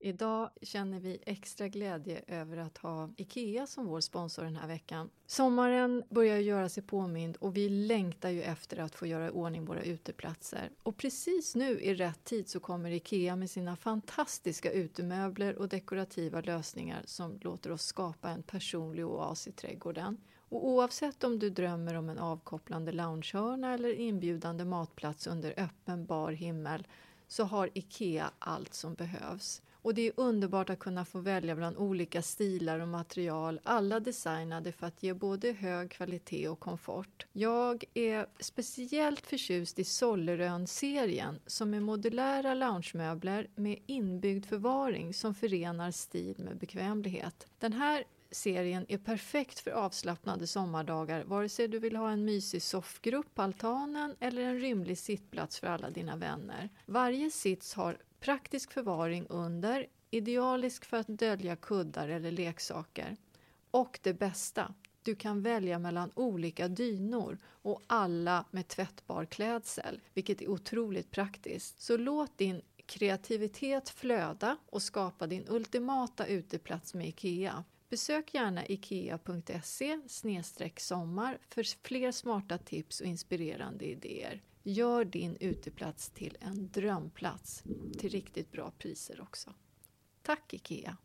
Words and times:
Idag 0.00 0.50
känner 0.62 1.00
vi 1.00 1.18
extra 1.26 1.68
glädje 1.68 2.22
över 2.26 2.56
att 2.56 2.78
ha 2.78 3.10
IKEA 3.16 3.66
som 3.66 3.86
vår 3.86 4.00
sponsor 4.00 4.44
den 4.44 4.56
här 4.56 4.68
veckan. 4.68 5.10
Sommaren 5.26 6.02
börjar 6.08 6.38
göra 6.38 6.68
sig 6.68 6.82
påmind 6.82 7.36
och 7.36 7.56
vi 7.56 7.68
längtar 7.68 8.28
ju 8.28 8.42
efter 8.42 8.78
att 8.78 8.94
få 8.94 9.06
göra 9.06 9.26
i 9.26 9.30
ordning 9.30 9.64
våra 9.64 9.82
uteplatser. 9.82 10.70
Och 10.82 10.96
precis 10.96 11.54
nu 11.54 11.80
i 11.80 11.94
rätt 11.94 12.24
tid 12.24 12.48
så 12.48 12.60
kommer 12.60 12.90
IKEA 12.90 13.36
med 13.36 13.50
sina 13.50 13.76
fantastiska 13.76 14.72
utemöbler 14.72 15.54
och 15.58 15.68
dekorativa 15.68 16.40
lösningar 16.40 17.02
som 17.04 17.38
låter 17.40 17.72
oss 17.72 17.82
skapa 17.82 18.30
en 18.30 18.42
personlig 18.42 19.06
oas 19.06 19.48
i 19.48 19.52
trädgården. 19.52 20.16
Och 20.48 20.68
oavsett 20.68 21.24
om 21.24 21.38
du 21.38 21.50
drömmer 21.50 21.94
om 21.94 22.08
en 22.08 22.18
avkopplande 22.18 22.92
loungehörna 22.92 23.74
eller 23.74 24.00
inbjudande 24.00 24.64
matplats 24.64 25.26
under 25.26 25.54
öppen 25.56 26.06
bar 26.06 26.32
himmel 26.32 26.86
så 27.28 27.44
har 27.44 27.70
IKEA 27.74 28.30
allt 28.38 28.74
som 28.74 28.94
behövs. 28.94 29.62
Och 29.88 29.94
det 29.94 30.06
är 30.06 30.12
underbart 30.16 30.70
att 30.70 30.78
kunna 30.78 31.04
få 31.04 31.18
välja 31.18 31.56
bland 31.56 31.76
olika 31.76 32.22
stilar 32.22 32.80
och 32.80 32.88
material, 32.88 33.60
alla 33.62 34.00
designade 34.00 34.72
för 34.72 34.86
att 34.86 35.02
ge 35.02 35.14
både 35.14 35.52
hög 35.52 35.90
kvalitet 35.90 36.48
och 36.48 36.60
komfort. 36.60 37.26
Jag 37.32 37.84
är 37.94 38.26
speciellt 38.40 39.26
förtjust 39.26 39.78
i 39.78 39.84
Sollerön-serien 39.84 41.40
som 41.46 41.74
är 41.74 41.80
modulära 41.80 42.54
loungemöbler 42.54 43.46
med 43.54 43.78
inbyggd 43.86 44.46
förvaring 44.46 45.14
som 45.14 45.34
förenar 45.34 45.90
stil 45.90 46.34
med 46.38 46.58
bekvämlighet. 46.58 47.46
Den 47.58 47.72
här 47.72 48.04
serien 48.30 48.86
är 48.88 48.98
perfekt 48.98 49.58
för 49.60 49.70
avslappnade 49.70 50.46
sommardagar 50.46 51.24
vare 51.24 51.48
sig 51.48 51.68
du 51.68 51.78
vill 51.78 51.96
ha 51.96 52.10
en 52.10 52.24
mysig 52.24 52.62
soffgrupp 52.62 53.34
på 53.34 53.42
altanen 53.42 54.16
eller 54.20 54.42
en 54.42 54.60
rymlig 54.60 54.98
sittplats 54.98 55.60
för 55.60 55.66
alla 55.66 55.90
dina 55.90 56.16
vänner. 56.16 56.68
Varje 56.86 57.30
sits 57.30 57.74
har 57.74 57.96
Praktisk 58.20 58.72
förvaring 58.72 59.26
under, 59.28 59.86
idealisk 60.10 60.84
för 60.84 60.96
att 60.96 61.08
dölja 61.08 61.56
kuddar 61.56 62.08
eller 62.08 62.30
leksaker. 62.30 63.16
Och 63.70 64.00
det 64.02 64.14
bästa, 64.14 64.74
du 65.02 65.14
kan 65.14 65.42
välja 65.42 65.78
mellan 65.78 66.10
olika 66.14 66.68
dynor 66.68 67.38
och 67.44 67.82
alla 67.86 68.44
med 68.50 68.68
tvättbar 68.68 69.24
klädsel, 69.24 70.00
vilket 70.14 70.42
är 70.42 70.48
otroligt 70.48 71.10
praktiskt. 71.10 71.80
Så 71.80 71.96
låt 71.96 72.38
din 72.38 72.62
kreativitet 72.86 73.88
flöda 73.88 74.56
och 74.66 74.82
skapa 74.82 75.26
din 75.26 75.44
ultimata 75.48 76.26
uteplats 76.26 76.94
med 76.94 77.08
IKEA. 77.08 77.64
Besök 77.88 78.34
gärna 78.34 78.66
ikea.se 78.66 80.00
sommar 80.76 81.38
för 81.48 81.86
fler 81.86 82.12
smarta 82.12 82.58
tips 82.58 83.00
och 83.00 83.06
inspirerande 83.06 83.84
idéer. 83.84 84.42
Gör 84.62 85.04
din 85.04 85.36
uteplats 85.40 86.10
till 86.10 86.36
en 86.40 86.70
drömplats 86.70 87.62
till 87.98 88.10
riktigt 88.10 88.52
bra 88.52 88.72
priser 88.78 89.20
också. 89.20 89.54
Tack 90.22 90.54
IKEA! 90.54 90.96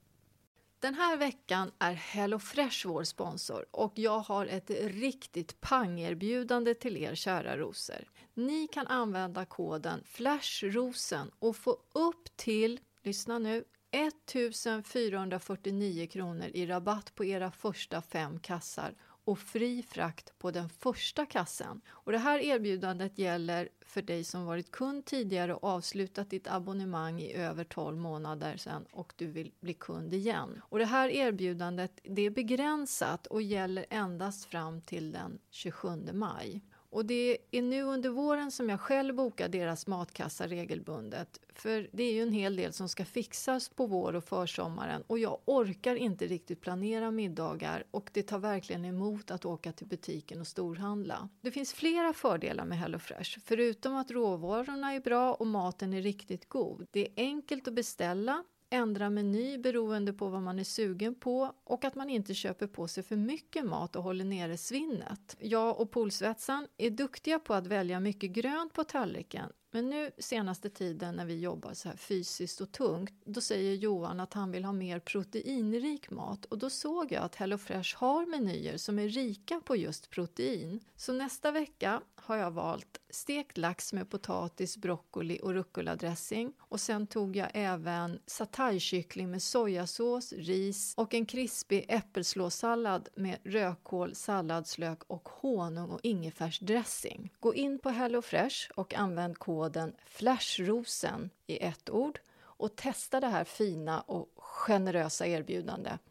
Den 0.79 0.93
här 0.93 1.17
veckan 1.17 1.71
är 1.79 1.93
HelloFresh 1.93 2.87
vår 2.87 3.03
sponsor 3.03 3.65
och 3.71 3.93
jag 3.95 4.19
har 4.19 4.45
ett 4.45 4.69
riktigt 4.81 5.61
pangerbjudande 5.61 6.73
till 6.73 6.97
er 6.97 7.15
kära 7.15 7.57
rosor. 7.57 8.09
Ni 8.33 8.67
kan 8.67 8.87
använda 8.87 9.45
koden 9.45 10.03
FLASHROSEN 10.05 11.31
och 11.39 11.55
få 11.55 11.77
upp 11.93 12.37
till, 12.37 12.79
lyssna 13.01 13.39
nu, 13.39 13.63
1449 13.91 16.07
kronor 16.07 16.47
i 16.53 16.65
rabatt 16.65 17.15
på 17.15 17.25
era 17.25 17.51
första 17.51 18.01
fem 18.01 18.39
kassar 18.39 18.95
och 19.25 19.39
fri 19.39 19.83
frakt 19.83 20.39
på 20.39 20.51
den 20.51 20.69
första 20.69 21.25
kassen. 21.25 21.81
Och 21.89 22.11
det 22.11 22.17
här 22.17 22.39
erbjudandet 22.39 23.17
gäller 23.17 23.69
för 23.85 24.01
dig 24.01 24.23
som 24.23 24.45
varit 24.45 24.71
kund 24.71 25.05
tidigare 25.05 25.53
och 25.53 25.63
avslutat 25.63 26.29
ditt 26.29 26.47
abonnemang 26.47 27.21
i 27.21 27.33
över 27.33 27.63
12 27.63 27.97
månader 27.97 28.57
sedan 28.57 28.85
och 28.91 29.13
du 29.17 29.27
vill 29.27 29.51
bli 29.59 29.73
kund 29.73 30.13
igen. 30.13 30.61
Och 30.63 30.79
det 30.79 30.85
här 30.85 31.09
erbjudandet 31.09 31.99
det 32.03 32.21
är 32.21 32.29
begränsat 32.29 33.27
och 33.27 33.41
gäller 33.41 33.85
endast 33.89 34.45
fram 34.45 34.81
till 34.81 35.11
den 35.11 35.39
27 35.49 35.89
maj. 36.13 36.61
Och 36.93 37.05
det 37.05 37.37
är 37.51 37.61
nu 37.61 37.83
under 37.83 38.09
våren 38.09 38.51
som 38.51 38.69
jag 38.69 38.79
själv 38.79 39.15
bokar 39.15 39.47
deras 39.49 39.87
matkassa 39.87 40.47
regelbundet. 40.47 41.39
För 41.55 41.89
det 41.91 42.03
är 42.03 42.13
ju 42.13 42.21
en 42.21 42.31
hel 42.31 42.55
del 42.55 42.73
som 42.73 42.89
ska 42.89 43.05
fixas 43.05 43.69
på 43.69 43.85
vår 43.85 44.15
och 44.15 44.23
försommaren 44.23 45.03
och 45.07 45.19
jag 45.19 45.39
orkar 45.45 45.95
inte 45.95 46.27
riktigt 46.27 46.61
planera 46.61 47.11
middagar 47.11 47.83
och 47.91 48.09
det 48.13 48.23
tar 48.23 48.39
verkligen 48.39 48.85
emot 48.85 49.31
att 49.31 49.45
åka 49.45 49.71
till 49.71 49.87
butiken 49.87 50.41
och 50.41 50.47
storhandla. 50.47 51.29
Det 51.41 51.51
finns 51.51 51.73
flera 51.73 52.13
fördelar 52.13 52.65
med 52.65 52.77
HelloFresh, 52.77 53.39
förutom 53.45 53.95
att 53.95 54.11
råvarorna 54.11 54.93
är 54.93 54.99
bra 54.99 55.33
och 55.33 55.47
maten 55.47 55.93
är 55.93 56.01
riktigt 56.01 56.49
god. 56.49 56.87
Det 56.91 57.01
är 57.01 57.13
enkelt 57.15 57.67
att 57.67 57.73
beställa 57.73 58.43
ändra 58.73 59.09
meny 59.09 59.57
beroende 59.57 60.13
på 60.13 60.29
vad 60.29 60.41
man 60.41 60.59
är 60.59 60.63
sugen 60.63 61.15
på 61.15 61.53
och 61.63 61.85
att 61.85 61.95
man 61.95 62.09
inte 62.09 62.33
köper 62.33 62.67
på 62.67 62.87
sig 62.87 63.03
för 63.03 63.15
mycket 63.15 63.65
mat 63.65 63.95
och 63.95 64.03
håller 64.03 64.25
nere 64.25 64.57
svinnet. 64.57 65.37
Jag 65.39 65.79
och 65.79 65.91
Polsvetsan 65.91 66.67
är 66.77 66.89
duktiga 66.89 67.39
på 67.39 67.53
att 67.53 67.67
välja 67.67 67.99
mycket 67.99 68.31
grönt 68.31 68.73
på 68.73 68.83
tallriken 68.83 69.49
men 69.73 69.89
nu 69.89 70.11
senaste 70.17 70.69
tiden 70.69 71.15
när 71.15 71.25
vi 71.25 71.39
jobbar 71.39 71.73
så 71.73 71.89
här 71.89 71.95
fysiskt 71.95 72.61
och 72.61 72.71
tungt, 72.71 73.13
då 73.25 73.41
säger 73.41 73.75
Johan 73.75 74.19
att 74.19 74.33
han 74.33 74.51
vill 74.51 74.65
ha 74.65 74.71
mer 74.71 74.99
proteinrik 74.99 76.11
mat 76.11 76.45
och 76.45 76.57
då 76.57 76.69
såg 76.69 77.11
jag 77.11 77.23
att 77.23 77.35
HelloFresh 77.35 77.97
har 77.97 78.25
menyer 78.25 78.77
som 78.77 78.99
är 78.99 79.07
rika 79.07 79.61
på 79.65 79.75
just 79.75 80.09
protein. 80.09 80.79
Så 80.95 81.13
nästa 81.13 81.51
vecka 81.51 82.01
har 82.15 82.35
jag 82.35 82.51
valt 82.51 82.99
stekt 83.09 83.57
lax 83.57 83.93
med 83.93 84.09
potatis, 84.09 84.77
broccoli 84.77 85.39
och 85.43 85.53
rucola-dressing 85.53 86.53
och 86.59 86.79
sen 86.79 87.07
tog 87.07 87.35
jag 87.35 87.49
även 87.53 88.19
sataykyckling 88.25 89.31
med 89.31 89.41
sojasås, 89.41 90.33
ris 90.33 90.93
och 90.97 91.13
en 91.13 91.25
krispig 91.25 91.85
äppelslåssallad 91.87 93.09
med 93.15 93.37
rödkål, 93.43 94.15
salladslök 94.15 95.03
och 95.07 95.29
honung 95.29 95.89
och 95.89 95.99
ingefärsdressing. 96.03 97.33
Gå 97.39 97.55
in 97.55 97.79
på 97.79 97.89
HelloFresh 97.89 98.71
och 98.75 98.93
använd 98.93 99.37
koden 99.37 99.62
koden 99.63 99.95
FLASHROSEN 100.05 101.29
i 101.47 101.63
ett 101.63 101.89
ord 101.89 102.19
och 102.35 102.75
testa 102.75 103.19
det 103.19 103.27
här 103.27 103.43
fina 103.43 104.01
och 104.01 104.29
generösa 104.35 105.27
erbjudandet. 105.27 106.01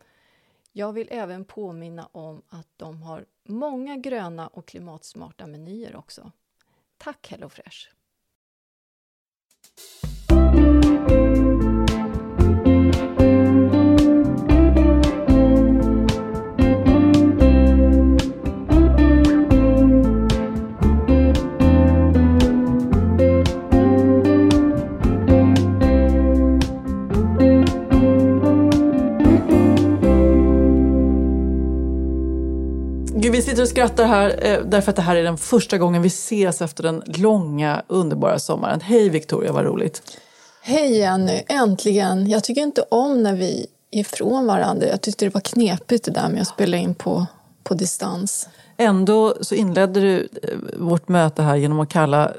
Jag 0.72 0.92
vill 0.92 1.08
även 1.10 1.44
påminna 1.44 2.08
om 2.12 2.42
att 2.48 2.68
de 2.76 3.02
har 3.02 3.26
många 3.42 3.96
gröna 3.96 4.48
och 4.48 4.66
klimatsmarta 4.66 5.46
menyer 5.46 5.96
också. 5.96 6.32
Tack 6.98 7.30
HelloFresh! 7.30 7.88
Sitter 33.52 33.62
och 33.62 33.68
skrattar 33.68 34.06
här 34.06 34.46
eh, 34.46 34.60
därför 34.64 34.90
att 34.90 34.96
det 34.96 35.02
här 35.02 35.16
är 35.16 35.22
den 35.22 35.38
första 35.38 35.78
gången 35.78 36.02
vi 36.02 36.08
ses 36.08 36.62
efter 36.62 36.82
den 36.82 37.02
långa 37.06 37.82
underbara 37.86 38.38
sommaren. 38.38 38.80
Hej 38.80 39.08
Victoria, 39.08 39.52
vad 39.52 39.64
roligt! 39.64 40.02
Hej 40.62 40.98
Jenny, 40.98 41.42
äntligen! 41.48 42.30
Jag 42.30 42.44
tycker 42.44 42.62
inte 42.62 42.84
om 42.88 43.22
när 43.22 43.34
vi 43.34 43.66
är 43.90 44.00
ifrån 44.00 44.46
varandra. 44.46 44.86
Jag 44.86 45.00
tyckte 45.00 45.24
det 45.24 45.34
var 45.34 45.40
knepigt 45.40 46.04
det 46.04 46.10
där 46.10 46.28
med 46.28 46.42
att 46.42 46.48
spela 46.48 46.76
in 46.76 46.94
på, 46.94 47.26
på 47.62 47.74
distans. 47.74 48.48
Ändå 48.76 49.34
så 49.40 49.54
inledde 49.54 50.00
du 50.00 50.28
eh, 50.42 50.58
vårt 50.78 51.08
möte 51.08 51.42
här 51.42 51.56
genom 51.56 51.80
att 51.80 51.88
kalla 51.88 52.32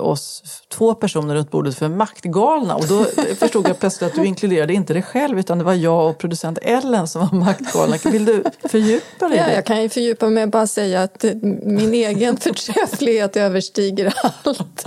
oss 0.00 0.42
två 0.68 0.94
personer 0.94 1.34
runt 1.34 1.50
bordet 1.50 1.74
för 1.78 1.88
maktgalna. 1.88 2.76
Och 2.76 2.86
då 2.86 3.04
förstod 3.38 3.68
jag 3.68 3.78
plötsligt 3.80 4.10
att 4.10 4.16
du 4.16 4.24
inkluderade 4.26 4.72
inte 4.72 4.92
dig 4.92 5.02
själv 5.02 5.38
utan 5.38 5.58
det 5.58 5.64
var 5.64 5.74
jag 5.74 6.10
och 6.10 6.18
producent 6.18 6.58
Ellen 6.62 7.08
som 7.08 7.28
var 7.28 7.38
maktgalna. 7.38 7.96
Vill 8.04 8.24
du 8.24 8.44
fördjupa 8.68 9.28
dig 9.28 9.38
i 9.38 9.40
Ja, 9.40 9.46
det? 9.46 9.54
jag 9.54 9.66
kan 9.66 9.82
ju 9.82 9.88
fördjupa 9.88 10.28
mig 10.30 10.42
och 10.44 10.50
bara 10.50 10.66
säga 10.66 11.02
att 11.02 11.24
eh, 11.24 11.32
min 11.62 11.94
egen 11.94 12.36
förträfflighet 12.36 13.36
överstiger 13.36 14.14
allt. 14.22 14.86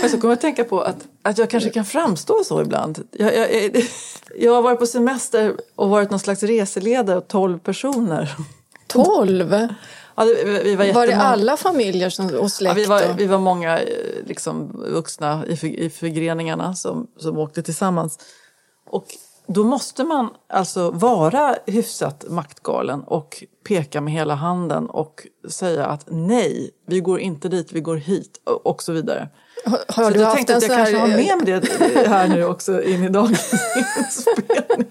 Men 0.00 0.10
så 0.10 0.20
kommer 0.20 0.32
jag 0.32 0.36
att 0.36 0.40
tänka 0.40 0.64
på 0.64 0.80
att, 0.80 0.96
att 1.22 1.38
jag 1.38 1.50
kanske 1.50 1.70
kan 1.70 1.84
framstå 1.84 2.44
så 2.44 2.62
ibland. 2.62 3.08
Jag, 3.12 3.36
jag, 3.36 3.54
jag, 3.54 3.84
jag 4.38 4.52
har 4.52 4.62
varit 4.62 4.78
på 4.78 4.86
semester 4.86 5.54
och 5.76 5.88
varit 5.88 6.10
någon 6.10 6.20
slags 6.20 6.42
reseledare 6.42 7.20
tolv 7.20 7.58
personer. 7.58 8.34
Tolv? 8.86 9.68
Ja, 10.16 10.24
det, 10.24 10.62
vi, 10.64 10.76
var, 10.76 10.92
Var 10.92 11.06
det 11.06 11.16
alla 11.16 11.56
familjer 11.56 12.10
som, 12.10 12.26
och 12.26 12.32
Ja, 12.32 12.48
släkt? 12.48 12.76
vi, 12.76 12.84
var, 12.84 13.14
vi 13.18 13.26
var 13.26 13.38
många 13.38 13.78
eh, 13.78 13.86
liksom, 14.26 14.84
vuxna 14.92 15.44
i, 15.46 15.84
i 15.84 15.90
förgreningarna 15.90 16.74
som, 16.74 17.06
som 17.16 17.38
åkte 17.38 17.62
tillsammans. 17.62 18.18
Och 18.90 19.06
då 19.46 19.64
måste 19.64 20.04
man 20.04 20.28
alltså 20.48 20.90
vara 20.90 21.56
hyfsat 21.66 22.24
maktgalen 22.28 23.02
och 23.02 23.44
peka 23.68 24.00
med 24.00 24.12
hela 24.12 24.34
handen 24.34 24.86
och 24.86 25.26
säga 25.48 25.86
att 25.86 26.04
nej, 26.06 26.70
vi 26.86 27.00
går 27.00 27.20
inte 27.20 27.48
dit, 27.48 27.72
vi 27.72 27.80
går 27.80 27.96
hit 27.96 28.40
och, 28.62 28.82
så 28.82 28.92
vidare. 28.92 29.28
Har, 29.88 30.04
så 30.04 30.10
du 30.10 30.20
jag 30.20 30.34
tänkte 30.34 30.56
att 30.56 30.62
jag 30.62 30.70
så 30.70 30.76
kanske 30.76 30.98
har 30.98 31.08
här... 31.08 31.16
med 31.16 31.48
mig 31.48 31.60
det 31.94 32.08
här 32.08 32.28
nu 32.28 32.44
också 32.44 32.82
in 32.82 33.04
i 33.04 33.08
dagens 33.08 33.52
inspelning. 33.98 34.86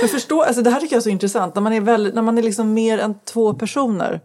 Men 0.00 0.08
förstå, 0.08 0.42
alltså 0.42 0.62
det 0.62 0.70
här 0.70 0.80
tycker 0.80 0.94
jag 0.94 1.00
är 1.00 1.04
så 1.04 1.08
intressant, 1.08 1.54
när 1.54 1.62
man 1.62 1.72
är, 1.72 1.80
väl, 1.80 2.14
när 2.14 2.22
man 2.22 2.38
är 2.38 2.42
liksom 2.42 2.74
mer 2.74 2.98
än 2.98 3.14
två 3.24 3.54
personer 3.54 4.20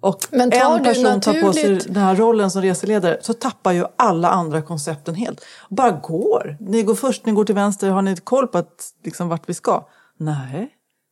och 0.00 0.26
Men 0.30 0.50
tar 0.50 0.76
en 0.76 0.84
person 0.84 1.20
tar 1.20 1.40
på 1.40 1.52
sig 1.52 1.74
den 1.76 2.02
här 2.02 2.16
rollen 2.16 2.50
som 2.50 2.62
reseledare 2.62 3.18
så 3.22 3.32
tappar 3.32 3.72
ju 3.72 3.84
alla 3.96 4.30
andra 4.30 4.62
koncepten 4.62 5.14
helt. 5.14 5.44
Bara 5.68 5.90
går. 5.90 6.56
Ni 6.60 6.82
går 6.82 6.94
först, 6.94 7.26
ni 7.26 7.32
går 7.32 7.44
till 7.44 7.54
vänster, 7.54 7.90
har 7.90 8.02
ni 8.02 8.16
koll 8.16 8.46
på 8.46 8.58
att, 8.58 8.90
liksom, 9.04 9.28
vart 9.28 9.48
vi 9.48 9.54
ska? 9.54 9.88
Nej, 10.16 10.70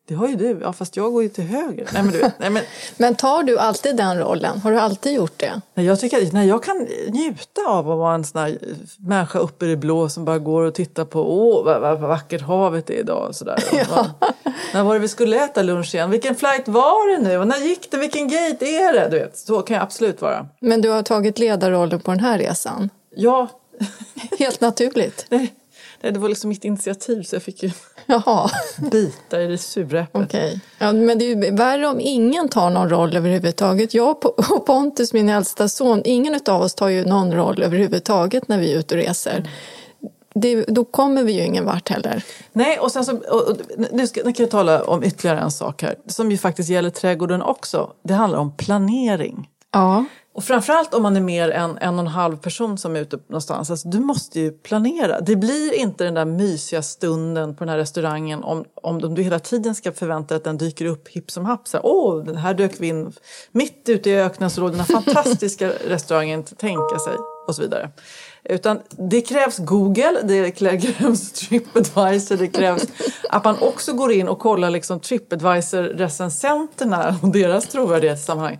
det 0.09 0.15
har 0.15 0.29
ju 0.29 0.37
du. 0.37 0.59
Ja, 0.63 0.73
fast 0.73 0.97
jag 0.97 1.13
går 1.13 1.23
ju 1.23 1.29
till 1.29 1.45
höger. 1.45 1.89
Nej, 1.93 2.03
men 2.03 2.13
du 2.13 2.19
vet, 2.19 2.39
nej, 2.39 2.51
men, 2.51 2.63
Men 2.97 3.15
tar 3.15 3.43
du 3.43 3.59
alltid 3.59 3.97
den 3.97 4.19
rollen? 4.19 4.59
Har 4.59 4.73
du 4.73 4.79
alltid 4.79 5.13
gjort 5.13 5.39
det? 5.39 5.61
Nej, 5.75 5.87
jag, 5.87 6.01
tycker, 6.01 6.33
nej, 6.33 6.49
jag 6.49 6.63
kan 6.63 6.89
njuta 7.09 7.61
av 7.69 7.91
att 7.91 7.99
vara 7.99 8.15
en 8.15 8.25
sån 8.25 8.41
här 8.41 8.59
människa 8.99 9.39
uppe 9.39 9.67
i 9.67 9.69
det 9.69 9.77
blå 9.77 10.09
som 10.09 10.25
bara 10.25 10.39
går 10.39 10.63
och 10.63 10.75
tittar 10.75 11.05
på 11.05 11.21
åh 11.21 11.65
vad, 11.65 11.81
vad, 11.81 12.01
vad 12.01 12.09
vackert 12.09 12.43
havet 12.43 12.91
är 12.91 12.95
idag. 12.95 13.29
Och 13.29 13.37
sådär. 13.37 13.59
Och, 13.91 14.29
När 14.75 14.83
var 14.83 14.95
det 14.95 15.01
vi 15.01 15.09
skulle 15.09 15.45
äta 15.45 15.63
lunch 15.63 15.95
igen? 15.95 16.11
Vilken 16.11 16.35
flight 16.35 16.69
var 16.69 17.17
det 17.17 17.29
nu? 17.29 17.39
Och 17.39 17.47
när 17.49 17.59
gick 17.59 17.91
det? 17.91 17.97
Vilken 17.97 18.29
gate 18.29 18.67
är 18.67 18.93
det? 18.93 19.09
Du 19.11 19.19
vet, 19.19 19.39
så 19.39 19.63
kan 19.63 19.75
jag 19.75 19.83
absolut 19.83 20.23
vara. 20.23 20.47
Men 20.61 20.81
du 20.81 20.91
har 20.91 21.03
tagit 21.03 21.39
ledarrollen 21.39 22.01
på 22.01 22.11
den 22.11 22.21
här 22.21 22.39
resan? 22.39 22.91
Ja, 23.15 23.49
Helt 24.39 24.61
naturligt? 24.61 25.27
nej, 25.31 25.55
nej, 26.01 26.13
det 26.13 26.19
var 26.19 26.29
liksom 26.29 26.49
mitt 26.49 26.65
initiativ 26.65 27.23
så 27.23 27.37
jag 27.37 27.43
fick 27.43 27.63
ju 27.63 27.71
Jaha, 28.07 28.51
bita 28.91 29.43
i 29.43 29.47
det 29.47 29.59
sura 29.59 30.01
äpplet. 30.01 30.25
okej. 30.27 30.61
Ja, 30.79 30.93
men 30.93 31.19
det 31.19 31.25
är 31.25 31.29
ju 31.29 31.51
värre 31.51 31.87
om 31.87 32.01
ingen 32.01 32.49
tar 32.49 32.71
någon 32.71 32.89
roll 32.89 33.17
överhuvudtaget. 33.17 33.95
Jag 33.95 34.25
och 34.25 34.67
Pontus, 34.67 35.13
min 35.13 35.29
äldsta 35.29 35.69
son, 35.69 36.03
ingen 36.05 36.41
av 36.49 36.63
oss 36.63 36.75
tar 36.75 36.89
ju 36.89 37.05
någon 37.05 37.33
roll 37.35 37.63
överhuvudtaget 37.63 38.49
när 38.49 38.59
vi 38.59 38.73
är 38.73 38.79
ute 38.79 38.95
och 38.95 39.01
reser. 39.01 39.51
Det, 40.35 40.65
då 40.65 40.85
kommer 40.85 41.23
vi 41.23 41.33
ju 41.33 41.45
ingen 41.45 41.65
vart 41.65 41.89
heller. 41.89 42.25
Nej, 42.53 42.79
och 42.79 42.93
sen 42.93 43.05
så, 43.05 43.17
och, 43.17 43.49
och, 43.49 43.57
nu, 43.93 44.07
ska, 44.07 44.21
nu 44.25 44.33
kan 44.33 44.45
jag 44.45 44.51
tala 44.51 44.83
om 44.83 45.05
ytterligare 45.05 45.41
en 45.41 45.51
sak 45.51 45.83
här 45.83 45.95
som 46.07 46.31
ju 46.31 46.39
faktiskt 46.39 46.69
gäller 46.69 46.91
trädgården 46.91 47.43
också. 47.43 47.93
Det 48.03 48.15
handlar 48.15 48.39
om 48.39 48.57
planering. 48.57 49.49
Ja. 49.73 50.05
Och 50.39 50.45
framförallt 50.45 50.95
om 50.95 51.03
man 51.03 51.17
är 51.17 51.21
mer 51.21 51.51
än 51.51 51.79
en 51.79 51.95
och 51.95 52.01
en 52.01 52.07
halv 52.07 52.37
person 52.37 52.79
som 52.79 52.97
är 52.97 53.01
ute 53.01 53.19
någonstans. 53.29 53.71
Alltså, 53.71 53.89
du 53.89 54.01
måste 54.01 54.41
ju 54.41 54.51
planera. 54.51 55.21
Det 55.21 55.37
blir 55.37 55.75
inte 55.75 56.05
den 56.05 56.15
där 56.15 56.25
mysiga 56.25 56.83
stunden 56.83 57.57
på 57.57 57.65
den 57.65 57.69
här 57.69 57.79
restaurangen 57.79 58.45
om, 58.45 58.65
om, 58.75 59.05
om 59.05 59.15
du 59.15 59.23
hela 59.23 59.39
tiden 59.39 59.75
ska 59.75 59.93
förvänta 59.93 60.35
dig 60.35 60.37
att 60.37 60.45
den 60.45 60.59
dyker 60.59 60.85
upp 60.85 61.09
hipp 61.09 61.31
som 61.31 61.45
happ. 61.45 61.61
Åh, 61.83 62.25
den 62.25 62.37
här 62.37 62.55
dök 62.55 62.73
vi 62.79 62.87
in 62.87 63.13
mitt 63.53 63.89
ute 63.89 64.11
i 64.11 64.21
öknen 64.21 64.51
så 64.51 64.61
låg 64.61 64.71
den 64.71 64.81
här 64.81 64.87
fantastiska 64.87 65.73
restaurangen 65.89 66.41
att 66.41 66.59
tänka 66.59 66.99
sig 66.99 67.15
och 67.47 67.55
så 67.55 67.63
vidare. 67.63 67.91
Utan 68.45 68.81
det 68.91 69.21
krävs 69.21 69.59
Google, 69.59 70.21
det 70.25 70.51
krävs 70.51 71.33
Tripadvisor, 71.33 72.37
det 72.37 72.49
krävs 72.49 72.87
att 73.29 73.45
man 73.45 73.57
också 73.61 73.93
går 73.93 74.13
in 74.13 74.29
och 74.29 74.39
kollar 74.39 74.71
liksom 74.71 75.01
Tripadvisor-recensenterna 75.01 77.19
och 77.23 77.29
deras 77.29 77.67
trovärdighet 77.67 78.19
i 78.19 78.23
sammanhang. 78.23 78.59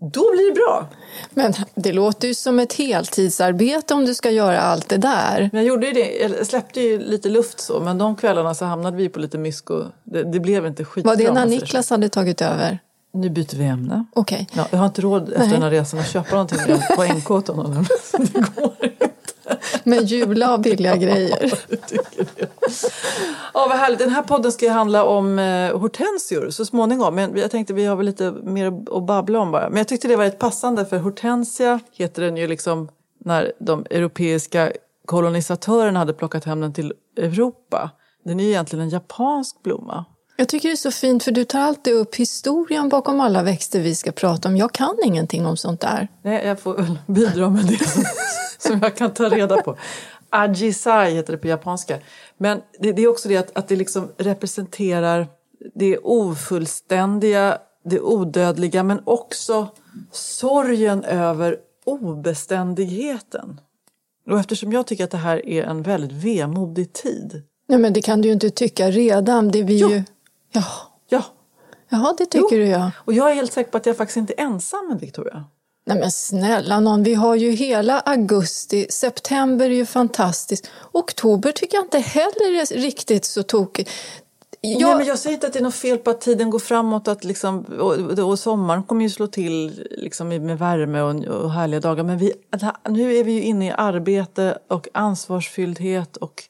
Då 0.00 0.30
blir 0.32 0.48
det 0.48 0.54
bra. 0.54 0.88
Men 1.30 1.54
det 1.74 1.92
låter 1.92 2.28
ju 2.28 2.34
som 2.34 2.58
ett 2.58 2.72
heltidsarbete 2.72 3.94
om 3.94 4.04
du 4.04 4.14
ska 4.14 4.30
göra 4.30 4.60
allt 4.60 4.88
det 4.88 4.96
där. 4.96 5.50
Men 5.52 5.60
jag 5.60 5.68
gjorde 5.68 5.92
det, 5.92 6.18
jag 6.18 6.46
släppte 6.46 6.80
ju 6.80 6.98
lite 6.98 7.28
luft 7.28 7.60
så, 7.60 7.80
men 7.80 7.98
de 7.98 8.16
kvällarna 8.16 8.54
så 8.54 8.64
hamnade 8.64 8.96
vi 8.96 9.08
på 9.08 9.20
lite 9.20 9.38
mysk 9.38 9.70
och 9.70 9.84
det, 10.04 10.22
det 10.22 10.40
blev 10.40 10.66
inte 10.66 10.84
skitbra. 10.84 11.10
Var 11.10 11.16
det 11.16 11.32
när 11.32 11.46
Niklas 11.46 11.90
hade 11.90 12.08
tagit 12.08 12.42
över? 12.42 12.78
Nu 13.12 13.30
byter 13.30 13.56
vi 13.56 13.64
ämne. 13.64 14.04
Okej. 14.12 14.48
Ja, 14.52 14.66
jag 14.70 14.78
har 14.78 14.86
inte 14.86 15.02
råd 15.02 15.22
efter 15.22 15.38
Nej. 15.38 15.50
den 15.50 15.62
här 15.62 15.70
resan 15.70 16.00
att 16.00 16.10
köpa 16.10 16.30
någonting 16.30 16.58
på 16.96 17.04
NK 17.04 17.30
åt 17.30 17.48
honom. 17.48 17.86
Det 18.18 18.32
går 18.32 18.74
inte. 18.82 19.00
Men 19.84 20.06
jula 20.06 20.54
och 20.54 20.60
billiga 20.60 20.96
grejer. 20.96 21.52
Det. 21.68 22.39
Ja, 23.54 23.66
vad 23.68 23.78
härligt. 23.78 23.98
Den 23.98 24.10
här 24.10 24.22
podden 24.22 24.52
ska 24.52 24.64
ju 24.64 24.70
handla 24.70 25.04
om 25.04 25.38
eh, 25.38 25.78
hortensior 25.78 26.50
så 26.50 26.64
småningom. 26.64 27.14
Men 27.14 27.36
jag 27.36 27.50
tänkte 27.50 27.74
vi 27.74 27.84
har 27.84 27.96
väl 27.96 28.06
lite 28.06 28.30
mer 28.30 28.66
att 28.66 29.06
babbla 29.06 29.38
om 29.38 29.52
bara. 29.52 29.68
Men 29.68 29.78
jag 29.78 29.88
tyckte 29.88 30.08
det 30.08 30.16
var 30.16 30.24
ett 30.24 30.38
passande 30.38 30.86
för 30.86 30.98
hortensia 30.98 31.80
heter 31.92 32.22
den 32.22 32.36
ju 32.36 32.46
liksom 32.46 32.88
när 33.24 33.52
de 33.60 33.86
europeiska 33.90 34.72
kolonisatörerna 35.06 35.98
hade 35.98 36.12
plockat 36.12 36.44
hem 36.44 36.60
den 36.60 36.72
till 36.72 36.92
Europa. 37.16 37.90
Den 38.24 38.40
är 38.40 38.44
ju 38.44 38.50
egentligen 38.50 38.82
en 38.82 38.90
japansk 38.90 39.62
blomma. 39.62 40.04
Jag 40.40 40.48
tycker 40.48 40.68
det 40.68 40.74
är 40.74 40.76
så 40.76 40.90
fint 40.90 41.24
för 41.24 41.32
du 41.32 41.44
tar 41.44 41.60
alltid 41.60 41.94
upp 41.94 42.14
historien 42.14 42.88
bakom 42.88 43.20
alla 43.20 43.42
växter 43.42 43.80
vi 43.80 43.94
ska 43.94 44.12
prata 44.12 44.48
om. 44.48 44.56
Jag 44.56 44.72
kan 44.72 44.96
ingenting 45.04 45.46
om 45.46 45.56
sånt 45.56 45.80
där. 45.80 46.08
Nej, 46.22 46.46
jag 46.46 46.60
får 46.60 46.74
väl 46.74 46.98
bidra 47.06 47.50
med 47.50 47.64
det 47.64 47.78
som 48.58 48.80
jag 48.82 48.96
kan 48.96 49.14
ta 49.14 49.28
reda 49.28 49.62
på. 49.62 49.76
Ajisai 50.30 51.14
heter 51.14 51.32
det 51.32 51.38
på 51.38 51.46
japanska. 51.46 51.98
Men 52.36 52.62
det, 52.78 52.92
det 52.92 53.02
är 53.02 53.08
också 53.08 53.28
det 53.28 53.36
att, 53.36 53.56
att 53.56 53.68
det 53.68 53.76
liksom 53.76 54.08
representerar 54.16 55.26
det 55.74 55.98
ofullständiga, 55.98 57.58
det 57.84 58.00
odödliga 58.00 58.82
men 58.82 59.00
också 59.04 59.68
sorgen 60.12 61.04
över 61.04 61.56
obeständigheten. 61.84 63.60
Och 64.30 64.38
eftersom 64.38 64.72
jag 64.72 64.86
tycker 64.86 65.04
att 65.04 65.10
det 65.10 65.16
här 65.16 65.46
är 65.46 65.62
en 65.62 65.82
väldigt 65.82 66.12
vemodig 66.12 66.92
tid. 66.92 67.42
Nej, 67.66 67.78
men 67.78 67.92
det 67.92 68.02
kan 68.02 68.20
du 68.20 68.28
ju 68.28 68.34
inte 68.34 68.50
tycka 68.50 68.90
redan. 68.90 69.48
Det 69.48 69.62
vi 69.62 69.78
Jo. 69.78 69.90
ju... 69.90 70.04
Ja. 70.52 70.64
Ja, 71.08 71.24
Jaha, 71.88 72.14
det 72.18 72.26
tycker 72.26 72.56
du 72.58 72.66
ja. 72.66 72.90
och 72.96 73.12
jag 73.12 73.30
är 73.30 73.34
helt 73.34 73.52
säker 73.52 73.70
på 73.70 73.76
att 73.76 73.86
jag 73.86 73.96
faktiskt 73.96 74.16
inte 74.16 74.34
är 74.36 74.44
ensam 74.44 74.88
med 74.88 75.00
Victoria. 75.00 75.44
Nej 75.90 76.00
men 76.00 76.10
snälla 76.10 76.80
någon, 76.80 77.02
vi 77.02 77.14
har 77.14 77.34
ju 77.34 77.50
hela 77.50 78.00
augusti, 78.00 78.86
september 78.90 79.64
är 79.64 79.74
ju 79.74 79.86
fantastiskt. 79.86 80.70
Oktober 80.92 81.52
tycker 81.52 81.76
jag 81.76 81.84
inte 81.84 81.98
heller 81.98 82.60
är 82.60 82.76
riktigt 82.76 83.24
så 83.24 83.42
tokigt. 83.42 83.90
Jag, 84.60 84.88
Nej, 84.88 84.96
men 84.96 85.06
jag 85.06 85.18
säger 85.18 85.34
inte 85.34 85.46
att 85.46 85.52
det 85.52 85.58
är 85.58 85.62
något 85.62 85.74
fel 85.74 85.98
på 85.98 86.10
att 86.10 86.20
tiden 86.20 86.50
går 86.50 86.58
framåt 86.58 87.08
att 87.08 87.24
liksom, 87.24 87.64
och, 87.64 88.18
och 88.18 88.38
sommaren 88.38 88.82
kommer 88.82 89.02
ju 89.02 89.10
slå 89.10 89.26
till 89.26 89.86
liksom, 89.90 90.28
med 90.28 90.58
värme 90.58 91.00
och, 91.00 91.24
och 91.24 91.52
härliga 91.52 91.80
dagar. 91.80 92.04
Men 92.04 92.18
vi, 92.18 92.32
nu 92.88 93.16
är 93.16 93.24
vi 93.24 93.32
ju 93.32 93.42
inne 93.42 93.66
i 93.66 93.70
arbete 93.70 94.58
och 94.68 94.88
ansvarsfylldhet 94.94 96.16
och 96.16 96.42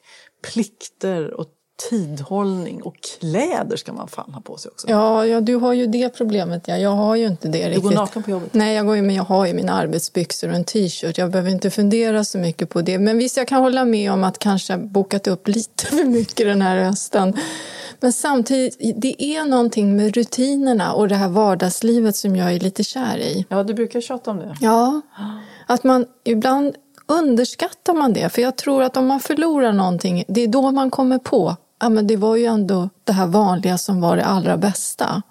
plikter 0.53 1.33
och 1.33 1.47
tidhållning 1.89 2.81
och 2.81 2.95
kläder 3.19 3.77
ska 3.77 3.93
man 3.93 4.07
fan 4.07 4.33
ha 4.33 4.41
på 4.41 4.57
sig 4.57 4.69
också. 4.69 4.89
Ja, 4.89 5.25
ja, 5.25 5.41
du 5.41 5.55
har 5.55 5.73
ju 5.73 5.87
det 5.87 6.09
problemet. 6.09 6.67
Ja. 6.67 6.77
Jag 6.77 6.89
har 6.89 7.15
ju 7.15 7.27
inte 7.27 7.47
det 7.47 7.63
du 7.63 7.69
riktigt. 7.69 7.83
går 7.83 7.91
naken 7.91 8.23
på 8.23 8.31
jobbet. 8.31 8.53
Nej, 8.53 8.75
jag, 8.75 8.85
går 8.85 8.95
ju, 8.95 9.01
men 9.01 9.15
jag 9.15 9.23
har 9.23 9.45
ju 9.45 9.53
mina 9.53 9.73
arbetsbyxor 9.73 10.49
och 10.49 10.55
en 10.55 10.63
t-shirt. 10.63 11.17
Jag 11.17 11.31
behöver 11.31 11.51
inte 11.51 11.69
fundera 11.69 12.23
så 12.23 12.37
mycket 12.37 12.69
på 12.69 12.81
det. 12.81 12.99
Men 12.99 13.17
visst, 13.17 13.37
jag 13.37 13.47
kan 13.47 13.61
hålla 13.61 13.85
med 13.85 14.11
om 14.11 14.23
att 14.23 14.39
kanske 14.39 14.77
bokat 14.77 15.27
upp 15.27 15.47
lite 15.47 15.85
för 15.95 16.03
mycket 16.03 16.47
den 16.47 16.61
här 16.61 16.83
hösten. 16.83 17.33
Men 17.99 18.13
samtidigt, 18.13 19.01
det 19.01 19.23
är 19.23 19.45
någonting 19.45 19.95
med 19.95 20.15
rutinerna 20.15 20.93
och 20.93 21.07
det 21.07 21.15
här 21.15 21.29
vardagslivet 21.29 22.15
som 22.15 22.35
jag 22.35 22.53
är 22.53 22.59
lite 22.59 22.83
kär 22.83 23.17
i. 23.17 23.45
Ja, 23.49 23.63
du 23.63 23.73
brukar 23.73 24.01
tjata 24.01 24.31
om 24.31 24.37
det. 24.37 24.57
Ja, 24.61 25.01
att 25.67 25.83
man 25.83 26.05
ibland 26.23 26.75
underskattar 27.11 27.93
man 27.93 28.13
det. 28.13 28.29
För 28.29 28.41
jag 28.41 28.55
tror 28.55 28.83
att 28.83 28.97
om 28.97 29.07
man 29.07 29.19
förlorar 29.19 29.73
någonting, 29.73 30.23
det 30.27 30.41
är 30.41 30.47
då 30.47 30.71
man 30.71 30.91
kommer 30.91 31.17
på 31.17 31.55
Ja, 31.81 31.89
men 31.89 32.07
det 32.07 32.15
var 32.15 32.35
ju 32.35 32.45
ändå 32.45 32.89
det 33.03 33.13
här 33.13 33.27
vanliga 33.27 33.77
som 33.77 34.01
var 34.01 34.17
det 34.17 34.25
allra 34.25 34.57
bästa. 34.57 35.21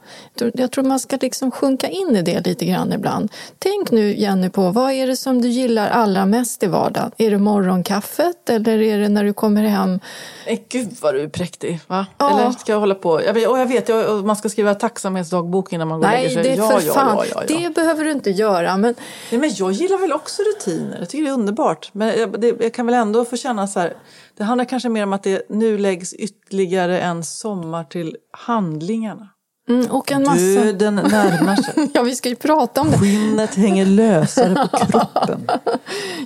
Jag 0.55 0.71
tror 0.71 0.85
man 0.85 1.01
ska 1.01 1.19
liksom 1.21 1.51
sjunka 1.51 1.89
in 1.89 2.17
i 2.17 2.23
det 2.23 2.47
lite 2.47 2.65
grann 2.65 2.93
ibland. 2.93 3.33
Tänk 3.59 3.91
nu 3.91 4.17
Jenny 4.17 4.51
på 4.51 4.71
vad 4.71 4.93
är 4.93 5.07
det 5.07 5.17
som 5.17 5.43
du 5.43 5.49
gillar 5.49 5.91
allra 5.91 6.27
mest 6.27 6.63
i 6.63 6.67
vardagen? 6.67 7.11
Är 7.19 7.31
det 7.31 7.39
morgonkaffet 7.39 8.51
eller 8.51 8.83
är 8.83 8.99
det 8.99 9.09
när 9.09 9.25
du 9.25 9.33
kommer 9.33 9.63
hem? 9.63 10.01
Eh, 10.47 10.59
gud 10.69 10.97
vad 11.01 11.15
du 11.15 11.21
är 11.21 11.29
präktig. 11.29 11.81
Va? 11.87 12.07
Ja. 12.19 12.41
Eller 12.41 12.51
ska 12.51 12.73
jag 12.73 12.81
hålla 12.81 12.95
på? 12.95 13.23
Jag 13.25 13.35
vet, 13.35 13.49
och 13.49 13.59
jag 13.59 13.67
vet, 13.67 13.89
jag, 13.89 14.25
man 14.25 14.37
ska 14.37 14.49
skriva 14.49 14.75
tacksamhetsdagbok 14.75 15.73
innan 15.73 15.89
man 15.89 16.01
går 16.01 16.09
Nej, 16.09 16.27
och 16.27 16.33
lägger 16.33 16.43
sig. 16.43 16.57
Nej, 16.59 16.69
det 16.69 16.75
är 16.75 16.81
för 16.81 16.87
ja, 16.87 16.95
fan. 16.95 17.17
Ja, 17.17 17.43
ja, 17.49 17.59
det 17.59 17.75
behöver 17.75 18.05
du 18.05 18.11
inte 18.11 18.31
göra. 18.31 18.77
Men... 18.77 18.95
Nej, 19.31 19.41
men 19.41 19.51
jag 19.55 19.73
gillar 19.73 19.99
väl 19.99 20.13
också 20.13 20.43
rutiner. 20.43 20.99
Jag 20.99 21.09
tycker 21.09 21.25
det 21.25 21.31
är 21.31 21.35
underbart. 21.35 21.91
Men 21.93 22.19
jag, 22.19 22.41
det, 22.41 22.57
jag 22.61 22.75
kan 22.75 22.87
väl 22.87 22.95
ändå 22.95 23.25
få 23.25 23.37
känna 23.37 23.67
så 23.67 23.81
här. 23.81 23.97
Det 24.37 24.45
handlar 24.45 24.65
kanske 24.65 24.89
mer 24.89 25.03
om 25.03 25.13
att 25.13 25.23
det 25.23 25.47
nu 25.49 25.79
läggs 25.79 26.13
ytterligare 26.13 26.40
en 26.53 27.25
sommar 27.25 27.85
till 27.85 28.17
handlingarna. 28.33 29.29
Mm, 29.71 29.91
och 29.91 30.13
en 30.13 30.23
massa... 30.23 30.41
Döden 30.41 30.95
närmar 30.95 31.57
sig. 31.57 31.91
ja, 31.95 32.03
vi 32.03 32.17
ska 32.17 32.29
ju 32.29 32.37
prata 32.37 32.81
om 32.81 32.91
det. 32.91 32.99
Skinnet 32.99 33.55
hänger 33.55 33.87
lösare 33.87 34.55
på 34.55 34.69
kroppen. 34.87 35.51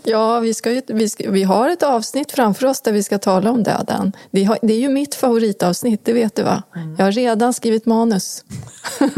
ja, 0.05 0.41
vi, 0.41 0.55
ska 0.55 0.73
ju, 0.73 0.83
vi, 0.87 1.09
ska, 1.09 1.31
vi 1.31 1.43
har 1.43 1.71
ett 1.71 1.83
avsnitt 1.83 2.33
framför 2.33 2.67
oss 2.67 2.81
där 2.81 2.93
vi 2.93 3.03
ska 3.03 3.19
tala 3.19 3.51
om 3.51 3.63
döden. 3.63 4.13
Det, 4.31 4.45
har, 4.45 4.59
det 4.63 4.75
är 4.75 4.79
ju 4.79 4.89
mitt 4.89 5.15
favoritavsnitt, 5.15 6.05
det 6.05 6.13
vet 6.13 6.37
du 6.37 6.43
va? 6.43 6.63
Mm. 6.77 6.95
Jag 6.99 7.05
har 7.05 7.13
redan 7.13 7.53
skrivit 7.53 7.87
manus. 7.87 8.45
eh, 9.01 9.09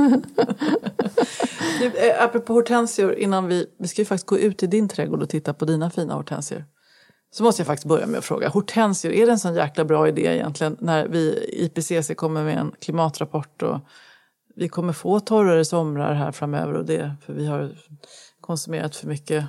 apropå 2.20 2.52
hortensior, 2.52 3.14
innan 3.14 3.46
vi, 3.46 3.66
vi 3.78 3.88
ska 3.88 4.02
ju 4.02 4.06
faktiskt 4.06 4.26
gå 4.26 4.38
ut 4.38 4.62
i 4.62 4.66
din 4.66 4.88
trädgård 4.88 5.22
och 5.22 5.28
titta 5.28 5.54
på 5.54 5.64
dina 5.64 5.90
fina 5.90 6.14
hortensior. 6.14 6.64
Så 7.30 7.42
måste 7.42 7.60
jag 7.60 7.66
faktiskt 7.66 7.86
börja 7.86 8.06
med 8.06 8.18
att 8.18 8.24
fråga, 8.24 8.48
hortensior, 8.48 9.12
är 9.12 9.26
det 9.26 9.32
en 9.32 9.38
sån 9.38 9.54
jäkla 9.54 9.84
bra 9.84 10.08
idé 10.08 10.22
egentligen 10.22 10.76
när 10.80 11.08
vi 11.08 11.48
IPCC 11.52 12.10
kommer 12.16 12.44
med 12.44 12.58
en 12.58 12.72
klimatrapport 12.80 13.62
och 13.62 13.80
vi 14.56 14.68
kommer 14.68 14.92
få 14.92 15.20
torrare 15.20 15.64
somrar 15.64 16.14
här 16.14 16.32
framöver 16.32 16.74
och 16.74 16.84
det 16.84 17.14
för 17.26 17.32
vi 17.32 17.46
har 17.46 17.70
konsumerat 18.40 18.96
för 18.96 19.06
mycket 19.06 19.44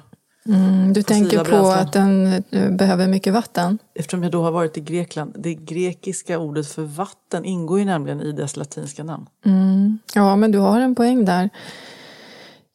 mm, 0.45 0.93
Du 0.93 1.03
tänker 1.03 1.37
på 1.37 1.43
bränslen. 1.43 1.79
att 1.79 1.93
den 1.93 2.43
eh, 2.51 2.71
behöver 2.71 3.07
mycket 3.07 3.33
vatten? 3.33 3.77
Eftersom 3.95 4.23
jag 4.23 4.31
då 4.31 4.43
har 4.43 4.51
varit 4.51 4.77
i 4.77 4.81
Grekland. 4.81 5.35
Det 5.39 5.53
grekiska 5.53 6.39
ordet 6.39 6.67
för 6.67 6.83
vatten 6.83 7.45
ingår 7.45 7.79
ju 7.79 7.85
nämligen 7.85 8.21
i 8.21 8.31
dess 8.31 8.57
latinska 8.57 9.03
namn. 9.03 9.25
Mm. 9.45 9.99
Ja, 10.15 10.35
men 10.35 10.51
du 10.51 10.59
har 10.59 10.79
en 10.79 10.95
poäng 10.95 11.25
där. 11.25 11.49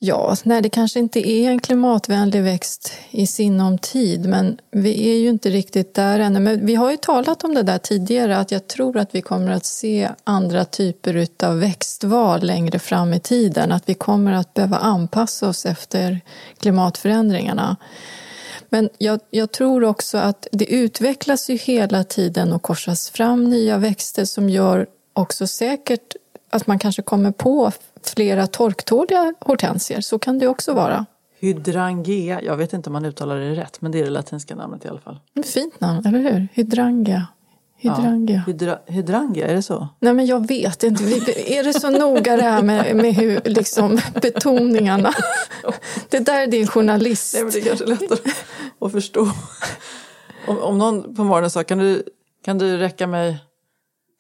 Ja, 0.05 0.29
alltså, 0.31 0.49
nej, 0.49 0.63
det 0.63 0.69
kanske 0.69 0.99
inte 0.99 1.31
är 1.31 1.51
en 1.51 1.61
klimatvänlig 1.61 2.43
växt 2.43 2.93
i 3.11 3.27
sinom 3.27 3.79
tid, 3.79 4.29
men 4.29 4.59
vi 4.71 5.11
är 5.11 5.19
ju 5.19 5.29
inte 5.29 5.51
riktigt 5.51 5.95
där 5.95 6.21
ännu. 6.21 6.41
Men 6.41 6.67
vi 6.67 6.75
har 6.75 6.91
ju 6.91 6.97
talat 6.97 7.45
om 7.45 7.55
det 7.55 7.63
där 7.63 7.79
tidigare, 7.79 8.39
att 8.39 8.51
jag 8.51 8.67
tror 8.67 8.99
att 8.99 9.15
vi 9.15 9.23
kommer 9.23 9.53
att 9.53 9.65
se 9.65 10.09
andra 10.25 10.65
typer 10.65 11.29
av 11.43 11.61
växtval 11.61 12.43
längre 12.43 12.79
fram 12.79 13.15
i 13.15 13.21
tiden, 13.21 13.73
att 13.73 13.89
vi 13.89 13.95
kommer 13.95 14.33
att 14.33 14.55
behöva 14.55 14.77
anpassa 14.77 15.49
oss 15.49 15.67
efter 15.67 16.21
klimatförändringarna. 16.59 17.77
Men 18.69 18.91
jag, 18.99 19.21
jag, 19.31 19.53
tror 19.53 19.85
också 19.85 20.19
att 20.19 20.47
det 20.53 20.73
utvecklas 20.73 21.51
ju 21.51 21.57
hela 21.57 22.05
tiden 22.05 22.53
och 22.53 22.63
korsas 22.63 23.11
fram 23.11 23.51
nya 23.51 23.79
växter 23.79 24.25
som 24.25 24.51
gör 24.51 24.87
också 25.13 25.47
säkert 25.47 26.17
att 26.51 26.67
man 26.67 26.79
kanske 26.79 27.03
kommer 27.03 27.31
på 27.31 27.73
flera 28.11 28.47
torktåliga 28.47 29.35
hortensier. 29.41 30.01
Så 30.01 30.19
kan 30.19 30.39
det 30.39 30.47
också 30.47 30.73
vara. 30.73 31.07
Hydrangea, 31.41 32.43
jag 32.43 32.57
vet 32.57 32.73
inte 32.73 32.89
om 32.89 32.93
man 32.93 33.05
uttalar 33.05 33.37
det 33.37 33.55
rätt, 33.55 33.81
men 33.81 33.93
det 33.93 34.01
är 34.01 34.05
det 34.05 34.11
latinska 34.11 34.55
namnet 34.55 34.85
i 34.85 34.89
alla 34.89 35.01
fall. 35.01 35.21
Fint 35.45 35.81
namn, 35.81 36.07
eller 36.07 36.19
hur? 36.19 36.49
Hydrangea. 36.53 37.27
Hydrangea. 37.83 38.43
Ja, 38.47 38.53
hydra, 38.53 38.79
hydrangea, 38.87 39.47
är 39.47 39.55
det 39.55 39.63
så? 39.63 39.89
Nej, 40.01 40.15
men 40.15 40.27
jag 40.27 40.49
vet 40.49 40.83
inte. 40.83 41.05
Är 41.53 41.65
det 41.65 41.73
så 41.73 41.91
noga 41.91 42.37
det 42.37 42.43
här 42.43 42.63
med, 42.63 42.97
med 42.97 43.15
hur, 43.15 43.41
liksom, 43.45 44.01
betoningarna? 44.23 45.13
Det 46.09 46.19
där 46.19 46.43
är 46.43 46.47
din 46.47 46.67
journalist. 46.67 47.35
Nej, 47.35 47.43
men 47.43 47.53
det 47.53 47.59
är 47.59 47.65
kanske 47.65 47.87
lättare 47.87 48.19
att 48.81 48.93
förstå. 48.93 49.29
Om, 50.47 50.59
om 50.59 50.79
någon 50.79 51.15
på 51.15 51.25
morgonen 51.25 51.51
sa, 51.51 51.65
kan 51.65 51.79
du, 51.79 52.03
kan 52.45 52.59
du 52.59 52.77
räcka 52.77 53.07
mig 53.07 53.39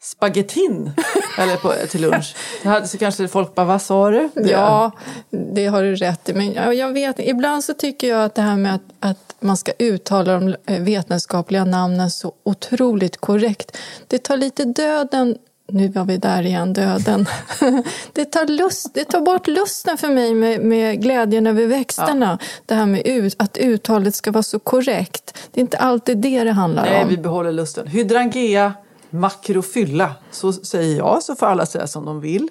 spagettin 0.02 0.92
eller 1.38 1.56
på, 1.56 1.72
till 1.90 2.00
lunch. 2.00 2.36
Så 2.84 2.98
kanske 2.98 3.28
folk 3.28 3.54
bara, 3.54 3.66
vad 3.66 3.82
sa 3.82 4.10
du? 4.10 4.30
Ja, 4.34 4.90
det 5.30 5.66
har 5.66 5.82
du 5.82 5.96
rätt 5.96 6.28
i. 6.28 6.34
Men 6.34 6.76
jag 6.78 6.92
vet, 6.92 7.18
ibland 7.18 7.64
så 7.64 7.74
tycker 7.74 8.08
jag 8.08 8.24
att 8.24 8.34
det 8.34 8.42
här 8.42 8.56
med 8.56 8.74
att, 8.74 8.82
att 9.00 9.34
man 9.40 9.56
ska 9.56 9.72
uttala 9.78 10.32
de 10.32 10.56
eh, 10.66 10.82
vetenskapliga 10.82 11.64
namnen 11.64 12.10
så 12.10 12.32
otroligt 12.42 13.16
korrekt. 13.16 13.78
Det 14.06 14.18
tar 14.18 14.36
lite 14.36 14.64
döden 14.64 15.36
nu 15.72 15.88
var 15.88 16.04
vi 16.04 16.16
där 16.16 16.42
igen, 16.42 16.72
döden. 16.72 17.26
Det 18.12 18.24
tar, 18.24 18.46
lust, 18.46 18.94
det 18.94 19.04
tar 19.04 19.20
bort 19.20 19.46
lusten 19.46 19.98
för 19.98 20.08
mig 20.08 20.34
med, 20.34 20.60
med 20.60 21.02
glädjen 21.02 21.46
över 21.46 21.66
växterna. 21.66 22.38
Ja. 22.40 22.46
Det 22.66 22.74
här 22.74 22.86
med 22.86 23.06
ut, 23.06 23.34
att 23.38 23.56
uttalet 23.56 24.14
ska 24.14 24.30
vara 24.30 24.42
så 24.42 24.58
korrekt. 24.58 25.38
Det 25.50 25.60
är 25.60 25.62
inte 25.62 25.78
alltid 25.78 26.18
det 26.18 26.44
det 26.44 26.52
handlar 26.52 26.82
Nej, 26.82 26.92
om. 26.92 27.06
Nej, 27.08 27.16
vi 27.16 27.22
behåller 27.22 27.52
lusten. 27.52 27.86
Hydrangea 27.86 28.72
makrofylla, 29.12 30.14
så 30.30 30.52
säger 30.52 30.96
jag, 30.96 31.22
så 31.22 31.34
får 31.34 31.46
alla 31.46 31.66
säga 31.66 31.86
som 31.86 32.04
de 32.04 32.20
vill. 32.20 32.48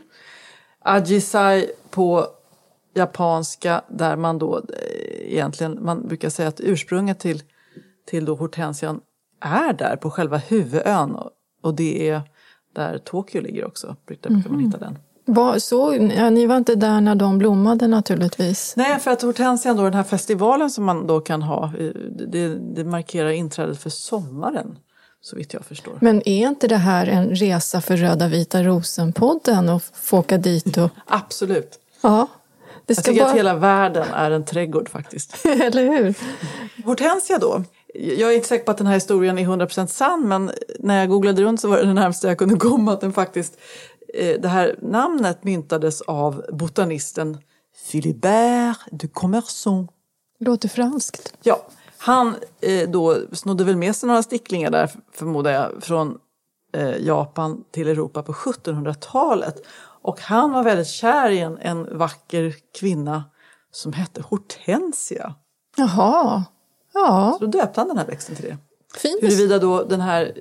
Ajisai 0.80 1.72
på 1.89 2.27
japanska 2.94 3.82
där 3.88 4.15
man 4.15 4.39
då 4.39 4.58
eh, 4.58 5.34
egentligen, 5.34 5.84
man 5.84 6.08
brukar 6.08 6.30
säga 6.30 6.48
att 6.48 6.60
ursprunget 6.60 7.20
till, 7.20 7.44
till 8.10 8.25
då 8.25 8.36
hortensian 8.36 9.00
är 9.41 9.74
där 9.74 9.96
på 9.96 10.10
själva 10.10 10.38
huvudön 10.38 11.18
och 11.63 11.75
det 11.75 12.10
är 12.10 12.22
där 12.75 12.98
Tokyo 12.98 13.41
ligger 13.41 13.65
också, 13.65 13.96
brukar 14.08 14.30
man 14.30 14.41
mhm. 14.41 14.60
hitta 14.60 14.77
den. 14.77 14.98
Var, 15.25 15.60
så, 15.60 16.10
ja, 16.18 16.30
ni 16.30 16.46
var 16.46 16.58
inte 16.58 16.75
där 16.75 17.01
när 17.01 17.15
de 17.15 17.38
blommade 17.38 17.88
naturligtvis? 17.88 18.74
Nej, 18.77 19.00
för 19.00 19.12
att 19.12 19.22
hortensian, 19.22 19.77
då, 19.77 19.84
den 19.84 19.94
här 19.94 20.03
festivalen 20.03 20.70
som 20.70 20.86
man 20.86 21.08
då 21.08 21.20
kan 21.20 21.41
ha, 21.41 21.65
eh, 21.65 21.91
det, 22.27 22.56
det 22.75 22.84
markerar 22.84 23.30
inträdet 23.30 23.80
för 23.80 23.89
sommaren 23.89 24.77
så 25.22 25.36
vitt 25.36 25.54
jag 25.54 25.66
förstår. 25.66 25.98
Men 26.01 26.28
är 26.28 26.48
inte 26.48 26.68
det 26.68 26.78
här 26.78 27.08
en 27.08 27.36
resa 27.36 27.82
för 27.82 27.98
Röda 27.98 28.28
vita 28.28 28.63
rosen-podden 28.63 29.70
och 29.70 29.84
få 29.94 30.20
åka 30.20 30.38
dit? 30.38 30.78
Och... 30.78 30.90
Absolut. 31.06 31.80
Ja. 32.01 32.28
Det 32.86 32.96
ska 32.96 33.01
jag 33.01 33.13
tycker 33.13 33.24
bara... 33.24 33.32
att 33.32 33.38
hela 33.38 33.56
världen 33.56 34.08
är 34.13 34.32
en 34.32 34.46
trädgård 34.46 34.90
faktiskt. 34.90 35.46
Eller 35.46 35.84
hur? 35.84 36.16
Hortensia 36.86 37.38
då. 37.38 37.63
Jag 37.94 38.32
är 38.32 38.36
inte 38.36 38.48
säker 38.48 38.66
på 38.66 38.72
att 38.72 38.78
den 38.78 38.88
här 38.88 38.94
historien 38.94 39.38
är 39.38 39.46
100% 39.46 39.88
sann 39.88 40.28
men 40.28 40.51
när 40.80 41.00
jag 41.00 41.10
googlade 41.10 41.42
runt 41.44 41.62
så 41.62 41.68
var 41.68 41.78
det 41.78 41.84
det 41.84 41.94
närmaste 41.94 42.28
jag 42.28 42.38
kunde 42.38 42.56
komma 42.56 42.94
att 42.94 43.01
den 43.01 43.13
faktiskt 43.13 43.58
eh, 44.13 44.42
det 44.42 44.48
här 44.48 44.75
namnet 44.82 45.44
myntades 45.44 46.01
av 46.01 46.46
botanisten 46.50 47.38
Philibert 47.92 48.78
de 48.92 49.08
Commerson. 49.08 49.88
Låter 50.40 50.70
franskt. 50.70 51.34
Ja, 51.44 51.68
han 52.03 52.36
eh, 52.62 52.89
då 52.89 53.17
snodde 53.31 53.63
väl 53.63 53.75
med 53.75 53.96
sig 53.96 54.08
några 54.08 54.24
sticklingar 54.24 54.72
där, 54.72 54.91
förmodar 55.13 55.51
jag, 55.51 55.84
från 55.84 56.17
eh, 56.74 56.98
Japan 56.98 57.63
till 57.72 57.88
Europa 57.88 58.24
på 58.24 58.34
1700-talet. 58.34 59.65
Och 60.01 60.20
han 60.22 60.51
var 60.51 60.63
väldigt 60.63 60.88
kär 60.88 61.29
i 61.29 61.39
en, 61.39 61.58
en 61.58 61.98
vacker 61.98 62.55
kvinna 62.79 63.24
som 63.72 63.93
hette 63.93 64.22
Hortensia. 64.22 65.36
Jaha. 65.77 66.43
Ja. 66.93 67.36
Så 67.39 67.46
då 67.46 67.51
döpte 67.58 67.79
han 67.79 67.88
den 67.88 67.98
här 67.98 68.08
växten 68.08 68.36
till 68.36 68.46
det. 68.46 68.58
Fint. 68.96 69.24
Huruvida 69.24 69.60
då 69.60 69.84
den 69.84 70.01
här 70.01 70.38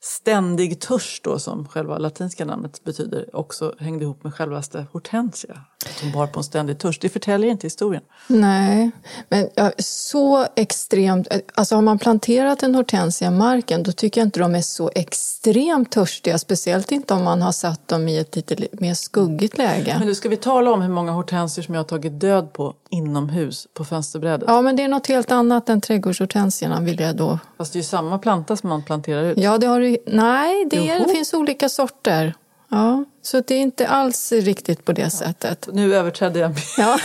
ständig 0.00 0.80
törst 0.80 1.24
då, 1.24 1.38
som 1.38 1.68
själva 1.68 1.98
latinska 1.98 2.44
namnet 2.44 2.84
betyder, 2.84 3.36
också 3.36 3.74
hängde 3.78 4.04
ihop 4.04 4.24
med 4.24 4.34
självaste 4.34 4.86
hortensia. 4.92 5.60
Som 6.00 6.12
bar 6.12 6.26
på 6.26 6.40
en 6.40 6.44
ständig 6.44 6.78
törst. 6.78 7.02
Det 7.02 7.08
förtäljer 7.08 7.50
inte 7.50 7.66
historien. 7.66 8.02
Nej, 8.26 8.90
men 9.28 9.48
ja, 9.54 9.72
så 9.78 10.46
extremt... 10.56 11.28
Alltså 11.54 11.74
har 11.74 11.82
man 11.82 11.98
planterat 11.98 12.62
en 12.62 12.74
hortensia 12.74 13.28
i 13.28 13.30
marken 13.30 13.82
då 13.82 13.92
tycker 13.92 14.20
jag 14.20 14.26
inte 14.26 14.40
de 14.40 14.54
är 14.54 14.60
så 14.60 14.90
extremt 14.94 15.92
törstiga. 15.92 16.38
Speciellt 16.38 16.92
inte 16.92 17.14
om 17.14 17.24
man 17.24 17.42
har 17.42 17.52
satt 17.52 17.88
dem 17.88 18.08
i 18.08 18.18
ett 18.18 18.36
lite 18.36 18.68
mer 18.72 18.94
skuggigt 18.94 19.58
läge. 19.58 19.96
Men 19.98 20.08
nu 20.08 20.14
ska 20.14 20.28
vi 20.28 20.36
tala 20.36 20.70
om 20.70 20.82
hur 20.82 20.88
många 20.88 21.12
hortensior 21.12 21.62
som 21.62 21.74
jag 21.74 21.80
har 21.80 21.88
tagit 21.88 22.20
död 22.20 22.52
på 22.52 22.74
inomhus 22.90 23.66
på 23.74 23.84
fönsterbrädet. 23.84 24.48
Ja, 24.48 24.62
men 24.62 24.76
det 24.76 24.82
är 24.82 24.88
något 24.88 25.06
helt 25.06 25.32
annat 25.32 25.68
än 25.68 25.80
trädgårdshortensierna 25.80 26.80
vill 26.80 27.00
jag 27.00 27.16
då... 27.16 27.38
Fast 27.56 27.72
det 27.72 27.76
är 27.76 27.80
ju 27.80 27.84
samma 27.84 28.18
planta 28.18 28.56
som 28.56 28.68
man 28.68 28.82
planterar 28.82 29.24
ut. 29.24 29.38
Ja, 29.38 29.58
det 29.58 29.66
har 29.66 29.80
du... 29.88 29.98
Nej, 30.06 30.66
det, 30.70 30.98
det 30.98 31.12
finns 31.12 31.34
olika 31.34 31.68
sorter. 31.68 32.34
Ja, 32.70 33.04
så 33.22 33.40
det 33.40 33.54
är 33.54 33.58
inte 33.58 33.88
alls 33.88 34.32
riktigt 34.32 34.84
på 34.84 34.92
det 34.92 35.02
ja. 35.02 35.10
sättet. 35.10 35.68
Nu 35.72 35.94
överträdde 35.94 36.38
jag 36.38 36.50
min, 36.50 36.58
ja. 36.76 36.98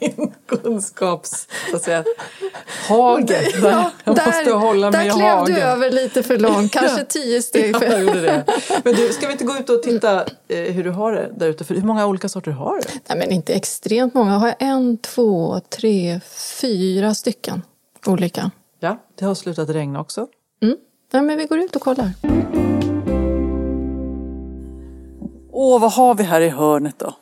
min 0.00 0.34
kunskaps... 0.46 1.48
Så 1.70 1.76
att 1.76 1.82
säga, 1.82 2.04
hage. 2.88 3.52
Ja, 3.62 3.90
jag 4.04 4.16
där, 4.16 4.26
måste 4.26 4.50
hålla 4.52 4.90
mig 4.90 5.06
i 5.06 5.10
hagen. 5.10 5.24
Där 5.24 5.44
klev 5.44 5.56
du 5.56 5.62
över 5.62 5.90
lite 5.90 6.22
för 6.22 6.38
långt, 6.38 6.72
kanske 6.72 7.04
tio 7.04 7.42
steg. 7.42 7.76
För... 7.76 7.86
Ja, 7.86 7.92
jag 7.92 8.00
gjorde 8.00 8.20
det. 8.20 8.44
Men 8.84 8.94
du, 8.94 9.12
ska 9.12 9.26
vi 9.26 9.32
inte 9.32 9.44
gå 9.44 9.56
ut 9.56 9.70
och 9.70 9.82
titta 9.82 10.24
eh, 10.48 10.58
hur 10.58 10.84
du 10.84 10.90
har 10.90 11.12
det 11.12 11.30
där 11.36 11.48
ute? 11.48 11.64
För 11.64 11.74
hur 11.74 11.82
många 11.82 12.06
olika 12.06 12.28
sorter 12.28 12.50
har 12.50 12.76
du? 12.76 13.00
Nej, 13.08 13.18
men 13.18 13.32
inte 13.32 13.54
extremt 13.54 14.14
många. 14.14 14.38
Har 14.38 14.46
jag 14.46 14.56
en, 14.58 14.98
två, 14.98 15.60
tre, 15.70 16.20
fyra 16.60 17.14
stycken 17.14 17.62
olika. 18.08 18.50
Ja, 18.80 18.96
det 19.14 19.24
har 19.24 19.34
slutat 19.34 19.68
regna 19.68 20.00
också. 20.00 20.28
Mm. 20.62 20.76
Ja, 21.16 21.22
men 21.22 21.38
vi 21.38 21.46
går 21.46 21.58
ut 21.58 21.76
och 21.76 21.82
kollar. 21.82 22.10
Åh, 25.52 25.80
vad 25.80 25.92
har 25.92 26.14
vi 26.14 26.22
här 26.22 26.40
i 26.40 26.48
hörnet 26.48 26.98
då? 26.98 27.14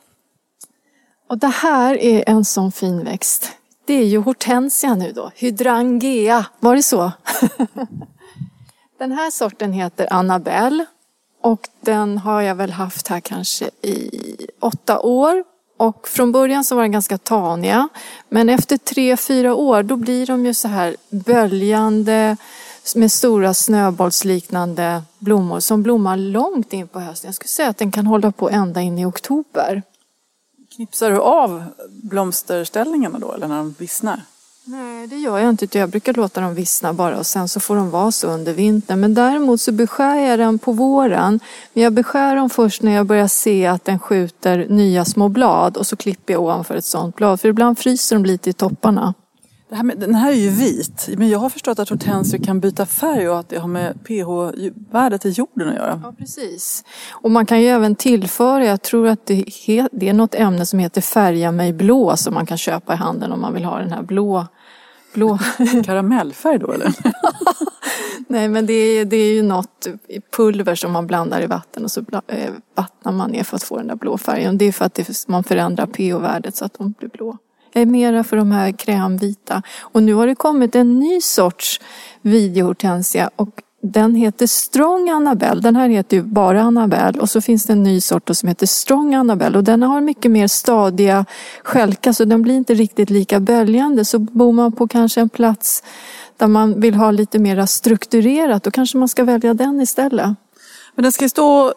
Och 1.29 1.37
det 1.37 1.47
här 1.47 1.97
är 1.97 2.29
en 2.29 2.45
sån 2.45 2.71
fin 2.71 3.03
växt. 3.03 3.51
Det 3.85 3.93
är 3.93 4.05
ju 4.05 4.17
hortensia 4.17 4.95
nu 4.95 5.11
då, 5.11 5.31
hydrangea, 5.35 6.45
var 6.59 6.75
det 6.75 6.83
så? 6.83 7.11
den 8.99 9.11
här 9.11 9.31
sorten 9.31 9.73
heter 9.73 10.13
Annabelle 10.13 10.85
och 11.41 11.69
den 11.81 12.17
har 12.17 12.41
jag 12.41 12.55
väl 12.55 12.71
haft 12.71 13.07
här 13.07 13.19
kanske 13.19 13.69
i 13.81 14.09
åtta 14.59 14.99
år. 14.99 15.43
Och 15.77 16.07
från 16.07 16.31
början 16.31 16.63
så 16.63 16.75
var 16.75 16.81
den 16.81 16.91
ganska 16.91 17.17
taniga. 17.17 17.89
Men 18.29 18.49
efter 18.49 18.77
tre, 18.77 19.17
fyra 19.17 19.55
år 19.55 19.83
då 19.83 19.95
blir 19.95 20.25
de 20.25 20.45
ju 20.45 20.53
så 20.53 20.67
här 20.67 20.95
böljande 21.09 22.37
med 22.95 23.11
stora 23.11 23.53
snöbollsliknande 23.53 25.03
blommor 25.19 25.59
som 25.59 25.83
blommar 25.83 26.17
långt 26.17 26.73
in 26.73 26.87
på 26.87 26.99
hösten. 26.99 27.27
Jag 27.27 27.35
skulle 27.35 27.49
säga 27.49 27.69
att 27.69 27.77
den 27.77 27.91
kan 27.91 28.07
hålla 28.07 28.31
på 28.31 28.49
ända 28.49 28.81
in 28.81 28.99
i 28.99 29.05
oktober. 29.05 29.83
Knipsar 30.75 31.11
du 31.11 31.19
av 31.19 31.63
blomsterställningarna 31.89 33.19
då 33.19 33.33
eller 33.33 33.47
när 33.47 33.57
de 33.57 33.75
vissnar? 33.77 34.21
Nej, 34.67 35.07
det 35.07 35.15
gör 35.15 35.39
jag 35.39 35.49
inte. 35.49 35.77
Jag 35.77 35.89
brukar 35.89 36.13
låta 36.13 36.41
dem 36.41 36.53
vissna 36.53 36.93
bara 36.93 37.17
och 37.17 37.25
sen 37.25 37.47
så 37.47 37.59
får 37.59 37.75
de 37.75 37.89
vara 37.89 38.11
så 38.11 38.27
under 38.27 38.53
vintern. 38.53 38.99
Men 38.99 39.13
däremot 39.13 39.61
så 39.61 39.71
beskär 39.71 40.15
jag 40.15 40.39
den 40.39 40.59
på 40.59 40.71
våren. 40.71 41.39
Men 41.73 41.83
jag 41.83 41.93
beskär 41.93 42.35
dem 42.35 42.49
först 42.49 42.81
när 42.81 42.91
jag 42.91 43.05
börjar 43.05 43.27
se 43.27 43.65
att 43.65 43.85
den 43.85 43.99
skjuter 43.99 44.65
nya 44.69 45.05
små 45.05 45.29
blad 45.29 45.77
och 45.77 45.87
så 45.87 45.95
klipper 45.95 46.33
jag 46.33 46.41
ovanför 46.41 46.75
ett 46.75 46.85
sånt 46.85 47.15
blad. 47.15 47.41
För 47.41 47.49
ibland 47.49 47.79
fryser 47.79 48.15
de 48.15 48.25
lite 48.25 48.49
i 48.49 48.53
topparna. 48.53 49.13
Här 49.75 49.95
den 49.95 50.15
här 50.15 50.31
är 50.31 50.35
ju 50.35 50.49
vit, 50.49 51.09
men 51.17 51.29
jag 51.29 51.39
har 51.39 51.49
förstått 51.49 51.79
att 51.79 51.89
hortensior 51.89 52.43
kan 52.43 52.59
byta 52.59 52.85
färg 52.85 53.29
och 53.29 53.39
att 53.39 53.49
det 53.49 53.57
har 53.57 53.67
med 53.67 54.03
pH-värdet 54.03 55.25
i 55.25 55.29
jorden 55.29 55.69
att 55.69 55.75
göra. 55.75 56.01
Ja, 56.03 56.13
precis. 56.17 56.83
Och 57.11 57.31
man 57.31 57.45
kan 57.45 57.61
ju 57.61 57.67
även 57.67 57.95
tillföra, 57.95 58.65
jag 58.65 58.81
tror 58.81 59.07
att 59.07 59.25
det 59.25 59.45
är, 59.67 59.89
det 59.91 60.09
är 60.09 60.13
något 60.13 60.35
ämne 60.35 60.65
som 60.65 60.79
heter 60.79 61.01
Färga 61.01 61.51
mig 61.51 61.73
blå 61.73 62.17
som 62.17 62.33
man 62.33 62.45
kan 62.45 62.57
köpa 62.57 62.93
i 62.93 62.97
handeln 62.97 63.31
om 63.31 63.41
man 63.41 63.53
vill 63.53 63.65
ha 63.65 63.79
den 63.79 63.91
här 63.91 64.03
blå 64.03 64.45
blå. 65.15 65.39
Karamellfärg 65.85 66.59
då 66.59 66.71
eller? 66.71 66.93
Nej 68.27 68.47
men 68.47 68.65
det 68.65 68.73
är, 68.73 69.05
det 69.05 69.17
är 69.17 69.33
ju 69.33 69.43
något 69.43 69.87
pulver 70.37 70.75
som 70.75 70.91
man 70.91 71.07
blandar 71.07 71.41
i 71.41 71.45
vatten 71.45 71.83
och 71.83 71.91
så 71.91 72.01
eh, 72.27 72.51
vattnar 72.75 73.11
man 73.11 73.31
ner 73.31 73.43
för 73.43 73.55
att 73.55 73.63
få 73.63 73.77
den 73.77 73.87
där 73.87 73.95
blå 73.95 74.17
färgen. 74.17 74.57
Det 74.57 74.65
är 74.65 74.71
för 74.71 74.85
att 74.85 74.93
det, 74.93 75.27
man 75.27 75.43
förändrar 75.43 75.85
pH-värdet 75.85 76.55
så 76.55 76.65
att 76.65 76.73
de 76.73 76.93
blir 76.99 77.09
blå. 77.09 77.37
Jag 77.75 77.81
är 77.81 77.85
mera 77.85 78.23
för 78.23 78.37
de 78.37 78.51
här 78.51 78.71
krämvita. 78.71 79.61
Och 79.79 80.03
nu 80.03 80.13
har 80.13 80.27
det 80.27 80.35
kommit 80.35 80.75
en 80.75 80.99
ny 80.99 81.21
sorts 81.21 81.81
videohortensia 82.21 83.29
och 83.35 83.61
den 83.81 84.15
heter 84.15 84.47
Strong 84.47 85.09
Annabelle. 85.09 85.61
Den 85.61 85.75
här 85.75 85.89
heter 85.89 86.17
ju 86.17 86.23
bara 86.23 86.61
Annabelle 86.61 87.19
och 87.19 87.29
så 87.29 87.41
finns 87.41 87.65
det 87.65 87.73
en 87.73 87.83
ny 87.83 88.01
sort 88.01 88.29
som 88.35 88.49
heter 88.49 88.65
Strong 88.65 89.13
Annabelle 89.15 89.57
och 89.57 89.63
den 89.63 89.83
har 89.83 90.01
mycket 90.01 90.31
mer 90.31 90.47
stadiga 90.47 91.25
skälkar 91.63 92.11
så 92.11 92.25
den 92.25 92.41
blir 92.41 92.55
inte 92.55 92.73
riktigt 92.73 93.09
lika 93.09 93.39
böljande. 93.39 94.05
Så 94.05 94.19
bor 94.19 94.51
man 94.51 94.71
på 94.71 94.87
kanske 94.87 95.21
en 95.21 95.29
plats 95.29 95.83
där 96.37 96.47
man 96.47 96.79
vill 96.79 96.95
ha 96.95 97.11
lite 97.11 97.39
mer 97.39 97.65
strukturerat 97.65 98.63
då 98.63 98.71
kanske 98.71 98.97
man 98.97 99.07
ska 99.07 99.23
välja 99.23 99.53
den 99.53 99.81
istället. 99.81 100.29
Men 100.95 101.03
den 101.03 101.11
ska 101.11 101.29
stå 101.29 101.73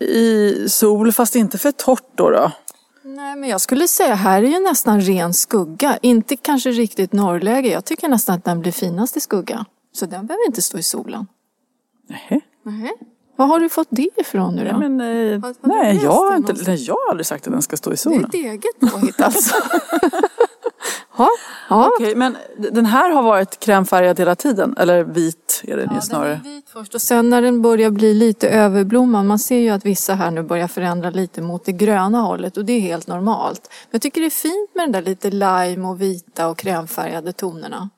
i 0.00 0.54
sol 0.68 1.12
fast 1.12 1.36
inte 1.36 1.58
för 1.58 1.72
torrt 1.72 2.10
då? 2.14 2.30
då? 2.30 2.50
Nej, 3.02 3.36
men 3.36 3.48
jag 3.48 3.60
skulle 3.60 3.88
säga 3.88 4.14
här 4.14 4.42
är 4.42 4.48
ju 4.48 4.60
nästan 4.60 5.00
ren 5.00 5.34
skugga. 5.34 5.98
Inte 6.02 6.36
kanske 6.36 6.70
riktigt 6.70 7.12
norrläge. 7.12 7.68
Jag 7.68 7.84
tycker 7.84 8.08
nästan 8.08 8.34
att 8.34 8.44
den 8.44 8.60
blir 8.60 8.72
finast 8.72 9.16
i 9.16 9.20
skugga. 9.20 9.64
Så 9.92 10.06
den 10.06 10.26
behöver 10.26 10.46
inte 10.46 10.62
stå 10.62 10.78
i 10.78 10.82
solen. 10.82 11.26
Nej. 12.08 12.40
Nej. 12.62 12.92
Var 13.36 13.46
har 13.46 13.60
du 13.60 13.68
fått 13.68 13.88
det 13.90 14.10
ifrån 14.16 14.54
nu 14.54 14.64
då? 14.64 14.68
Ja, 14.68 14.78
men, 14.78 15.00
eh, 15.00 15.40
har, 15.40 15.54
har 15.60 15.82
nej, 15.82 16.00
jag 16.02 16.12
har, 16.12 16.36
inte, 16.36 16.54
nej, 16.66 16.84
jag 16.84 16.94
har 16.94 17.10
aldrig 17.10 17.26
sagt 17.26 17.46
att 17.46 17.52
den 17.52 17.62
ska 17.62 17.76
stå 17.76 17.92
i 17.92 17.96
solen. 17.96 18.28
Det 18.32 18.48
är 18.48 18.54
ett 18.54 18.64
eget 18.64 18.92
påhitt 18.92 19.20
alltså. 19.20 19.54
ja, 21.20 21.28
ja. 21.68 21.90
Okej, 21.96 22.14
men 22.14 22.36
den 22.56 22.86
här 22.86 23.10
har 23.10 23.22
varit 23.22 23.60
krämfärgad 23.60 24.18
hela 24.18 24.34
tiden? 24.34 24.74
Eller 24.78 25.04
vit 25.04 25.62
är 25.64 25.76
den 25.76 25.86
ja, 25.90 25.94
ju 25.94 26.00
snarare? 26.00 26.40
Den 26.42 26.52
är 26.52 26.54
vit 26.54 26.68
först 26.68 26.94
och 26.94 27.02
sen 27.02 27.30
när 27.30 27.42
den 27.42 27.62
börjar 27.62 27.90
bli 27.90 28.14
lite 28.14 28.48
överblommad. 28.48 29.26
Man 29.26 29.38
ser 29.38 29.58
ju 29.58 29.70
att 29.70 29.86
vissa 29.86 30.14
här 30.14 30.30
nu 30.30 30.42
börjar 30.42 30.68
förändra 30.68 31.10
lite 31.10 31.42
mot 31.42 31.64
det 31.64 31.72
gröna 31.72 32.20
hållet 32.20 32.56
och 32.56 32.64
det 32.64 32.72
är 32.72 32.80
helt 32.80 33.06
normalt. 33.06 33.68
Men 33.68 33.90
jag 33.90 34.02
tycker 34.02 34.20
det 34.20 34.26
är 34.26 34.30
fint 34.30 34.74
med 34.74 34.84
den 34.84 34.92
där 34.92 35.02
lite 35.02 35.30
lime 35.30 35.88
och 35.88 36.00
vita 36.00 36.48
och 36.48 36.58
krämfärgade 36.58 37.32
tonerna. 37.32 37.90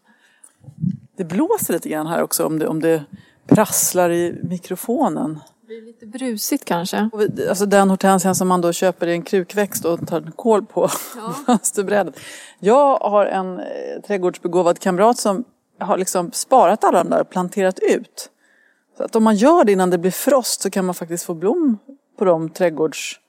Det 1.17 1.25
blåser 1.25 1.75
lite 1.75 1.88
grann 1.88 2.07
här 2.07 2.23
också 2.23 2.47
om 2.47 2.59
det, 2.59 2.67
om 2.67 2.81
det 2.81 3.05
prasslar 3.47 4.11
i 4.11 4.41
mikrofonen. 4.43 5.41
Blir 5.73 5.82
lite 5.82 6.06
brusigt 6.06 6.65
kanske. 6.65 7.11
Alltså 7.49 7.67
den 7.67 7.91
hortensian 7.91 8.35
som 8.35 8.49
man 8.49 8.61
då 8.61 8.73
köper 8.73 9.06
i 9.06 9.13
en 9.13 9.23
krukväxt 9.23 9.85
och 9.85 10.06
tar 10.08 10.32
kol 10.37 10.67
på 10.67 10.91
ja. 11.17 11.32
fönsterbrädet. 11.47 12.21
Jag 12.58 12.99
har 12.99 13.26
en 13.26 13.58
eh, 13.58 13.65
trädgårdsbegåvad 14.06 14.78
kamrat 14.78 15.19
som 15.19 15.45
har 15.78 15.99
liksom 15.99 16.32
sparat 16.32 16.85
alla 16.85 17.04
de 17.04 17.11
där 17.11 17.21
och 17.21 17.30
planterat 17.30 17.78
ut. 17.78 18.30
Så 18.97 19.04
att 19.04 19.17
om 19.17 19.25
man 19.25 19.37
gör 19.37 19.65
det 19.65 19.73
innan 19.73 19.91
det 19.91 19.99
blir 19.99 20.11
frost 20.11 20.63
så 20.63 20.71
kan 20.71 20.85
man 20.85 20.95
faktiskt 20.95 21.25
få 21.25 21.35
blom 21.35 21.78
på 22.19 22.25
de 22.25 22.50
trädgårds 22.50 23.21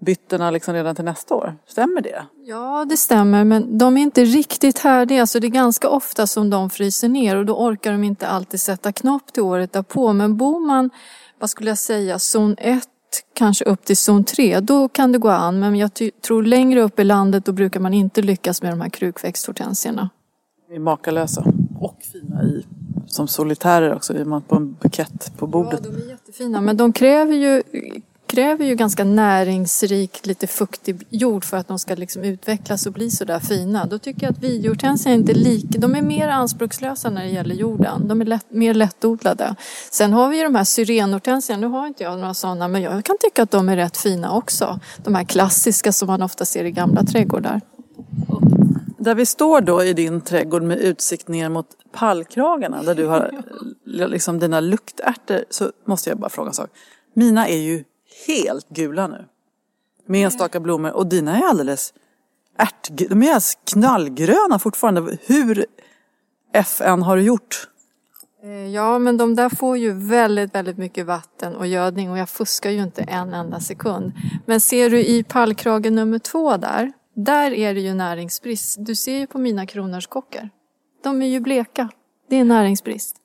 bytena 0.00 0.50
liksom 0.50 0.74
redan 0.74 0.94
till 0.94 1.04
nästa 1.04 1.34
år. 1.34 1.56
Stämmer 1.66 2.00
det? 2.00 2.26
Ja, 2.44 2.86
det 2.88 2.96
stämmer, 2.96 3.44
men 3.44 3.78
de 3.78 3.96
är 3.96 4.02
inte 4.02 4.24
riktigt 4.24 4.78
härdiga. 4.78 5.20
Alltså 5.20 5.40
det 5.40 5.46
är 5.46 5.48
ganska 5.48 5.88
ofta 5.88 6.26
som 6.26 6.50
de 6.50 6.70
fryser 6.70 7.08
ner 7.08 7.36
och 7.36 7.46
då 7.46 7.56
orkar 7.56 7.92
de 7.92 8.04
inte 8.04 8.26
alltid 8.26 8.60
sätta 8.60 8.92
knopp 8.92 9.32
till 9.32 9.42
året 9.42 9.72
därpå. 9.72 10.12
Men 10.12 10.36
bor 10.36 10.60
man, 10.66 10.90
vad 11.38 11.50
skulle 11.50 11.70
jag 11.70 11.78
säga, 11.78 12.18
zon 12.18 12.56
1 12.58 12.88
kanske 13.34 13.64
upp 13.64 13.84
till 13.84 13.96
zon 13.96 14.24
3, 14.24 14.60
då 14.60 14.88
kan 14.88 15.12
det 15.12 15.18
gå 15.18 15.28
an. 15.28 15.60
Men 15.60 15.76
jag 15.76 15.90
tror 16.26 16.42
längre 16.42 16.80
upp 16.80 17.00
i 17.00 17.04
landet 17.04 17.44
då 17.44 17.52
brukar 17.52 17.80
man 17.80 17.94
inte 17.94 18.22
lyckas 18.22 18.62
med 18.62 18.72
de 18.72 18.80
här 18.80 18.88
krukväxthortensierna. 18.88 20.10
De 20.68 20.74
är 20.74 20.78
makalösa 20.78 21.44
och 21.80 21.98
fina 22.12 22.42
i 22.42 22.66
som 23.06 23.28
solitärer 23.28 23.94
också, 23.94 24.16
i 24.16 24.24
man 24.24 24.42
på 24.42 24.56
en 24.56 24.72
bukett 24.72 25.32
på 25.36 25.46
bordet. 25.46 25.80
Ja, 25.84 25.90
de 25.90 26.02
är 26.02 26.08
jättefina, 26.08 26.60
men 26.60 26.76
de 26.76 26.92
kräver 26.92 27.34
ju 27.34 27.62
kräver 28.26 28.64
ju 28.64 28.74
ganska 28.74 29.04
näringsrik, 29.04 30.26
lite 30.26 30.46
fuktig 30.46 31.06
jord 31.10 31.44
för 31.44 31.56
att 31.56 31.68
de 31.68 31.78
ska 31.78 31.94
liksom 31.94 32.24
utvecklas 32.24 32.86
och 32.86 32.92
bli 32.92 33.10
så 33.10 33.24
där 33.24 33.40
fina. 33.40 33.86
Då 33.86 33.98
tycker 33.98 34.22
jag 34.22 34.30
att 34.30 34.42
videohortensior 34.42 35.12
är 35.12 35.16
inte 35.16 35.34
lika, 35.34 35.78
de 35.78 35.94
är 35.94 36.02
mer 36.02 36.28
anspråkslösa 36.28 37.10
när 37.10 37.24
det 37.24 37.30
gäller 37.30 37.54
jorden. 37.54 38.08
De 38.08 38.20
är 38.20 38.24
lätt, 38.24 38.46
mer 38.48 38.74
lättodlade. 38.74 39.54
Sen 39.90 40.12
har 40.12 40.28
vi 40.28 40.36
ju 40.36 40.42
de 40.42 40.54
här 40.54 40.64
syrenhortensierna, 40.64 41.60
nu 41.60 41.66
har 41.66 41.86
inte 41.86 42.02
jag 42.02 42.18
några 42.18 42.34
sådana, 42.34 42.68
men 42.68 42.82
jag 42.82 43.04
kan 43.04 43.16
tycka 43.20 43.42
att 43.42 43.50
de 43.50 43.68
är 43.68 43.76
rätt 43.76 43.96
fina 43.96 44.32
också. 44.32 44.80
De 45.04 45.14
här 45.14 45.24
klassiska 45.24 45.92
som 45.92 46.06
man 46.06 46.22
ofta 46.22 46.44
ser 46.44 46.64
i 46.64 46.70
gamla 46.70 47.04
trädgårdar. 47.04 47.60
Där 48.98 49.14
vi 49.14 49.26
står 49.26 49.60
då 49.60 49.84
i 49.84 49.92
din 49.92 50.20
trädgård 50.20 50.62
med 50.62 50.78
utsikt 50.78 51.28
ner 51.28 51.48
mot 51.48 51.66
pallkragarna 51.92 52.82
där 52.82 52.94
du 52.94 53.06
har 53.06 53.30
liksom 54.08 54.38
dina 54.38 54.60
luktärtor 54.60 55.44
så 55.50 55.72
måste 55.86 56.10
jag 56.10 56.18
bara 56.18 56.30
fråga 56.30 56.48
en 56.48 56.54
sak. 56.54 56.70
Mina 57.14 57.48
är 57.48 57.56
ju 57.56 57.84
helt 58.26 58.68
gula 58.68 59.06
nu. 59.06 59.24
Med 60.06 60.24
enstaka 60.24 60.60
blommor. 60.60 60.90
Och 60.92 61.06
dina 61.06 61.38
är 61.38 61.42
alldeles 61.48 61.94
ärt... 62.58 62.88
De 62.90 63.04
är 63.04 63.26
alldeles 63.26 63.58
knallgröna 63.64 64.58
fortfarande. 64.58 65.18
Hur 65.26 65.66
FN 66.52 67.02
har 67.02 67.16
du 67.16 67.22
gjort? 67.22 67.68
Eh, 68.42 68.66
ja, 68.66 68.98
men 68.98 69.16
de 69.16 69.34
där 69.34 69.48
får 69.48 69.76
ju 69.76 69.92
väldigt, 69.92 70.54
väldigt 70.54 70.78
mycket 70.78 71.06
vatten 71.06 71.56
och 71.56 71.66
gödning 71.66 72.10
och 72.10 72.18
jag 72.18 72.28
fuskar 72.28 72.70
ju 72.70 72.82
inte 72.82 73.02
en 73.02 73.34
enda 73.34 73.60
sekund. 73.60 74.12
Men 74.46 74.60
ser 74.60 74.90
du 74.90 75.04
i 75.04 75.24
pallkragen 75.24 75.94
nummer 75.94 76.18
två 76.18 76.56
där, 76.56 76.92
där 77.14 77.50
är 77.50 77.74
det 77.74 77.80
ju 77.80 77.94
näringsbrist. 77.94 78.76
Du 78.78 78.94
ser 78.94 79.18
ju 79.18 79.26
på 79.26 79.38
mina 79.38 79.66
kronärtskockor. 79.66 80.48
De 81.02 81.22
är 81.22 81.26
ju 81.26 81.40
bleka. 81.40 81.88
Det 82.28 82.36
är 82.36 82.44
näringsbrist. 82.44 83.16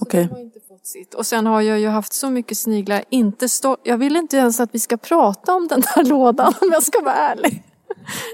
Okej. 0.00 0.28
Okay 0.32 0.50
sitt. 0.86 1.14
Och 1.14 1.26
sen 1.26 1.46
har 1.46 1.60
jag 1.60 1.80
ju 1.80 1.88
haft 1.88 2.12
så 2.12 2.30
mycket 2.30 2.58
sniglar. 2.58 3.04
Inte 3.10 3.48
stå... 3.48 3.76
Jag 3.82 3.98
vill 3.98 4.16
inte 4.16 4.36
ens 4.36 4.60
att 4.60 4.74
vi 4.74 4.78
ska 4.78 4.96
prata 4.96 5.54
om 5.54 5.68
den 5.68 5.82
här 5.86 6.04
lådan 6.08 6.54
om 6.60 6.68
jag 6.72 6.82
ska 6.82 7.00
vara 7.00 7.14
ärlig. 7.14 7.62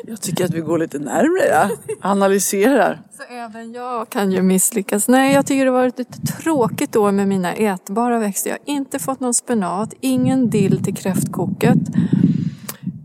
Jag 0.04 0.20
tycker 0.20 0.44
att 0.44 0.50
vi 0.50 0.60
går 0.60 0.78
lite 0.78 0.98
närmre, 0.98 1.46
ja. 1.48 1.70
analyserar. 2.00 3.02
Så 3.16 3.22
även 3.22 3.72
jag 3.72 4.08
kan 4.08 4.32
ju 4.32 4.42
misslyckas. 4.42 5.08
Nej, 5.08 5.34
jag 5.34 5.46
tycker 5.46 5.64
det 5.64 5.70
har 5.70 5.78
varit 5.78 6.00
ett 6.00 6.38
tråkigt 6.38 6.96
år 6.96 7.12
med 7.12 7.28
mina 7.28 7.54
ätbara 7.54 8.18
växter. 8.18 8.50
Jag 8.50 8.58
har 8.58 8.76
inte 8.76 8.98
fått 8.98 9.20
någon 9.20 9.34
spenat, 9.34 9.94
ingen 10.00 10.50
dill 10.50 10.84
till 10.84 10.94
kräftkoket. 10.94 11.78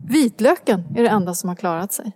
Vitlöken 0.10 0.84
är 0.96 1.04
det 1.04 1.10
enda 1.10 1.34
som 1.34 1.50
har 1.50 1.56
klarat 1.56 1.94
sig. 1.94 2.12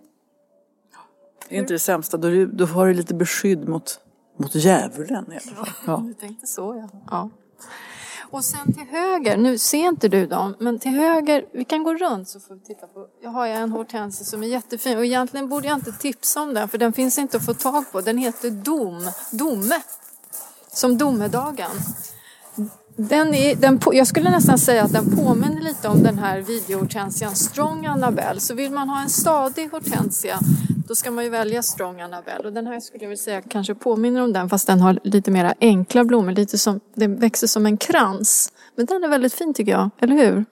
Det 1.49 1.55
är 1.55 1.59
inte 1.59 1.73
det 1.73 1.79
sämsta, 1.79 2.17
då, 2.17 2.45
då 2.45 2.65
har 2.65 2.87
du 2.87 2.93
lite 2.93 3.13
beskydd 3.13 3.67
mot 3.67 3.99
mot 4.37 4.55
djävulen 4.55 5.31
i 5.31 5.35
alla 5.35 5.65
fall. 5.65 5.75
Ja, 5.85 6.03
du 6.07 6.13
tänkte 6.13 6.47
så 6.47 6.87
ja. 6.91 6.99
ja. 7.11 7.29
Och 8.31 8.45
sen 8.45 8.73
till 8.73 8.87
höger, 8.89 9.37
nu 9.37 9.57
ser 9.57 9.87
inte 9.87 10.07
du 10.07 10.27
dem, 10.27 10.55
men 10.59 10.79
till 10.79 10.91
höger, 10.91 11.45
vi 11.53 11.65
kan 11.65 11.83
gå 11.83 11.93
runt 11.93 12.29
så 12.29 12.39
får 12.39 12.55
vi 12.55 12.61
titta 12.61 12.87
på. 12.87 13.07
Jag 13.21 13.29
har 13.29 13.47
en 13.47 13.71
hortensia 13.71 14.25
som 14.25 14.43
är 14.43 14.47
jättefin 14.47 14.97
och 14.97 15.05
egentligen 15.05 15.49
borde 15.49 15.67
jag 15.67 15.77
inte 15.77 15.91
tipsa 15.91 16.41
om 16.41 16.53
den 16.53 16.69
för 16.69 16.77
den 16.77 16.93
finns 16.93 17.17
inte 17.17 17.37
att 17.37 17.45
få 17.45 17.53
tag 17.53 17.91
på. 17.91 18.01
Den 18.01 18.17
heter 18.17 18.51
Dom, 18.51 19.11
Domme, 19.31 19.81
som 20.73 20.97
domedagen. 20.97 21.71
Den 22.95 23.33
är, 23.33 23.55
den 23.55 23.79
på, 23.79 23.95
jag 23.95 24.07
skulle 24.07 24.29
nästan 24.29 24.57
säga 24.57 24.83
att 24.83 24.93
den 24.93 25.15
påminner 25.15 25.61
lite 25.61 25.87
om 25.87 26.03
den 26.03 26.17
här 26.17 26.39
videohortensian 26.39 27.35
Strong 27.35 27.85
Annabelle. 27.85 28.39
Så 28.39 28.53
vill 28.53 28.71
man 28.71 28.89
ha 28.89 29.01
en 29.01 29.09
stadig 29.09 29.71
hortensia 29.71 30.39
då 30.91 30.95
ska 30.95 31.11
man 31.11 31.23
ju 31.23 31.29
välja 31.29 31.63
Strong 31.63 32.01
Annabelle. 32.01 32.47
Och 32.47 32.53
den 32.53 32.67
här 32.67 32.79
skulle 32.79 33.03
jag 33.03 33.09
vilja 33.09 33.23
säga 33.23 33.41
kanske 33.41 33.75
påminner 33.75 34.21
om 34.21 34.33
den 34.33 34.49
fast 34.49 34.67
den 34.67 34.81
har 34.81 34.99
lite 35.03 35.31
mera 35.31 35.53
enkla 35.61 36.03
blommor. 36.03 36.31
Lite 36.31 36.57
som, 36.57 36.79
den 36.95 37.15
växer 37.15 37.47
som 37.47 37.65
en 37.65 37.77
krans. 37.77 38.53
Men 38.75 38.85
den 38.85 39.03
är 39.03 39.07
väldigt 39.07 39.33
fin 39.33 39.53
tycker 39.53 39.71
jag, 39.71 39.89
eller 39.99 40.15
hur? 40.15 40.45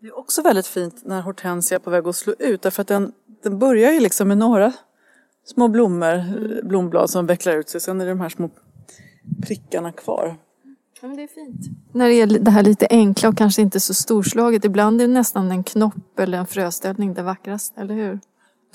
Det 0.00 0.06
är 0.06 0.18
också 0.18 0.42
väldigt 0.42 0.66
fint 0.66 1.02
när 1.04 1.20
hortensia 1.20 1.76
är 1.76 1.80
på 1.80 1.90
väg 1.90 2.06
att 2.06 2.16
slå 2.16 2.34
ut 2.38 2.62
därför 2.62 2.82
att 2.82 2.88
den, 2.88 3.12
den 3.42 3.58
börjar 3.58 3.92
ju 3.92 4.00
liksom 4.00 4.28
med 4.28 4.38
några 4.38 4.72
små 5.44 5.68
blommor, 5.68 6.24
blomblad 6.62 7.10
som 7.10 7.26
vecklar 7.26 7.56
ut 7.56 7.68
sig. 7.68 7.80
Sen 7.80 8.00
är 8.00 8.04
det 8.04 8.10
de 8.10 8.20
här 8.20 8.28
små 8.28 8.50
prickarna 9.46 9.92
kvar. 9.92 10.36
Ja, 11.00 11.08
men 11.08 11.16
det 11.16 11.22
är 11.22 11.28
fint. 11.28 11.60
När 11.92 12.08
det 12.08 12.14
gäller 12.14 12.38
det 12.38 12.50
här 12.50 12.62
lite 12.62 12.86
enkla 12.90 13.28
och 13.28 13.36
kanske 13.36 13.62
inte 13.62 13.80
så 13.80 13.94
storslaget. 13.94 14.64
Ibland 14.64 15.00
är 15.00 15.06
det 15.06 15.12
nästan 15.12 15.50
en 15.50 15.64
knopp 15.64 16.18
eller 16.18 16.38
en 16.38 16.46
fröställning 16.46 17.14
det 17.14 17.22
vackraste, 17.22 17.80
eller 17.80 17.94
hur? 17.94 18.20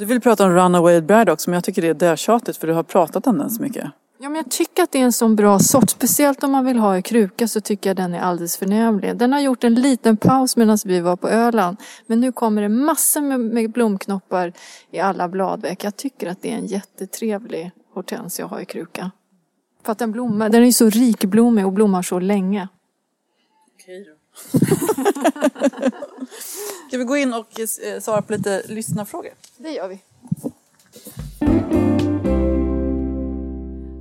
Du 0.01 0.05
vill 0.05 0.21
prata 0.21 0.45
om 0.45 0.51
Runaway 0.51 1.01
Braddock 1.01 1.47
men 1.47 1.53
jag 1.53 1.63
tycker 1.63 1.81
det 1.81 1.87
är 1.87 1.93
dötjatigt 1.93 2.57
för 2.57 2.67
du 2.67 2.73
har 2.73 2.83
pratat 2.83 3.27
om 3.27 3.37
den 3.37 3.49
så 3.49 3.61
mycket. 3.61 3.91
Ja, 4.19 4.29
men 4.29 4.35
jag 4.35 4.51
tycker 4.51 4.83
att 4.83 4.91
det 4.91 4.99
är 4.99 5.03
en 5.03 5.11
sån 5.11 5.35
bra 5.35 5.59
sort. 5.59 5.89
Speciellt 5.89 6.43
om 6.43 6.51
man 6.51 6.65
vill 6.65 6.77
ha 6.77 6.97
i 6.97 7.01
kruka 7.01 7.47
så 7.47 7.61
tycker 7.61 7.89
jag 7.89 7.97
den 7.97 8.13
är 8.13 8.19
alldeles 8.19 8.57
förnämlig. 8.57 9.17
Den 9.17 9.33
har 9.33 9.39
gjort 9.39 9.63
en 9.63 9.75
liten 9.75 10.17
paus 10.17 10.57
medan 10.57 10.77
vi 10.85 10.99
var 10.99 11.15
på 11.15 11.29
Öland. 11.29 11.77
Men 12.07 12.19
nu 12.19 12.31
kommer 12.31 12.61
det 12.61 12.69
massor 12.69 13.21
med, 13.21 13.39
med 13.39 13.71
blomknoppar 13.71 14.53
i 14.91 14.99
alla 14.99 15.27
bladverk. 15.27 15.83
Jag 15.83 15.95
tycker 15.95 16.29
att 16.29 16.41
det 16.41 16.51
är 16.51 16.55
en 16.55 16.67
jättetrevlig 16.67 17.71
hortensia 17.93 18.45
att 18.45 18.51
ha 18.51 18.61
i 18.61 18.65
kruka. 18.65 19.11
För 19.83 19.91
att 19.91 19.99
den 19.99 20.11
blommar, 20.11 20.49
den 20.49 20.61
är 20.61 20.65
ju 20.65 20.73
så 20.73 20.89
rikblommig 20.89 21.65
och 21.65 21.73
blommar 21.73 22.01
så 22.01 22.19
länge. 22.19 22.67
Okej 23.75 24.05
då. 24.05 24.59
Ska 26.87 26.97
vi 26.97 27.03
gå 27.03 27.17
in 27.17 27.33
och 27.33 27.59
eh, 27.59 27.99
svara 27.99 28.21
på 28.21 28.33
lite 28.33 28.63
lyssnarfrågor? 28.67 29.31
Det 29.57 29.69
gör 29.69 29.87
vi. 29.87 30.01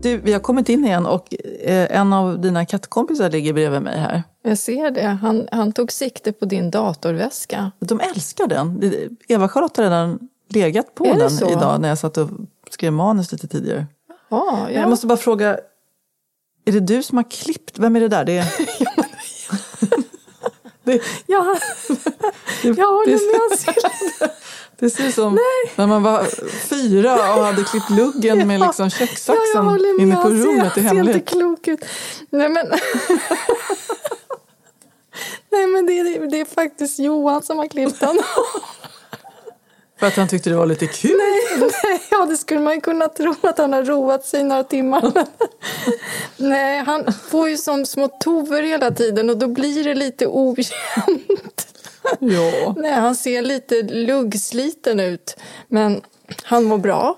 Du, 0.02 0.16
vi 0.18 0.32
har 0.32 0.40
kommit 0.40 0.68
in 0.68 0.84
igen 0.84 1.06
och 1.06 1.34
eh, 1.60 1.96
en 2.00 2.12
av 2.12 2.40
dina 2.40 2.66
kattkompisar 2.66 3.30
ligger 3.30 3.52
bredvid 3.52 3.82
mig 3.82 3.98
här. 3.98 4.22
Jag 4.42 4.58
ser 4.58 4.90
det. 4.90 5.06
Han, 5.06 5.48
han 5.52 5.72
tog 5.72 5.92
sikte 5.92 6.32
på 6.32 6.44
din 6.44 6.70
datorväska. 6.70 7.72
De 7.78 8.00
älskar 8.00 8.46
den. 8.46 8.92
Eva-Charlotte 9.28 9.76
har 9.76 9.84
redan 9.84 10.28
legat 10.48 10.94
på 10.94 11.04
den 11.04 11.30
så? 11.30 11.50
idag 11.50 11.80
när 11.80 11.88
jag 11.88 11.98
satt 11.98 12.18
och 12.18 12.30
skrev 12.70 12.92
manus 12.92 13.32
lite 13.32 13.48
tidigare. 13.48 13.86
Ja, 14.28 14.68
ja. 14.68 14.70
Jag 14.70 14.90
måste 14.90 15.06
bara 15.06 15.18
fråga, 15.18 15.58
är 16.64 16.72
det 16.72 16.80
du 16.80 17.02
som 17.02 17.18
har 17.18 17.30
klippt? 17.30 17.78
Vem 17.78 17.96
är 17.96 18.00
det 18.00 18.08
där? 18.08 18.24
Det 18.24 18.38
är... 18.38 18.46
det, 20.92 21.02
Ja, 21.26 21.56
det, 22.62 22.68
jag 22.68 22.86
håller 22.86 23.06
det, 23.06 23.50
med 23.50 24.90
ser 24.90 25.04
ut 25.08 25.14
som 25.14 25.38
när 25.76 25.86
man 25.86 26.02
var 26.02 26.24
fyra 26.68 27.34
och 27.34 27.44
hade 27.44 27.64
klippt 27.64 27.90
luggen 27.90 28.38
med 28.48 28.60
liksom 28.60 28.84
Ja, 28.84 28.98
jag 29.00 29.08
kökssaxen 29.08 29.64
med. 29.66 30.00
inne 30.00 30.16
på 30.16 30.28
rummet 30.30 30.56
i 30.56 30.56
han 30.56 30.72
ser 30.74 30.80
inte 30.80 30.80
hemlighet. 30.80 31.28
klok 31.28 31.68
ut. 31.68 31.84
Nej 32.30 32.48
men... 32.48 32.66
Nej 35.52 35.66
men 35.66 35.86
det 35.86 35.92
är, 35.92 36.26
det 36.30 36.40
är 36.40 36.44
faktiskt 36.44 36.98
Johan 36.98 37.42
som 37.42 37.58
har 37.58 37.68
klippt 37.68 38.00
den. 38.00 38.18
För 40.00 40.06
att 40.06 40.16
han 40.16 40.28
tyckte 40.28 40.50
det 40.50 40.56
var 40.56 40.66
lite 40.66 40.86
kul. 40.86 41.16
Nej, 41.58 42.02
ja 42.10 42.26
det 42.26 42.36
skulle 42.36 42.60
man 42.60 42.74
ju 42.74 42.80
kunna 42.80 43.08
tro 43.08 43.34
att 43.42 43.58
han 43.58 43.72
har 43.72 43.84
roat 43.84 44.26
sig 44.26 44.44
några 44.44 44.64
timmar. 44.64 45.12
Nej, 46.36 46.78
han 46.78 47.12
får 47.12 47.48
ju 47.48 47.56
som 47.56 47.86
små 47.86 48.08
tover 48.08 48.62
hela 48.62 48.90
tiden 48.90 49.30
och 49.30 49.36
då 49.36 49.46
blir 49.46 49.84
det 49.84 49.94
lite 49.94 50.26
ojämnt. 50.26 51.68
Ja. 52.18 52.74
Nej, 52.76 52.92
han 52.92 53.16
ser 53.16 53.42
lite 53.42 53.82
luggsliten 53.82 55.00
ut. 55.00 55.36
Men 55.68 56.00
han 56.42 56.64
mår 56.64 56.78
bra. 56.78 57.16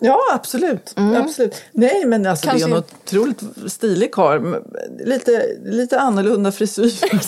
Ja, 0.00 0.18
absolut. 0.32 0.94
absolut. 0.96 1.54
Nej, 1.72 2.04
men 2.06 2.26
alltså, 2.26 2.46
det 2.46 2.50
Kanske- 2.50 2.68
är 2.68 2.72
en 2.72 2.78
otroligt 3.04 3.42
stilig 3.72 4.12
karl. 4.12 4.56
Lite, 5.04 5.46
lite 5.64 6.00
annorlunda 6.00 6.52
frisyr. 6.52 6.92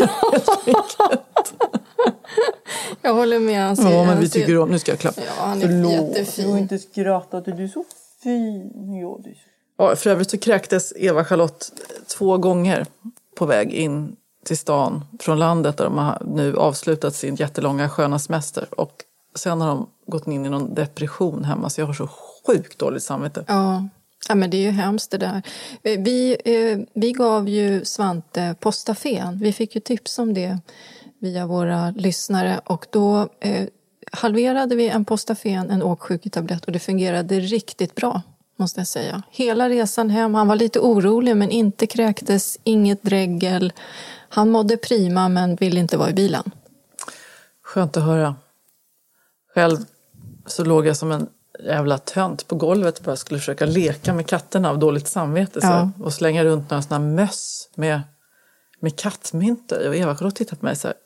Jag 3.03 3.15
håller 3.15 3.39
med. 3.41 3.61
Han 3.67 3.77
ser, 3.77 3.85
ja, 3.85 3.91
men 3.91 4.07
han 4.09 4.21
vi 4.21 4.29
ser- 4.29 4.41
tycker 4.41 4.59
om... 4.59 4.69
Nu 4.69 4.79
ska 4.79 4.93
jag 4.93 4.99
klappa. 4.99 5.21
Ja, 5.39 5.45
han 5.45 5.63
är 5.63 5.91
jättefin. 5.93 6.57
inte 6.59 6.79
skrattat. 6.79 7.45
Du 7.45 7.65
är 7.65 7.69
så 7.69 7.85
fin. 8.23 8.71
Ja, 9.03 9.19
du 9.25 9.31
är 9.31 9.35
så... 9.35 9.41
Ja, 9.79 9.97
för 9.97 10.11
övrigt 10.11 10.31
så 10.31 10.39
kräktes 10.39 10.93
Eva-Charlotte 10.97 11.73
två 12.07 12.37
gånger 12.39 12.87
på 13.37 13.47
väg 13.47 13.73
in 13.73 14.17
till 14.45 14.59
stan 14.59 15.05
från 15.21 15.39
landet 15.39 15.77
där 15.77 15.85
de 15.85 15.99
har 15.99 16.23
nu 16.27 16.57
avslutat 16.57 17.15
sin 17.15 17.35
jättelånga 17.35 17.89
sköna 17.89 18.19
semester. 18.19 18.67
Och 18.71 19.05
sen 19.35 19.61
har 19.61 19.69
de 19.69 19.87
gått 20.07 20.27
in 20.27 20.47
i 20.47 20.49
någon 20.49 20.75
depression 20.75 21.45
hemma 21.45 21.71
så 21.71 21.81
jag 21.81 21.87
har 21.87 21.95
så 21.95 22.07
sjukt 22.49 22.79
dåligt 22.79 23.03
samvete. 23.03 23.45
Ja. 23.49 23.89
ja, 24.29 24.35
men 24.35 24.51
det 24.51 24.57
är 24.57 24.63
ju 24.63 24.71
hemskt 24.71 25.11
det 25.11 25.19
där. 25.19 25.43
Eh, 25.83 26.01
Vi, 26.01 26.37
eh, 26.45 26.79
vi 26.95 27.13
gav 27.13 27.49
ju 27.49 27.85
Svante 27.85 28.55
postafén. 28.61 29.39
Vi 29.39 29.53
fick 29.53 29.75
ju 29.75 29.81
tips 29.81 30.19
om 30.19 30.35
det 30.35 30.59
via 31.21 31.47
våra 31.47 31.91
lyssnare 31.91 32.61
och 32.65 32.87
då 32.91 33.29
eh, 33.41 33.69
halverade 34.13 34.77
vi 34.77 34.89
en 34.89 35.05
postafén, 35.05 35.71
en 35.71 35.83
åksjuketablett 35.83 36.65
och 36.65 36.73
det 36.73 36.79
fungerade 36.79 37.41
riktigt 37.41 37.95
bra 37.95 38.23
måste 38.57 38.81
jag 38.81 38.87
säga. 38.87 39.23
Hela 39.31 39.69
resan 39.69 40.11
hem, 40.11 40.35
han 40.35 40.49
var 40.49 40.57
lite 40.57 40.81
orolig 40.81 41.37
men 41.37 41.51
inte 41.51 41.87
kräktes, 41.87 42.59
inget 42.65 43.03
dregel. 43.03 43.73
Han 44.29 44.51
mådde 44.51 44.77
prima 44.77 45.29
men 45.29 45.57
ville 45.57 45.81
inte 45.81 45.97
vara 45.97 46.11
i 46.11 46.13
bilen. 46.13 46.51
Skönt 47.63 47.97
att 47.97 48.03
höra. 48.03 48.37
Själv 49.55 49.79
så 50.47 50.65
låg 50.65 50.87
jag 50.87 50.97
som 50.97 51.13
en 51.13 51.29
jävla 51.65 51.99
tönt 51.99 52.49
på 52.49 52.55
golvet 52.55 52.99
och 52.99 53.05
bara 53.05 53.17
skulle 53.17 53.41
försöka 53.41 53.67
leka 53.67 54.15
med 54.15 54.27
katterna 54.27 54.71
av 54.71 54.79
dåligt 54.79 55.09
samvete. 55.09 55.61
Ja. 55.63 55.91
och 56.03 56.13
slänga 56.13 56.45
runt 56.45 56.71
några 56.71 56.83
sådana 56.83 57.07
möss 57.07 57.69
med, 57.75 58.01
med 58.81 58.97
kattmyntor. 58.99 59.89
Och 59.89 59.97
Eva-Charlotte 59.97 60.37
tittat 60.37 60.61
på 60.61 60.65
mig 60.67 60.77
så 60.77 60.89
här. 60.89 60.97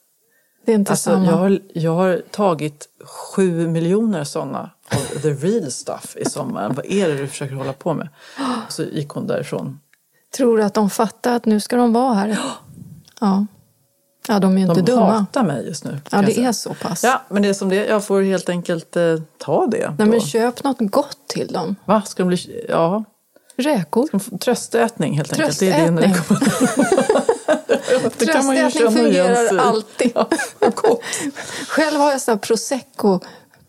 Det 0.65 0.73
är 0.73 0.77
inte 0.77 0.91
Alltså, 0.91 1.11
samma. 1.11 1.27
jag, 1.27 1.33
har, 1.33 1.61
jag 1.75 1.95
har 1.95 2.23
tagit 2.31 2.89
sju 3.05 3.69
miljoner 3.69 4.25
sådana 4.25 4.71
av 4.91 5.21
the 5.21 5.31
real 5.31 5.71
stuff 5.71 6.17
i 6.17 6.25
sommar. 6.31 6.69
Vad 6.69 6.87
är 6.87 7.09
det 7.09 7.15
du 7.15 7.29
försöker 7.29 7.55
hålla 7.55 7.73
på 7.73 7.95
med? 7.95 8.09
Och 8.67 8.73
så 8.73 8.83
gick 8.83 9.09
hon 9.09 9.27
därifrån. 9.27 9.81
Tror 10.37 10.61
att 10.61 10.75
de 10.75 10.91
fattar 10.91 11.37
att 11.37 11.45
nu 11.47 11.61
ska 11.61 11.77
de 11.77 11.93
vara 11.93 12.15
här. 12.15 12.39
Ja, 13.21 13.47
ja 14.29 14.39
de 14.39 14.57
är 14.57 14.61
ju 14.61 14.67
De 14.67 14.79
inte 14.79 14.93
dumma. 14.93 15.11
hatar 15.13 15.43
mig 15.45 15.67
just 15.67 15.85
nu. 15.85 16.01
Ja, 16.11 16.23
det 16.23 16.39
är 16.39 16.53
så 16.53 16.75
pass. 16.75 17.03
Ja, 17.05 17.23
men 17.29 17.43
det 17.43 17.49
är 17.49 17.53
som 17.55 17.69
det. 17.69 17.87
Jag 17.87 18.05
får 18.05 18.23
helt 18.23 18.49
enkelt 18.49 18.97
eh, 18.97 19.03
ta 19.39 19.67
det. 19.67 19.79
Nej, 19.79 19.95
men 20.09 20.11
då. 20.11 20.21
köp 20.21 20.65
något 20.65 20.77
gott 20.81 21.19
till 21.29 21.47
dem. 21.53 21.77
Va? 21.85 22.03
Ska 22.07 22.23
de 22.23 22.29
bli... 22.29 22.65
Ja. 22.69 23.05
Räkor. 23.57 24.07
Ska 24.07 24.19
de 24.19 24.39
Tröstätning 24.39 25.17
helt 25.17 25.33
enkelt. 25.33 25.59
Det 25.61 25.71
är 25.73 25.85
din 25.91 25.97
Tröstätning. 25.97 26.39
Tröstätning 28.19 28.93
fungerar 28.93 29.59
alltid. 29.59 30.11
Ja, 30.15 30.71
gott. 30.75 31.01
Själv 31.69 32.01
har 32.01 32.11
jag 32.11 32.21
sån 32.21 32.33
här 32.33 32.39
prosecco, 32.39 33.21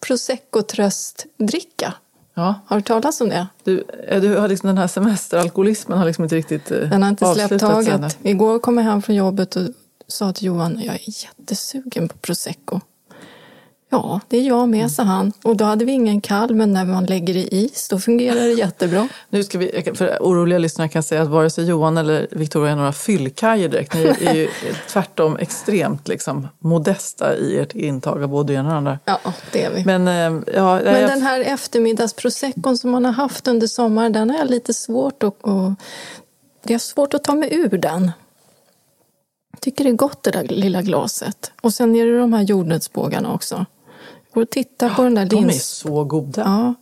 prosecco 0.08 0.62
tröstdricka. 0.62 1.94
Ja, 2.36 2.56
Har 2.66 2.76
du 2.78 2.82
talat 2.84 3.22
om 3.22 3.30
det? 3.30 3.48
du, 3.64 3.84
eh, 4.08 4.22
du 4.22 4.38
har 4.38 4.48
liksom 4.48 4.68
den 4.68 4.78
här 4.78 4.88
semesteralkoholismen 4.88 5.98
har 5.98 6.06
liksom 6.06 6.24
inte 6.24 6.36
riktigt 6.36 6.72
eh, 6.72 6.78
Den 6.80 7.04
har 7.04 7.10
inte 7.10 7.34
släppt 7.34 7.60
taget. 7.60 8.18
Igår 8.24 8.60
kom 8.60 8.78
jag 8.78 8.86
hem 8.86 9.02
från 9.02 9.16
jobbet 9.16 9.56
och 9.56 9.62
sa 10.08 10.34
till 10.34 10.48
Johan, 10.48 10.82
jag 10.84 10.96
är 10.96 11.24
jättesugen 11.24 12.10
på 12.10 12.18
prosecco. 12.18 12.80
Ja, 13.94 14.20
det 14.28 14.38
är 14.38 14.42
jag 14.42 14.70
med, 14.70 14.92
sa 14.92 15.04
han. 15.04 15.34
Och 15.44 15.58
då 15.58 15.66
hade 15.66 15.86
vi 15.86 15.92
ingen 15.92 16.22
kall, 16.22 16.56
men 16.56 16.74
när 16.74 16.86
man 16.86 17.06
lägger 17.06 17.38
i 17.38 17.48
is, 17.52 17.88
då 17.90 18.00
fungerar 18.00 18.40
det 18.40 18.52
jättebra. 18.52 19.08
Nu 19.30 19.44
ska 19.44 19.58
vi, 19.58 19.94
för 19.96 20.18
oroliga 20.22 20.60
lyssnare 20.60 20.90
kan 20.90 21.04
säga 21.04 21.22
att 21.22 21.28
vare 21.28 21.50
sig 21.50 21.66
Johan 21.66 21.98
eller 21.98 22.28
Victoria 22.32 22.72
är 22.72 22.76
några 22.76 22.94
fyllkajer 22.94 23.70
direkt. 23.70 23.94
Ni 23.94 24.16
är 24.22 24.34
ju 24.34 24.50
tvärtom 24.90 25.38
extremt 25.38 26.08
liksom, 26.08 26.48
modesta 26.60 27.36
i 27.36 27.60
ert 27.60 27.76
intag 27.76 28.24
av 28.24 28.30
både 28.30 28.54
det 28.54 28.60
ena 28.60 28.68
och 28.68 28.72
det 28.72 28.78
andra. 28.78 29.00
Ja, 29.06 29.20
det 29.52 29.64
är 29.64 29.72
vi. 29.72 29.86
Men, 29.86 30.08
eh, 30.08 30.54
ja, 30.56 30.82
Men 30.84 31.02
jag, 31.02 31.10
den 31.10 31.22
här 31.22 31.40
eftermiddagsproseccon 31.40 32.78
som 32.78 32.92
man 32.92 33.06
har 33.06 33.12
haft 33.12 33.48
under 33.48 33.68
sommaren, 33.68 34.14
den 34.14 34.30
har 34.30 34.38
jag 34.38 34.50
lite 34.50 34.74
svårt 34.74 35.24
att... 35.24 35.42
Och, 35.42 35.72
det 36.64 36.74
är 36.74 36.80
svårt 36.80 37.14
att 37.14 37.24
ta 37.24 37.36
mig 37.36 37.56
ur 37.56 37.78
den. 37.78 38.12
Tycker 39.64 39.84
det 39.84 39.90
är 39.90 39.94
gott 39.94 40.24
det 40.24 40.32
där 40.32 40.44
lilla 40.44 40.82
glaset. 40.82 41.52
Och 41.62 41.74
sen 41.74 41.96
är 41.96 42.06
det 42.06 42.20
de 42.20 42.34
här 42.34 42.42
jordnötsbågarna 42.42 43.34
också. 43.34 43.66
Går 44.34 44.42
och 44.42 44.50
tittar 44.50 44.90
på 44.90 45.04
den 45.04 45.16
där 45.16 45.26
de 45.26 45.36
är 45.44 45.48
lins... 45.48 45.66
så 45.66 46.04
goda. 46.04 46.42
Ja, 46.46 46.74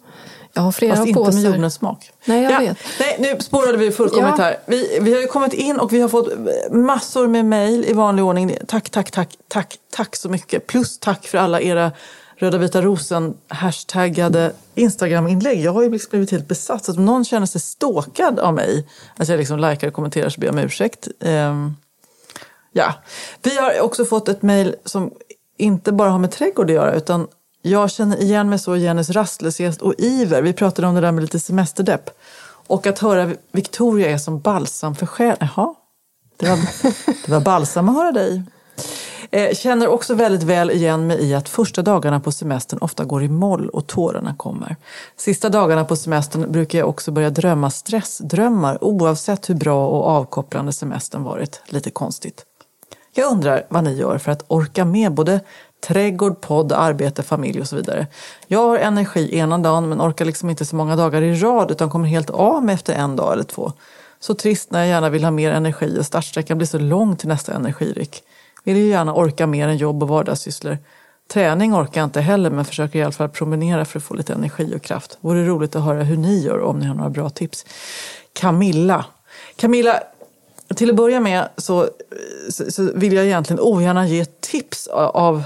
jag 0.54 0.62
har 0.62 0.72
flera 0.72 0.96
Fast 0.96 1.08
inte 1.08 1.18
påsar. 1.20 1.34
med 1.34 1.44
jordnötssmak. 1.44 2.12
Nej, 2.26 2.44
jag 2.44 2.52
ja. 2.52 2.60
vet. 2.60 2.78
Nej, 3.00 3.16
nu 3.20 3.40
spårade 3.40 3.78
vi 3.78 3.92
fullkomligt 3.92 4.34
Ja. 4.38 4.44
här. 4.44 4.58
Vi, 4.66 5.00
vi 5.02 5.14
har 5.14 5.22
ju 5.22 5.28
kommit 5.28 5.54
in 5.54 5.80
och 5.80 5.94
vi 5.94 6.02
har 6.02 6.10
fått 6.10 6.28
massor 6.72 7.28
med 7.28 7.46
mejl 7.46 7.86
i 7.86 7.94
vanlig 7.94 8.26
ordning. 8.26 8.58
Tack, 8.68 8.90
tack, 8.90 9.12
tack, 9.12 9.38
tack, 9.48 9.78
tack 9.90 10.16
så 10.16 10.30
mycket. 10.30 10.68
Plus 10.68 11.00
tack 11.00 11.28
för 11.28 11.38
alla 11.38 11.62
era 11.62 11.92
Röda 12.38 12.58
vita 12.58 12.82
rosen 12.82 13.34
hashtaggade 13.48 14.52
Instagram-inlägg. 14.76 15.60
Jag 15.62 15.72
har 15.72 15.84
ju 15.84 15.90
liksom 15.90 16.10
blivit 16.10 16.32
helt 16.32 16.48
besatt. 16.48 16.86
Så 16.86 16.92
att 16.92 16.98
om 16.98 17.06
någon 17.06 17.26
känner 17.26 17.46
sig 17.46 17.62
ståkad 17.62 18.40
av 18.40 18.54
mig, 18.54 18.88
att 19.18 19.28
jag 19.28 19.38
liksom 19.38 19.60
likar 19.60 19.88
och 19.88 19.94
kommenterar 19.94 20.30
så 20.30 20.40
ber 20.40 20.48
jag 20.48 20.54
om 20.54 20.60
ursäkt. 20.60 21.08
Ehm, 21.20 21.76
Ja, 22.74 22.94
vi 23.42 23.58
har 23.58 23.82
också 23.82 24.06
fått 24.06 24.30
ett 24.30 24.42
mejl 24.42 24.76
som 24.86 25.12
inte 25.58 25.92
bara 25.92 26.10
har 26.10 26.20
med 26.20 26.32
trädgård 26.32 26.70
att 26.70 26.76
göra 26.76 26.94
utan 26.94 27.28
jag 27.62 27.92
känner 27.92 28.22
igen 28.22 28.50
mig 28.50 28.60
så 28.60 28.76
i 28.76 28.84
Jennys 28.84 29.10
rastlöshet 29.10 29.82
och 29.82 29.94
iver. 29.98 30.42
Vi 30.42 30.54
pratade 30.54 30.88
om 30.88 30.96
det 30.96 31.02
där 31.02 31.12
med 31.12 31.22
lite 31.22 31.40
semesterdepp. 31.40 32.10
Och 32.68 32.88
att 32.88 33.00
höra 33.00 33.32
Victoria 33.52 34.10
är 34.10 34.18
som 34.18 34.40
balsam 34.40 34.96
för 34.96 35.06
själen. 35.06 35.38
Jaha, 35.56 35.76
det 36.38 36.50
var, 36.50 36.58
det 37.26 37.32
var 37.32 37.42
balsam 37.42 37.90
att 37.90 37.96
höra 37.96 38.12
dig. 38.12 38.44
Eh, 39.32 39.56
känner 39.56 39.88
också 39.88 40.16
väldigt 40.16 40.44
väl 40.44 40.72
igen 40.72 41.08
mig 41.08 41.24
i 41.24 41.34
att 41.34 41.50
första 41.50 41.82
dagarna 41.82 42.20
på 42.20 42.32
semestern 42.32 42.80
ofta 42.82 43.06
går 43.06 43.24
i 43.24 43.28
moll 43.28 43.70
och 43.70 43.88
tårarna 43.88 44.36
kommer. 44.36 44.76
Sista 45.18 45.50
dagarna 45.50 45.86
på 45.86 45.96
semestern 45.96 46.52
brukar 46.52 46.80
jag 46.80 46.90
också 46.90 47.12
börja 47.12 47.30
drömma 47.30 47.70
stressdrömmar 47.70 48.84
oavsett 48.84 49.50
hur 49.50 49.56
bra 49.56 49.88
och 49.88 50.08
avkopplande 50.08 50.74
semestern 50.74 51.24
varit. 51.24 51.62
Lite 51.66 51.90
konstigt. 51.90 52.46
Jag 53.14 53.32
undrar 53.32 53.66
vad 53.70 53.84
ni 53.84 53.94
gör 53.94 54.18
för 54.18 54.32
att 54.32 54.46
orka 54.48 54.86
med 54.86 55.12
både 55.12 55.40
trädgård, 55.88 56.42
podd, 56.42 56.72
arbete, 56.72 57.24
familj 57.24 57.62
och 57.62 57.68
så 57.68 57.76
vidare. 57.76 58.08
Jag 58.48 58.68
har 58.68 58.78
energi 58.78 59.38
ena 59.38 59.58
dagen 59.58 59.90
men 59.90 60.02
orkar 60.02 60.26
liksom 60.26 60.50
inte 60.50 60.66
så 60.66 60.76
många 60.76 60.96
dagar 60.96 61.22
i 61.22 61.36
rad 61.36 61.72
utan 61.72 61.90
kommer 61.90 62.08
helt 62.08 62.30
av 62.30 62.64
mig 62.66 62.76
efter 62.76 62.94
en 62.94 63.16
dag 63.16 63.34
eller 63.34 63.44
två. 63.44 63.74
Så 64.20 64.34
trist 64.34 64.72
när 64.72 64.80
jag 64.80 64.88
gärna 64.88 65.10
vill 65.10 65.24
ha 65.24 65.32
mer 65.32 65.52
energi 65.52 66.00
och 66.00 66.06
startsträckan 66.06 66.58
blir 66.58 66.68
så 66.68 66.80
lång 66.80 67.16
till 67.16 67.28
nästa 67.28 67.54
energiryck. 67.54 68.24
Vill 68.64 68.78
ju 68.78 68.88
gärna 68.88 69.14
orka 69.14 69.48
mer 69.48 69.68
än 69.68 69.78
jobb 69.78 70.04
och 70.04 70.10
vardagssysslor. 70.10 70.78
Träning 71.34 71.76
orkar 71.76 72.02
jag 72.02 72.08
inte 72.08 72.22
heller 72.22 72.50
men 72.50 72.66
försöker 72.66 73.00
i 73.00 73.04
alla 73.04 73.12
fall 73.12 73.30
promenera 73.30 73.86
för 73.86 74.00
att 74.00 74.06
få 74.06 74.14
lite 74.14 74.34
energi 74.34 74.76
och 74.76 74.82
kraft. 74.82 75.18
Vore 75.22 75.46
roligt 75.46 75.76
att 75.76 75.84
höra 75.84 76.04
hur 76.04 76.18
ni 76.18 76.40
gör 76.40 76.60
om 76.62 76.80
ni 76.80 76.86
har 76.86 76.96
några 76.96 77.10
bra 77.10 77.30
tips. 77.30 77.66
Camilla. 78.34 79.06
Camilla, 79.56 80.04
till 80.74 80.90
att 80.90 80.96
börja 80.96 81.20
med 81.20 81.50
så, 81.58 81.90
så, 82.50 82.72
så 82.72 82.92
vill 82.96 83.14
jag 83.14 83.26
egentligen 83.26 83.60
ogärna 83.60 84.08
ge 84.08 84.26
tips 84.26 84.88
av 84.88 85.44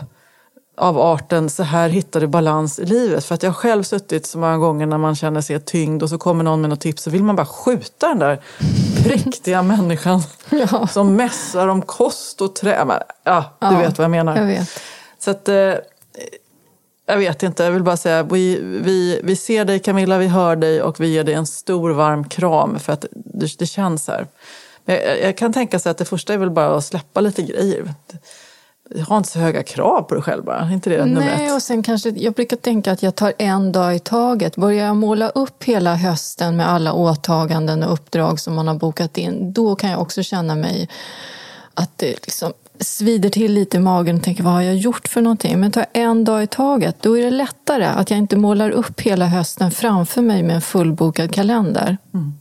av 0.77 0.99
arten 0.99 1.49
så 1.49 1.63
här 1.63 1.89
hittar 1.89 2.19
du 2.19 2.27
balans 2.27 2.79
i 2.79 2.85
livet. 2.85 3.25
För 3.25 3.35
att 3.35 3.43
jag 3.43 3.49
har 3.49 3.55
själv 3.55 3.83
suttit 3.83 4.25
så 4.25 4.37
många 4.37 4.57
gånger 4.57 4.85
när 4.85 4.97
man 4.97 5.15
känner 5.15 5.41
sig 5.41 5.59
tyngd 5.59 6.03
och 6.03 6.09
så 6.09 6.17
kommer 6.17 6.43
någon 6.43 6.61
med 6.61 6.69
något 6.69 6.81
tips 6.81 7.03
så 7.03 7.09
vill 7.09 7.23
man 7.23 7.35
bara 7.35 7.45
skjuta 7.45 8.07
den 8.07 8.19
där 8.19 8.39
präktiga 9.03 9.63
människan 9.63 10.21
ja. 10.49 10.87
som 10.87 11.15
mässar 11.15 11.67
om 11.67 11.81
kost 11.81 12.41
och 12.41 12.55
trä. 12.55 12.85
Ja, 13.23 13.43
du 13.59 13.67
ja, 13.67 13.77
vet 13.77 13.97
vad 13.97 14.03
jag 14.03 14.11
menar. 14.11 14.37
Jag 14.37 14.45
vet. 14.45 14.69
Så 15.19 15.31
att, 15.31 15.49
eh, 15.49 15.73
jag 17.05 17.17
vet 17.17 17.43
inte, 17.43 17.63
jag 17.63 17.71
vill 17.71 17.83
bara 17.83 17.97
säga 17.97 18.23
vi, 18.23 18.59
vi, 18.61 19.19
vi 19.23 19.35
ser 19.35 19.65
dig 19.65 19.79
Camilla, 19.79 20.17
vi 20.17 20.27
hör 20.27 20.55
dig 20.55 20.81
och 20.81 20.99
vi 20.99 21.07
ger 21.07 21.23
dig 21.23 21.33
en 21.33 21.45
stor 21.45 21.89
varm 21.89 22.23
kram 22.29 22.79
för 22.79 22.93
att 22.93 23.05
det, 23.11 23.59
det 23.59 23.65
känns 23.65 24.07
här. 24.07 24.27
Men 24.85 24.95
jag, 24.95 25.21
jag 25.21 25.37
kan 25.37 25.53
tänka 25.53 25.79
sig 25.79 25.89
att 25.89 25.97
det 25.97 26.05
första 26.05 26.33
är 26.33 26.37
väl 26.37 26.51
bara 26.51 26.77
att 26.77 26.85
släppa 26.85 27.21
lite 27.21 27.41
grejer 27.41 27.93
ha 29.07 29.17
inte 29.17 29.29
så 29.29 29.39
höga 29.39 29.63
krav 29.63 30.01
på 30.01 30.15
dig 30.15 30.23
själv 30.23 30.43
bara. 30.43 30.71
inte 30.71 30.89
det 30.89 31.05
Nej, 31.05 31.51
och 31.51 31.61
sen 31.61 31.83
kanske, 31.83 32.09
jag 32.09 32.33
brukar 32.33 32.57
tänka 32.57 32.91
att 32.91 33.03
jag 33.03 33.15
tar 33.15 33.33
en 33.37 33.71
dag 33.71 33.95
i 33.95 33.99
taget. 33.99 34.55
Börjar 34.55 34.85
jag 34.85 34.95
måla 34.95 35.29
upp 35.29 35.63
hela 35.63 35.95
hösten 35.95 36.57
med 36.57 36.69
alla 36.69 36.93
åtaganden 36.93 37.83
och 37.83 37.93
uppdrag 37.93 38.39
som 38.39 38.55
man 38.55 38.67
har 38.67 38.75
bokat 38.75 39.17
in, 39.17 39.53
då 39.53 39.75
kan 39.75 39.89
jag 39.89 40.01
också 40.01 40.23
känna 40.23 40.55
mig 40.55 40.89
att 41.73 41.97
det 41.97 42.07
liksom 42.07 42.53
svider 42.79 43.29
till 43.29 43.53
lite 43.53 43.77
i 43.77 43.79
magen 43.79 44.15
och 44.15 44.23
tänker 44.23 44.43
vad 44.43 44.53
har 44.53 44.61
jag 44.61 44.75
gjort 44.75 45.07
för 45.07 45.21
någonting? 45.21 45.59
Men 45.59 45.71
tar 45.71 45.85
jag 45.93 46.03
en 46.03 46.23
dag 46.23 46.43
i 46.43 46.47
taget, 46.47 46.95
då 47.01 47.17
är 47.17 47.23
det 47.23 47.31
lättare 47.31 47.85
att 47.85 48.09
jag 48.09 48.17
inte 48.17 48.37
målar 48.37 48.69
upp 48.69 49.01
hela 49.01 49.25
hösten 49.25 49.71
framför 49.71 50.21
mig 50.21 50.43
med 50.43 50.55
en 50.55 50.61
fullbokad 50.61 51.33
kalender. 51.33 51.97
Mm. 52.13 52.33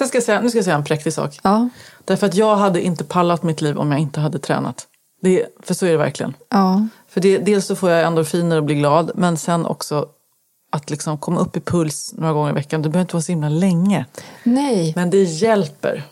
Sen 0.00 0.08
ska 0.08 0.16
jag 0.16 0.24
säga, 0.24 0.40
nu 0.40 0.48
ska 0.48 0.58
jag 0.58 0.64
säga 0.64 0.76
en 0.76 0.84
präktig 0.84 1.12
sak. 1.12 1.38
Ja. 1.42 1.68
Därför 2.04 2.26
att 2.26 2.34
jag 2.34 2.56
hade 2.56 2.82
inte 2.82 3.04
pallat 3.04 3.42
mitt 3.42 3.60
liv 3.60 3.78
om 3.78 3.92
jag 3.92 4.00
inte 4.00 4.20
hade 4.20 4.38
tränat. 4.38 4.86
Det, 5.22 5.46
för 5.62 5.74
så 5.74 5.86
är 5.86 5.90
det 5.90 5.96
verkligen. 5.96 6.34
Ja. 6.48 6.86
För 7.08 7.20
det, 7.20 7.38
dels 7.38 7.66
så 7.66 7.76
får 7.76 7.90
jag 7.90 8.06
endorfiner 8.06 8.56
och 8.56 8.64
blir 8.64 8.76
glad, 8.76 9.10
men 9.14 9.36
sen 9.36 9.66
också 9.66 10.06
att 10.72 10.90
liksom 10.90 11.18
komma 11.18 11.40
upp 11.40 11.56
i 11.56 11.60
puls 11.60 12.14
några 12.16 12.32
gånger 12.32 12.50
i 12.50 12.54
veckan. 12.54 12.82
Det 12.82 12.88
behöver 12.88 13.04
inte 13.04 13.14
vara 13.14 13.22
så 13.22 13.32
himla 13.32 13.48
länge. 13.48 14.06
Nej. 14.42 14.92
Men 14.96 15.10
det 15.10 15.22
hjälper. 15.22 16.02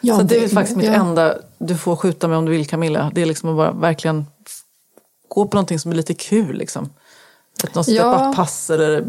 Ja, 0.00 0.16
så 0.16 0.22
det, 0.22 0.38
det 0.38 0.44
är 0.44 0.48
faktiskt 0.48 0.76
mitt 0.76 0.86
ja. 0.86 0.94
enda 0.94 1.38
du 1.58 1.76
får 1.76 1.96
skjuta 1.96 2.28
med 2.28 2.38
om 2.38 2.44
du 2.44 2.52
vill 2.52 2.66
Camilla. 2.66 3.10
Det 3.14 3.22
är 3.22 3.26
liksom 3.26 3.50
att 3.50 3.56
bara 3.56 3.72
verkligen 3.72 4.26
gå 5.28 5.46
på 5.46 5.56
någonting 5.56 5.78
som 5.78 5.90
är 5.90 5.96
lite 5.96 6.14
kul. 6.14 6.56
Liksom. 6.56 6.90
Ett 7.64 7.74
något 7.74 7.88
ja. 7.88 8.32
pass 8.36 8.70
eller 8.70 9.00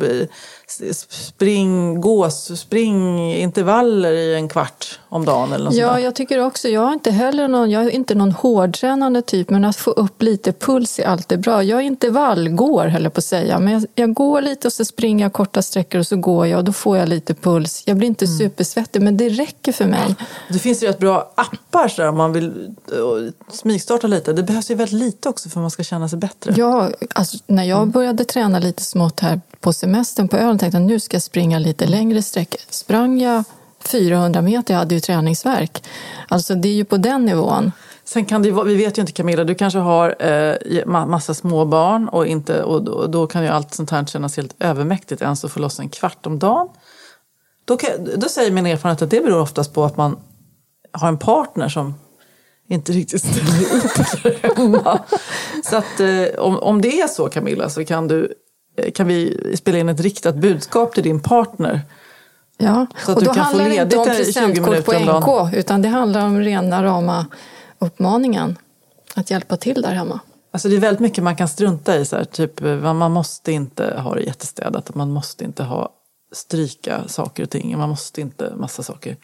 spring, 0.70 2.02
gås, 2.02 2.60
springintervaller 2.60 4.14
i 4.14 4.36
en 4.36 4.50
kvart 4.50 5.00
om 5.10 5.26
dagen. 5.26 5.54
Eller 5.54 5.66
något 5.66 5.74
ja, 5.74 5.88
sådär. 5.88 6.00
jag 6.00 6.16
tycker 6.16 6.40
också, 6.40 6.68
jag 6.68 6.90
är 6.90 6.94
inte 6.94 7.12
heller 7.12 7.48
någon, 7.48 7.72
jag 7.72 7.84
är 7.84 7.90
inte 7.90 8.16
någon 8.16 8.32
hårdtränande 8.32 9.22
typ, 9.22 9.50
men 9.50 9.66
att 9.66 9.76
få 9.76 9.92
upp 9.92 10.22
lite 10.22 10.54
puls 10.54 11.00
är 11.00 11.06
alltid 11.06 11.40
bra. 11.40 11.64
Jag 11.64 11.80
är 11.80 11.84
intervallgår, 11.84 12.88
jag 12.88 13.14
på 13.14 13.18
att 13.18 13.24
säga, 13.24 13.60
men 13.60 13.74
jag, 13.74 13.86
jag, 13.96 14.14
går 14.14 14.42
lite 14.42 14.68
och 14.68 14.74
så 14.74 14.86
springer 14.86 15.26
jag 15.26 15.34
korta 15.34 15.62
sträckor 15.62 16.00
och 16.00 16.08
så 16.08 16.16
går 16.16 16.48
jag 16.48 16.58
och 16.58 16.64
då 16.64 16.74
får 16.74 16.98
jag 16.98 17.10
lite 17.10 17.34
puls. 17.34 17.84
Jag 17.86 17.98
blir 17.98 18.08
inte 18.08 18.26
mm. 18.26 18.38
supersvettig, 18.38 19.02
men 19.02 19.18
det 19.18 19.30
räcker 19.30 19.72
för 19.72 19.86
mig. 19.86 20.16
Det 20.50 20.60
finns 20.60 20.84
ju 20.84 20.88
rätt 20.88 21.00
bra 21.00 21.34
appar 21.36 21.88
så 21.88 22.02
där, 22.02 22.10
om 22.10 22.18
man 22.18 22.34
vill 22.34 22.76
smygstarta 23.52 24.08
lite. 24.08 24.34
Det 24.34 24.44
behövs 24.44 24.72
ju 24.72 24.76
väldigt 24.76 25.00
lite 25.00 25.30
också 25.30 25.50
för 25.50 25.60
att 25.60 25.64
man 25.64 25.72
ska 25.72 25.84
känna 25.84 26.10
sig 26.10 26.20
bättre. 26.20 26.54
Ja, 26.58 26.90
alltså, 27.16 27.38
när 27.48 27.64
jag 27.64 27.88
började 27.88 28.26
träna 28.26 28.60
lite 28.60 28.84
smått 28.84 29.20
här 29.20 29.42
på 29.60 29.74
semestern 29.74 30.28
på 30.28 30.38
Öland 30.38 30.60
tänkte 30.60 30.78
att 30.78 30.84
nu 30.84 31.00
ska 31.00 31.16
jag 31.16 31.24
springa 31.24 31.60
lite 31.60 31.88
längre 31.88 32.22
sträckor. 32.22 32.62
Sprang 32.70 33.22
jag 33.22 33.44
400 33.80 34.42
meter, 34.42 34.74
jag 34.74 34.80
hade 34.80 34.96
ju 34.96 35.02
träningsverk. 35.02 35.84
Alltså 36.28 36.56
det 36.56 36.70
är 36.70 36.74
ju 36.74 36.86
på 36.86 36.98
den 36.98 37.26
nivån. 37.26 37.72
Sen 38.04 38.26
kan 38.26 38.42
det 38.42 38.52
vi 38.66 38.76
vet 38.76 38.98
ju 38.98 39.02
inte 39.02 39.14
Camilla, 39.14 39.44
du 39.44 39.56
kanske 39.56 39.80
har 39.80 40.16
eh, 40.20 40.86
massa 40.86 41.34
småbarn 41.34 42.08
och, 42.10 42.28
inte, 42.28 42.64
och 42.64 42.84
då, 42.84 43.08
då 43.08 43.28
kan 43.28 43.44
ju 43.44 43.50
allt 43.50 43.74
sånt 43.74 43.92
här 43.92 44.06
kännas 44.06 44.38
helt 44.38 44.56
övermäktigt 44.60 45.22
ens 45.22 45.46
att 45.46 45.52
få 45.52 45.60
loss 45.60 45.80
en 45.80 45.90
kvart 45.90 46.26
om 46.26 46.40
dagen. 46.40 46.70
Då, 47.66 47.78
kan, 47.78 47.90
då 48.16 48.30
säger 48.30 48.52
min 48.52 48.66
erfarenhet 48.66 49.02
att 49.02 49.10
det 49.10 49.24
beror 49.24 49.40
oftast 49.40 49.74
på 49.74 49.84
att 49.84 49.98
man 49.98 50.18
har 50.92 51.08
en 51.08 51.18
partner 51.18 51.70
som 51.70 51.94
inte 52.70 52.92
riktigt 52.92 53.22
ställer 53.22 53.76
upp 53.76 54.58
hemma. 54.58 55.00
Så 55.64 55.76
att 55.76 56.00
eh, 56.00 56.40
om, 56.40 56.60
om 56.60 56.82
det 56.82 57.02
är 57.02 57.08
så 57.08 57.30
Camilla 57.30 57.70
så 57.70 57.86
kan 57.86 58.08
du 58.08 58.34
kan 58.94 59.08
vi 59.08 59.38
spela 59.58 59.78
in 59.78 59.90
ett 59.90 60.00
riktat 60.00 60.36
budskap 60.36 60.94
till 60.94 61.04
din 61.04 61.20
partner. 61.20 61.82
Ja, 62.58 62.88
så 63.06 63.12
att 63.12 63.18
och 63.18 63.24
då 63.24 63.30
du 63.32 63.36
kan 63.36 63.44
handlar 63.44 63.66
få 63.66 63.70
det 63.70 63.76
inte 63.76 63.98
om 63.98 64.06
presentkort 64.06 64.86
på 64.86 64.94
NK 64.94 65.54
utan 65.54 65.82
det 65.82 65.90
handlar 65.90 66.26
om 66.26 66.40
rena 66.40 66.84
rama 66.84 67.26
uppmaningen 67.80 68.58
att 69.16 69.32
hjälpa 69.32 69.58
till 69.58 69.82
där 69.82 69.94
hemma. 69.94 70.20
Alltså 70.52 70.70
det 70.70 70.76
är 70.76 70.80
väldigt 70.80 71.00
mycket 71.00 71.24
man 71.24 71.36
kan 71.36 71.48
strunta 71.48 71.98
i. 71.98 72.06
Så 72.06 72.16
här, 72.16 72.24
typ, 72.24 72.62
man 72.84 73.12
måste 73.12 73.52
inte 73.52 74.00
ha 74.00 74.16
det 74.16 74.22
jättestädat. 74.22 74.96
Man 74.96 75.12
måste 75.12 75.44
inte 75.44 75.64
ha 75.64 75.90
stryka 76.34 77.08
saker 77.08 77.44
och 77.44 77.50
ting. 77.50 77.78
Man 77.78 77.90
måste 77.90 78.22
inte 78.22 78.54
massa 78.56 78.84
saker. 78.84 79.18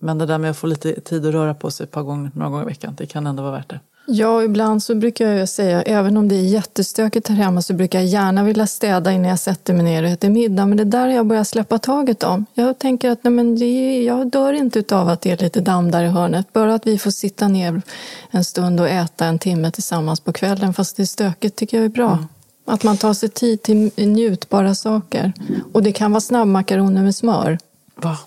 Men 0.00 0.18
det 0.18 0.26
där 0.26 0.38
med 0.38 0.50
att 0.50 0.56
få 0.56 0.66
lite 0.66 1.00
tid 1.00 1.26
att 1.26 1.32
röra 1.32 1.54
på 1.54 1.70
sig 1.70 1.84
ett 1.84 1.90
par 1.90 2.02
gånger, 2.02 2.30
några 2.34 2.50
gånger 2.50 2.64
i 2.64 2.66
veckan, 2.66 2.94
det 2.96 3.06
kan 3.06 3.26
ändå 3.26 3.42
vara 3.42 3.52
värt 3.52 3.70
det. 3.70 3.80
Ja, 4.06 4.42
ibland 4.42 4.82
så 4.82 4.94
brukar 4.94 5.28
jag 5.28 5.48
säga, 5.48 5.82
även 5.82 6.16
om 6.16 6.28
det 6.28 6.34
är 6.34 6.42
jättestökigt 6.42 7.28
här 7.28 7.36
hemma 7.36 7.62
så 7.62 7.74
brukar 7.74 7.98
jag 7.98 8.08
gärna 8.08 8.44
vilja 8.44 8.66
städa 8.66 9.12
innan 9.12 9.30
jag 9.30 9.38
sätter 9.38 9.74
mig 9.74 9.84
ner 9.84 10.02
och 10.02 10.08
äter 10.08 10.30
middag. 10.30 10.66
Men 10.66 10.76
det 10.76 10.84
där 10.84 11.00
har 11.00 11.14
jag 11.14 11.26
börjat 11.26 11.48
släppa 11.48 11.78
taget 11.78 12.22
om. 12.22 12.46
Jag 12.54 12.78
tänker 12.78 13.10
att 13.10 13.24
nej, 13.24 13.32
men 13.32 13.58
det, 13.58 14.02
jag 14.02 14.26
dör 14.26 14.52
inte 14.52 14.96
av 14.96 15.08
att 15.08 15.20
det 15.20 15.30
är 15.30 15.36
lite 15.36 15.60
damm 15.60 15.90
där 15.90 16.04
i 16.04 16.08
hörnet. 16.08 16.52
Bara 16.52 16.74
att 16.74 16.86
vi 16.86 16.98
får 16.98 17.10
sitta 17.10 17.48
ner 17.48 17.82
en 18.30 18.44
stund 18.44 18.80
och 18.80 18.88
äta 18.88 19.26
en 19.26 19.38
timme 19.38 19.70
tillsammans 19.70 20.20
på 20.20 20.32
kvällen 20.32 20.74
fast 20.74 20.96
det 20.96 21.02
är 21.02 21.06
stökigt 21.06 21.56
tycker 21.56 21.76
jag 21.76 21.84
är 21.84 21.88
bra. 21.88 22.12
Mm. 22.12 22.24
Att 22.66 22.82
man 22.82 22.96
tar 22.96 23.14
sig 23.14 23.28
tid 23.28 23.62
till 23.62 23.90
njutbara 23.96 24.74
saker. 24.74 25.32
Och 25.72 25.82
det 25.82 25.92
kan 25.92 26.12
vara 26.12 26.20
snabbmakaroner 26.20 27.02
med 27.02 27.14
smör. 27.14 27.58
Va? 27.94 28.18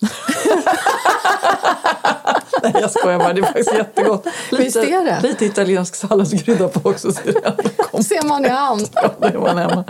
Nej, 2.72 2.72
jag 2.80 2.90
skojar 2.90 3.18
bara. 3.18 3.32
Det 3.32 3.40
är 3.40 3.44
faktiskt 3.44 3.74
jättegott. 3.74 4.26
Lite, 4.50 4.64
Visst 4.64 4.76
är 4.76 5.04
det? 5.04 5.28
Lite 5.28 5.44
italiensk 5.44 5.94
salladskrydda 5.94 6.68
på 6.68 6.90
också. 6.90 7.12
Så 7.12 7.20
det 7.92 8.02
ser 8.02 8.28
man 8.28 8.44
i 8.44 8.48
hand. 8.48 8.88
Ja, 8.92 9.10
det 9.18 9.26
är 9.26 9.38
man 9.38 9.58
hemma. 9.58 9.84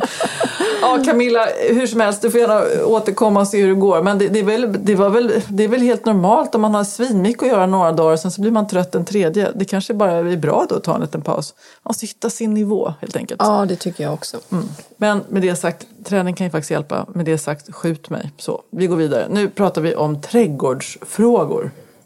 Ja, 0.80 0.98
Camilla, 1.04 1.46
hur 1.70 1.87
som 1.87 2.00
helst, 2.00 2.22
du 2.22 2.30
får 2.30 2.40
gärna 2.40 2.85
återkomma 2.85 3.40
och 3.40 3.48
se 3.48 3.61
hur 3.61 3.68
det 3.68 3.80
går. 3.80 4.02
Men 4.02 4.18
det, 4.18 4.28
det, 4.28 4.38
är, 4.38 4.44
väl, 4.44 4.76
det, 4.85 4.94
var 4.94 5.11
väl, 5.11 5.33
det 5.48 5.64
är 5.64 5.68
väl 5.68 5.80
helt 5.80 6.04
normalt 6.04 6.54
om 6.54 6.61
man 6.61 6.74
har 6.74 6.85
svinmycket 6.85 7.42
att 7.42 7.48
göra 7.48 7.66
några 7.66 7.92
dagar 7.92 8.12
och 8.12 8.20
sen 8.20 8.30
så 8.30 8.40
blir 8.40 8.50
man 8.50 8.68
trött 8.68 8.94
en 8.94 9.04
tredje. 9.04 9.48
Det 9.54 9.64
kanske 9.64 9.94
bara 9.94 10.12
är 10.12 10.37
bra 10.37 10.66
då 10.68 10.74
att 10.74 10.85
ta 10.85 10.94
en 10.94 11.00
liten 11.00 11.22
paus. 11.22 11.54
Man 11.83 11.90
måste 11.90 12.06
hitta 12.06 12.30
sin 12.30 12.54
nivå 12.54 12.94
helt 13.00 13.16
enkelt. 13.16 13.40
Ja, 13.44 13.66
det 13.68 13.76
tycker 13.76 14.04
jag 14.04 14.14
också. 14.14 14.37
Mm. 14.52 14.64
Men 14.96 15.22
med 15.28 15.42
det 15.42 15.56
sagt, 15.56 15.87
träning 16.04 16.35
kan 16.35 16.46
ju 16.46 16.50
faktiskt 16.50 16.70
hjälpa. 16.70 17.06
Med 17.14 17.24
det 17.24 17.38
sagt, 17.38 17.74
skjut 17.74 18.11
mig. 18.11 18.33
Så, 18.37 18.62
vi 18.70 18.87
går 18.87 18.96
vidare. 18.96 19.26
Nu 19.30 19.48
pratar 19.48 19.83
vi 19.83 19.94
om 19.94 20.20
trädgårdsfrågor. 20.20 21.70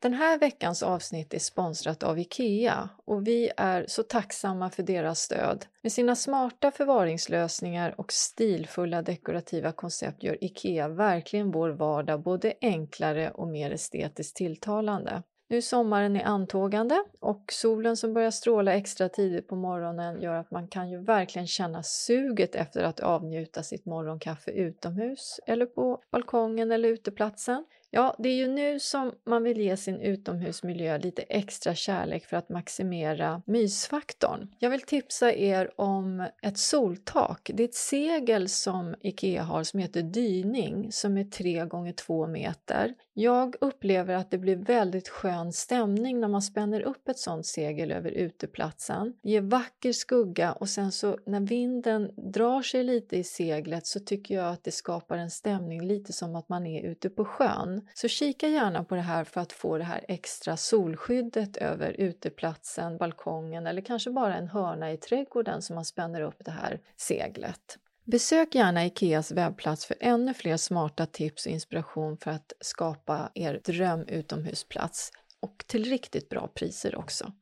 Den 0.00 0.14
här 0.14 0.38
veckans 0.38 0.82
avsnitt 0.82 1.34
är 1.34 1.38
sponsrat 1.38 2.02
av 2.02 2.18
IKEA 2.18 2.88
och 3.04 3.26
vi 3.26 3.50
är 3.56 3.84
så 3.88 4.02
tacksamma 4.02 4.70
för 4.70 4.82
deras 4.82 5.20
stöd. 5.20 5.66
Med 5.82 5.92
sina 5.92 6.16
smarta 6.16 6.70
förvaringslösningar 6.70 7.94
och 8.00 8.12
stilfulla 8.12 9.02
dekorativa 9.02 9.72
koncept 9.72 10.22
gör 10.22 10.44
IKEA 10.44 10.88
verkligen 10.88 11.50
vår 11.50 11.70
vardag 11.70 12.22
både 12.22 12.54
enklare 12.60 13.30
och 13.30 13.48
mer 13.48 13.70
estetiskt 13.70 14.36
tilltalande. 14.36 15.22
Nu 15.50 15.56
är 15.56 15.60
sommaren 15.60 16.16
i 16.16 16.22
antågande 16.22 17.04
och 17.20 17.44
solen 17.52 17.96
som 17.96 18.14
börjar 18.14 18.30
stråla 18.30 18.74
extra 18.74 19.08
tidigt 19.08 19.48
på 19.48 19.56
morgonen 19.56 20.22
gör 20.22 20.34
att 20.34 20.50
man 20.50 20.68
kan 20.68 20.90
ju 20.90 20.98
verkligen 20.98 21.46
känna 21.46 21.82
suget 21.82 22.54
efter 22.54 22.82
att 22.82 23.00
avnjuta 23.00 23.62
sitt 23.62 23.86
morgonkaffe 23.86 24.50
utomhus 24.50 25.40
eller 25.46 25.66
på 25.66 26.02
balkongen 26.10 26.72
eller 26.72 26.88
uteplatsen. 26.88 27.64
Ja, 27.90 28.16
det 28.18 28.28
är 28.28 28.34
ju 28.34 28.48
nu 28.48 28.80
som 28.80 29.12
man 29.26 29.42
vill 29.42 29.60
ge 29.60 29.76
sin 29.76 30.00
utomhusmiljö 30.00 30.98
lite 30.98 31.22
extra 31.22 31.74
kärlek 31.74 32.24
för 32.24 32.36
att 32.36 32.48
maximera 32.48 33.42
mysfaktorn. 33.46 34.54
Jag 34.58 34.70
vill 34.70 34.80
tipsa 34.80 35.32
er 35.34 35.80
om 35.80 36.26
ett 36.42 36.58
soltak. 36.58 37.50
Det 37.54 37.62
är 37.62 37.68
ett 37.68 37.74
segel 37.74 38.48
som 38.48 38.94
IKEA 39.00 39.42
har 39.42 39.64
som 39.64 39.80
heter 39.80 40.02
Dyning 40.02 40.92
som 40.92 41.18
är 41.18 41.24
3 41.24 41.64
gånger 41.64 41.92
2 41.92 42.26
meter. 42.26 42.94
Jag 43.14 43.56
upplever 43.60 44.14
att 44.14 44.30
det 44.30 44.38
blir 44.38 44.56
väldigt 44.56 45.08
skön 45.08 45.52
stämning 45.52 46.20
när 46.20 46.28
man 46.28 46.42
spänner 46.42 46.80
upp 46.80 47.08
ett 47.08 47.18
sånt 47.18 47.46
segel 47.46 47.92
över 47.92 48.10
uteplatsen. 48.10 49.14
Det 49.22 49.30
ger 49.30 49.40
vacker 49.40 49.92
skugga 49.92 50.52
och 50.52 50.68
sen 50.68 50.92
så 50.92 51.18
när 51.26 51.40
vinden 51.40 52.10
drar 52.16 52.62
sig 52.62 52.84
lite 52.84 53.16
i 53.16 53.24
seglet 53.24 53.86
så 53.86 54.00
tycker 54.00 54.34
jag 54.34 54.52
att 54.52 54.64
det 54.64 54.70
skapar 54.70 55.16
en 55.16 55.30
stämning 55.30 55.82
lite 55.82 56.12
som 56.12 56.36
att 56.36 56.48
man 56.48 56.66
är 56.66 56.82
ute 56.82 57.10
på 57.10 57.24
sjön. 57.24 57.77
Så 57.94 58.08
kika 58.08 58.48
gärna 58.48 58.84
på 58.84 58.94
det 58.94 59.00
här 59.00 59.24
för 59.24 59.40
att 59.40 59.52
få 59.52 59.78
det 59.78 59.84
här 59.84 60.04
extra 60.08 60.56
solskyddet 60.56 61.56
över 61.56 61.90
uteplatsen, 61.98 62.98
balkongen 62.98 63.66
eller 63.66 63.82
kanske 63.82 64.10
bara 64.10 64.36
en 64.36 64.48
hörna 64.48 64.92
i 64.92 64.96
trädgården 64.96 65.62
som 65.62 65.74
man 65.74 65.84
spänner 65.84 66.20
upp 66.20 66.44
det 66.44 66.50
här 66.50 66.80
seglet. 66.96 67.78
Besök 68.04 68.54
gärna 68.54 68.86
Ikeas 68.86 69.32
webbplats 69.32 69.86
för 69.86 69.96
ännu 70.00 70.34
fler 70.34 70.56
smarta 70.56 71.06
tips 71.06 71.46
och 71.46 71.52
inspiration 71.52 72.16
för 72.18 72.30
att 72.30 72.52
skapa 72.60 73.30
er 73.34 73.60
dröm 73.64 74.04
utomhusplats 74.08 75.12
och 75.40 75.64
till 75.66 75.84
riktigt 75.84 76.28
bra 76.28 76.48
priser 76.54 76.96
också. 76.96 77.32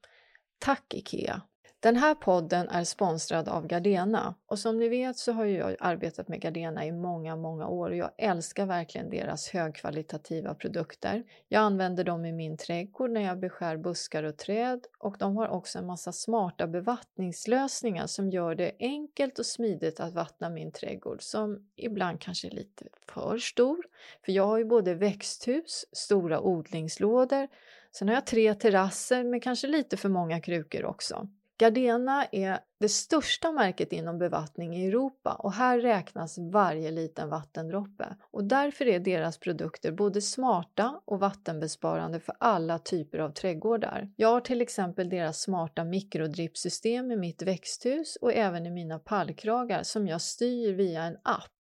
Tack 0.59 0.95
Ikea! 0.95 1.43
Den 1.87 1.97
här 1.97 2.15
podden 2.15 2.69
är 2.69 2.85
sponsrad 2.85 3.49
av 3.49 3.67
Gardena 3.67 4.35
och 4.47 4.59
som 4.59 4.79
ni 4.79 4.89
vet 4.89 5.17
så 5.17 5.33
har 5.33 5.45
jag 5.45 5.77
arbetat 5.81 6.29
med 6.29 6.41
Gardena 6.41 6.87
i 6.87 6.93
många, 6.93 7.37
många 7.37 7.69
år 7.69 7.91
och 7.91 7.97
jag 7.97 8.11
älskar 8.19 8.67
verkligen 8.67 9.11
deras 9.11 9.49
högkvalitativa 9.49 10.55
produkter. 10.55 11.23
Jag 11.49 11.61
använder 11.61 12.05
dem 12.05 12.25
i 12.25 12.33
min 12.33 12.57
trädgård 12.57 13.11
när 13.11 13.21
jag 13.21 13.39
beskär 13.39 13.77
buskar 13.77 14.23
och 14.23 14.37
träd 14.37 14.81
och 14.99 15.17
de 15.19 15.37
har 15.37 15.49
också 15.49 15.79
en 15.79 15.87
massa 15.87 16.13
smarta 16.13 16.67
bevattningslösningar 16.67 18.07
som 18.07 18.31
gör 18.31 18.55
det 18.55 18.73
enkelt 18.81 19.39
och 19.39 19.47
smidigt 19.47 20.01
att 20.01 20.15
vattna 20.15 20.51
min 20.51 20.73
trädgård 20.73 21.23
som 21.23 21.69
ibland 21.77 22.21
kanske 22.21 22.49
är 22.49 22.53
lite 22.53 22.85
för 23.09 23.39
stor. 23.39 23.79
För 24.25 24.33
jag 24.33 24.47
har 24.47 24.59
ju 24.59 24.65
både 24.65 24.95
växthus, 24.95 25.85
stora 25.93 26.41
odlingslådor, 26.41 27.49
sen 27.93 28.09
har 28.09 28.15
jag 28.15 28.27
tre 28.27 28.55
terrasser 28.55 29.25
med 29.25 29.43
kanske 29.43 29.67
lite 29.67 29.97
för 29.97 30.09
många 30.09 30.41
krukor 30.41 30.85
också. 30.85 31.29
Gardena 31.59 32.25
är 32.33 32.59
det 32.81 32.89
största 32.89 33.53
märket 33.53 33.93
inom 33.93 34.19
bevattning 34.19 34.77
i 34.77 34.87
Europa 34.87 35.33
och 35.33 35.53
här 35.53 35.79
räknas 35.79 36.39
varje 36.39 36.91
liten 36.91 37.29
vattendroppe 37.29 38.17
och 38.31 38.45
därför 38.45 38.89
är 38.89 39.01
deras 39.01 39.39
produkter 39.39 39.93
både 39.93 40.21
smarta 40.23 41.01
och 41.05 41.21
vattenbesparande 41.21 42.21
för 42.21 42.35
alla 42.41 42.79
typer 42.79 43.19
av 43.19 43.31
trädgårdar. 43.31 44.11
Jag 44.17 44.29
har 44.29 44.41
till 44.41 44.61
exempel 44.61 45.09
deras 45.09 45.41
smarta 45.41 45.85
mikrodrippsystem 45.85 47.13
i 47.13 47.17
mitt 47.17 47.43
växthus 47.43 48.17
och 48.21 48.33
även 48.33 48.67
i 48.67 48.71
mina 48.71 48.99
pallkragar 48.99 49.83
som 49.83 50.09
jag 50.09 50.21
styr 50.21 50.73
via 50.73 51.03
en 51.03 51.17
app 51.23 51.56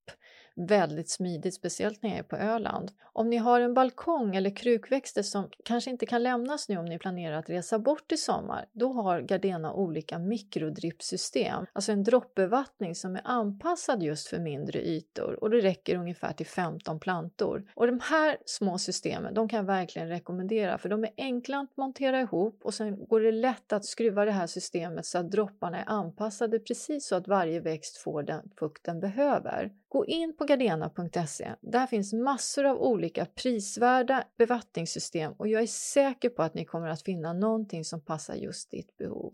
väldigt 0.57 1.11
smidigt, 1.11 1.55
speciellt 1.55 2.03
när 2.03 2.11
jag 2.11 2.19
är 2.19 2.23
på 2.23 2.37
Öland. 2.37 2.93
Om 3.13 3.31
ni 3.31 3.37
har 3.37 3.61
en 3.61 3.75
balkong 3.75 4.37
eller 4.37 4.57
krukväxter 4.57 5.23
som 5.23 5.51
kanske 5.65 5.91
inte 5.91 6.07
kan 6.07 6.23
lämnas 6.23 6.69
nu 6.69 6.77
om 6.77 6.85
ni 6.85 6.99
planerar 6.99 7.37
att 7.37 7.51
resa 7.51 7.79
bort 7.79 8.13
i 8.13 8.17
sommar, 8.17 8.67
då 8.73 8.93
har 8.93 9.21
Gardena 9.21 9.73
olika 9.73 10.19
mikrodrippsystem, 10.19 11.67
alltså 11.73 11.93
en 11.93 12.05
droppbevattning 12.05 12.95
som 12.95 13.17
är 13.17 13.21
anpassad 13.25 14.03
just 14.03 14.29
för 14.29 14.39
mindre 14.39 14.81
ytor 14.87 15.39
och 15.41 15.51
det 15.51 15.61
räcker 15.61 15.97
ungefär 15.97 16.33
till 16.33 16.47
15 16.47 17.01
plantor. 17.01 17.65
Och 17.75 17.87
de 17.87 18.01
här 18.01 18.37
små 18.45 18.79
systemen, 18.79 19.35
de 19.35 19.49
kan 19.49 19.57
jag 19.57 19.65
verkligen 19.65 20.09
rekommendera 20.09 20.79
för 20.79 20.89
de 20.89 21.05
är 21.05 21.11
enkla 21.17 21.59
att 21.59 21.77
montera 21.77 22.21
ihop 22.21 22.61
och 22.65 22.75
sen 22.75 23.07
går 23.07 23.21
det 23.21 23.33
lätt 23.33 23.73
att 23.73 23.85
skruva 23.85 24.25
det 24.25 24.33
här 24.33 24.47
systemet 24.47 25.07
så 25.07 25.19
att 25.19 25.31
dropparna 25.31 25.79
är 25.79 25.89
anpassade 25.89 26.59
precis 26.59 27.07
så 27.09 27.17
att 27.17 27.29
varje 27.29 27.61
växt 27.61 27.97
får 27.97 28.23
den 28.23 28.51
fukt 28.59 28.85
den 28.85 29.01
behöver. 29.01 29.71
Gå 29.97 30.07
in 30.07 30.37
på 30.37 30.45
gardena.se. 30.45 31.53
Där 31.61 31.87
finns 31.87 32.13
massor 32.13 32.65
av 32.65 32.83
olika 32.83 33.27
prisvärda 33.27 34.25
bevattningssystem 34.39 35.33
och 35.33 35.49
jag 35.49 35.63
är 35.63 35.67
säker 35.67 36.29
på 36.29 36.43
att 36.43 36.55
ni 36.55 36.65
kommer 36.65 36.89
att 36.89 37.03
finna 37.03 37.33
någonting 37.33 37.85
som 37.85 38.01
passar 38.01 38.35
just 38.35 38.71
ditt 38.71 38.97
behov. 38.97 39.33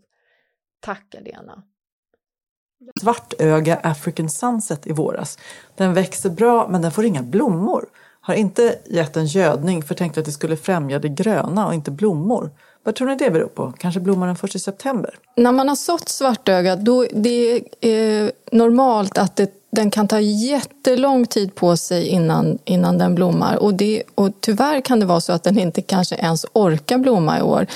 Tack 0.79 1.09
Gardena! 1.09 1.63
Svartöga 3.01 3.79
African 3.83 4.29
Sunset 4.29 4.87
i 4.87 4.93
våras. 4.93 5.37
Den 5.75 5.93
växer 5.93 6.29
bra 6.29 6.67
men 6.67 6.81
den 6.81 6.91
får 6.91 7.05
inga 7.05 7.23
blommor. 7.23 7.89
Har 8.21 8.33
inte 8.33 8.79
gett 8.85 9.17
en 9.17 9.25
gödning 9.25 9.83
för 9.83 9.95
tänkte 9.95 10.19
att 10.19 10.25
det 10.25 10.31
skulle 10.31 10.57
främja 10.57 10.99
det 10.99 11.09
gröna 11.09 11.67
och 11.67 11.73
inte 11.73 11.91
blommor. 11.91 12.51
Vad 12.83 12.95
tror 12.95 13.07
ni 13.07 13.15
det 13.15 13.31
beror 13.31 13.47
på? 13.47 13.73
Kanske 13.77 13.99
blommar 13.99 14.27
den 14.27 14.35
först 14.35 14.55
i 14.55 14.59
september? 14.59 15.19
När 15.35 15.51
man 15.51 15.67
har 15.67 15.75
sått 15.75 16.09
svartöga, 16.09 16.75
då 16.75 17.05
det 17.11 17.63
är 17.81 18.31
normalt 18.51 19.17
att 19.17 19.35
det, 19.35 19.62
den 19.75 19.91
kan 19.91 20.07
ta 20.07 20.19
jättelång 20.19 21.25
tid 21.25 21.55
på 21.55 21.77
sig 21.77 22.07
innan, 22.07 22.59
innan 22.65 22.97
den 22.97 23.15
blommar. 23.15 23.55
Och, 23.55 23.73
det, 23.73 24.03
och 24.15 24.29
tyvärr 24.39 24.81
kan 24.81 24.99
det 24.99 25.05
vara 25.05 25.21
så 25.21 25.33
att 25.33 25.43
den 25.43 25.59
inte 25.59 25.81
kanske 25.81 26.15
ens 26.15 26.45
orkar 26.53 26.97
blomma 26.97 27.39
i 27.39 27.41
år. 27.41 27.67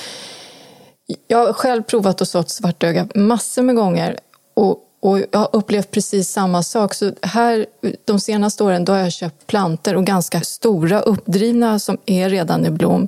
Jag 1.28 1.46
har 1.46 1.54
själv 1.54 1.84
provat 1.84 2.22
att 2.22 2.28
sått 2.28 2.50
svartöga 2.50 3.08
massor 3.16 3.62
med 3.62 3.76
gånger 3.76 4.20
och, 4.54 4.80
och 5.00 5.20
jag 5.20 5.40
har 5.40 5.50
upplevt 5.54 5.92
precis 5.92 6.30
samma 6.30 6.64
sak. 6.64 6.94
Så 6.94 7.12
här, 7.22 7.66
de 8.06 8.20
senaste 8.20 8.64
åren 8.64 8.86
då 8.86 8.94
har 8.94 9.00
jag 9.00 9.14
köpt 9.14 9.48
planter 9.48 9.96
och 9.96 10.06
ganska 10.06 10.42
stora 10.42 11.02
uppdrivna 11.02 11.80
som 11.80 11.98
är 12.06 12.30
redan 12.30 12.66
i 12.66 12.70
blom. 12.70 13.08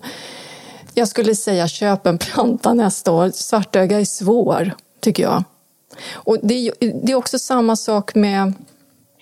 Jag 0.93 1.07
skulle 1.07 1.36
säga 1.36 1.68
köp 1.68 2.07
en 2.07 2.18
planta 2.18 2.74
nästa 2.74 3.11
år. 3.11 3.32
Svartöga 3.34 3.99
är 3.99 4.05
svår, 4.05 4.72
tycker 4.99 5.24
jag. 5.24 5.43
Och 6.11 6.38
det, 6.43 6.72
det 6.80 7.11
är 7.11 7.16
också 7.16 7.39
samma 7.39 7.76
sak 7.76 8.16
med 8.16 8.53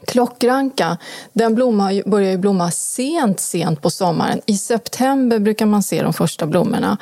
Klockranka, 0.08 0.98
den 1.34 1.56
blommar, 1.56 2.10
börjar 2.10 2.32
ju 2.32 2.38
blomma 2.38 2.72
sent, 2.72 3.40
sent 3.40 3.82
på 3.82 3.90
sommaren. 3.90 4.42
I 4.46 4.58
september 4.58 5.40
brukar 5.40 5.66
man 5.66 5.84
se 5.84 6.04
de 6.04 6.14
första 6.14 6.46
blommorna. 6.46 6.98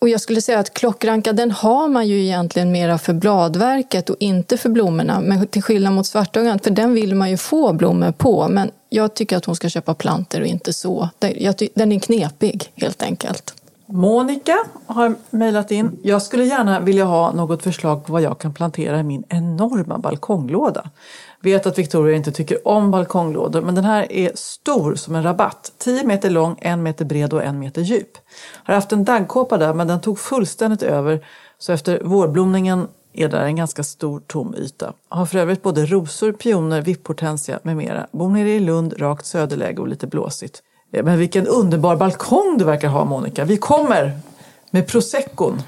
Och 0.00 0.08
jag 0.08 0.20
skulle 0.20 0.40
säga 0.40 0.58
att 0.58 0.74
klockranka 0.74 1.32
den 1.32 1.50
har 1.50 1.88
man 1.88 2.06
ju 2.06 2.22
egentligen 2.22 2.72
mera 2.72 2.98
för 2.98 3.12
bladverket 3.12 4.10
och 4.10 4.16
inte 4.20 4.56
för 4.56 4.68
blommorna. 4.68 5.20
Men 5.20 5.46
till 5.46 5.62
skillnad 5.62 5.92
mot 5.92 6.06
svartungan, 6.06 6.58
för 6.58 6.70
den 6.70 6.94
vill 6.94 7.14
man 7.14 7.30
ju 7.30 7.36
få 7.36 7.72
blommor 7.72 8.12
på. 8.12 8.48
Men 8.48 8.70
jag 8.88 9.14
tycker 9.14 9.36
att 9.36 9.44
hon 9.44 9.56
ska 9.56 9.68
köpa 9.68 9.94
planter 9.94 10.40
och 10.40 10.46
inte 10.46 10.72
så. 10.72 11.08
Den 11.74 11.92
är 11.92 12.00
knepig 12.00 12.72
helt 12.74 13.02
enkelt. 13.02 13.54
Monica 13.86 14.58
har 14.86 15.14
mejlat 15.30 15.70
in. 15.70 15.98
Jag 16.02 16.22
skulle 16.22 16.44
gärna 16.44 16.80
vilja 16.80 17.04
ha 17.04 17.32
något 17.32 17.62
förslag 17.62 18.06
på 18.06 18.12
vad 18.12 18.22
jag 18.22 18.38
kan 18.38 18.54
plantera 18.54 19.00
i 19.00 19.02
min 19.02 19.24
enorma 19.28 19.98
balkonglåda. 19.98 20.90
Vet 21.42 21.66
att 21.66 21.78
Victoria 21.78 22.16
inte 22.16 22.32
tycker 22.32 22.68
om 22.68 22.90
balkonglådor 22.90 23.62
men 23.62 23.74
den 23.74 23.84
här 23.84 24.12
är 24.12 24.30
stor 24.34 24.94
som 24.94 25.14
en 25.14 25.22
rabatt. 25.22 25.72
10 25.78 26.04
meter 26.04 26.30
lång, 26.30 26.58
1 26.60 26.78
meter 26.78 27.04
bred 27.04 27.32
och 27.32 27.42
1 27.42 27.54
meter 27.54 27.82
djup. 27.82 28.18
Har 28.64 28.74
haft 28.74 28.92
en 28.92 29.04
daggkåpa 29.04 29.58
där 29.58 29.74
men 29.74 29.86
den 29.86 30.00
tog 30.00 30.18
fullständigt 30.18 30.82
över 30.82 31.24
så 31.58 31.72
efter 31.72 32.00
vårblomningen 32.04 32.88
är 33.12 33.28
där 33.28 33.44
en 33.44 33.56
ganska 33.56 33.82
stor 33.82 34.20
tom 34.26 34.54
yta. 34.54 34.92
Har 35.08 35.26
för 35.26 35.38
övrigt 35.38 35.62
både 35.62 35.86
rosor, 35.86 36.32
pioner, 36.32 36.82
vipphortensia 36.82 37.58
med 37.62 37.76
mera. 37.76 38.06
Bor 38.12 38.30
nere 38.30 38.50
i 38.50 38.60
Lund, 38.60 38.94
rakt 38.98 39.26
söderläge 39.26 39.80
och 39.80 39.88
lite 39.88 40.06
blåsigt. 40.06 40.62
Eh, 40.92 41.04
men 41.04 41.18
vilken 41.18 41.46
underbar 41.46 41.96
balkong 41.96 42.58
du 42.58 42.64
verkar 42.64 42.88
ha 42.88 43.04
Monica. 43.04 43.44
Vi 43.44 43.56
kommer 43.56 44.20
med 44.70 44.86
proseccon. 44.86 45.62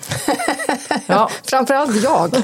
Ja. 1.06 1.30
Framförallt 1.44 2.02
jag. 2.02 2.36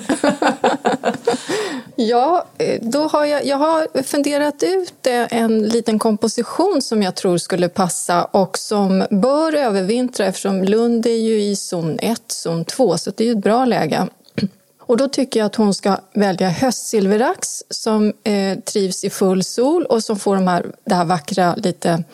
ja, 1.97 2.47
då 2.81 3.07
har 3.07 3.25
jag, 3.25 3.47
jag 3.47 3.57
har 3.57 4.03
funderat 4.03 4.63
ut 4.63 5.07
en 5.31 5.63
liten 5.63 5.99
komposition 5.99 6.83
som 6.83 7.03
jag 7.03 7.15
tror 7.15 7.39
skulle 7.39 7.69
passa 7.69 8.25
och 8.25 8.59
som 8.59 9.07
bör 9.11 9.55
övervintra 9.55 10.27
eftersom 10.27 10.65
Lund 10.65 11.07
är 11.07 11.17
ju 11.17 11.43
i 11.43 11.57
zon 11.57 11.99
1, 11.99 12.23
zon 12.29 12.65
2, 12.65 12.99
så 12.99 13.13
det 13.17 13.29
är 13.29 13.33
ett 13.33 13.43
bra 13.43 13.65
läge. 13.65 14.09
Och 14.81 14.97
då 14.97 15.09
tycker 15.09 15.41
jag 15.41 15.47
att 15.47 15.55
hon 15.55 15.75
ska 15.75 15.97
välja 16.15 16.49
höstsilverax 16.49 17.63
som 17.71 18.13
eh, 18.25 18.59
trivs 18.59 19.05
i 19.05 19.11
full 19.11 19.45
sol 19.45 19.85
och 19.85 20.05
som 20.05 20.19
får 20.19 20.35
de 20.35 20.49
här, 20.49 20.67
det 20.85 20.95
här 20.95 21.05
vackra, 21.05 21.55
lite 21.55 22.05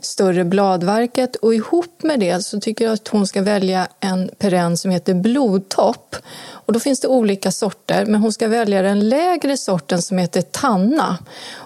större 0.00 0.44
bladverket. 0.44 1.36
Och 1.36 1.54
ihop 1.54 2.02
med 2.02 2.20
det 2.20 2.44
så 2.44 2.60
tycker 2.60 2.84
jag 2.84 2.94
att 2.94 3.08
hon 3.08 3.26
ska 3.26 3.42
välja 3.42 3.88
en 4.00 4.30
perenn 4.38 4.76
som 4.76 4.90
heter 4.90 5.14
blodtopp. 5.14 6.16
Och 6.52 6.72
då 6.72 6.80
finns 6.80 7.00
det 7.00 7.08
olika 7.08 7.52
sorter, 7.52 8.06
men 8.06 8.20
hon 8.20 8.32
ska 8.32 8.48
välja 8.48 8.82
den 8.82 9.08
lägre 9.08 9.56
sorten 9.56 10.02
som 10.02 10.18
heter 10.18 10.42
tanna. 10.42 11.18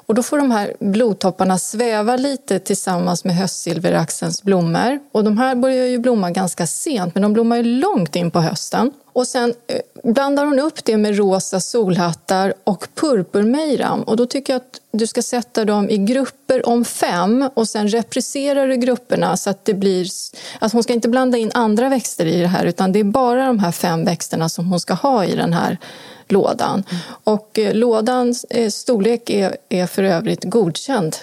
Och 0.06 0.14
då 0.14 0.22
får 0.22 0.38
de 0.38 0.50
här 0.50 0.74
blodtopparna 0.80 1.58
sväva 1.58 2.16
lite 2.16 2.58
tillsammans 2.58 3.24
med 3.24 3.36
höstsilveraxens 3.36 4.42
blommor. 4.42 5.00
Och 5.12 5.24
de 5.24 5.38
här 5.38 5.54
börjar 5.54 5.86
ju 5.86 5.98
blomma 5.98 6.30
ganska 6.30 6.66
sent, 6.66 7.14
men 7.14 7.22
de 7.22 7.32
blommar 7.32 7.56
ju 7.56 7.62
långt 7.62 8.16
in 8.16 8.30
på 8.30 8.40
hösten. 8.40 8.92
Och 9.14 9.26
sen 9.26 9.54
eh, 9.66 9.80
blandar 10.12 10.44
hon 10.44 10.60
upp 10.60 10.84
det 10.84 10.96
med 10.96 11.16
rosa 11.16 11.60
solhattar 11.60 12.54
och 12.64 12.86
purpurmejram. 12.94 14.02
Och 14.02 14.16
då 14.16 14.26
tycker 14.26 14.52
jag 14.52 14.60
att 14.60 14.80
du 14.92 15.06
ska 15.06 15.22
sätta 15.22 15.64
dem 15.64 15.90
i 15.90 15.98
grupper 15.98 16.68
om 16.68 16.84
fem 16.84 17.50
och 17.54 17.68
sen 17.68 17.88
represserar 17.88 18.68
du 18.68 18.76
grupperna 18.76 19.36
så 19.36 19.50
att 19.50 19.64
det 19.64 19.74
blir... 19.74 20.08
Alltså 20.58 20.76
hon 20.76 20.82
ska 20.82 20.92
inte 20.92 21.08
blanda 21.08 21.38
in 21.38 21.50
andra 21.54 21.88
växter 21.88 22.26
i 22.26 22.40
det 22.40 22.46
här 22.46 22.64
utan 22.64 22.92
det 22.92 23.00
är 23.00 23.04
bara 23.04 23.46
de 23.46 23.58
här 23.58 23.72
fem 23.72 24.04
växterna 24.04 24.48
som 24.48 24.66
hon 24.66 24.80
ska 24.80 24.94
ha 24.94 25.24
i 25.24 25.36
den 25.36 25.52
här 25.52 25.78
lådan. 26.28 26.84
Mm. 26.90 27.02
Och 27.24 27.58
eh, 27.58 27.74
lådans 27.74 28.44
eh, 28.44 28.68
storlek 28.68 29.30
är, 29.30 29.56
är 29.68 29.86
för 29.86 30.02
övrigt 30.02 30.44
godkänd. 30.44 31.16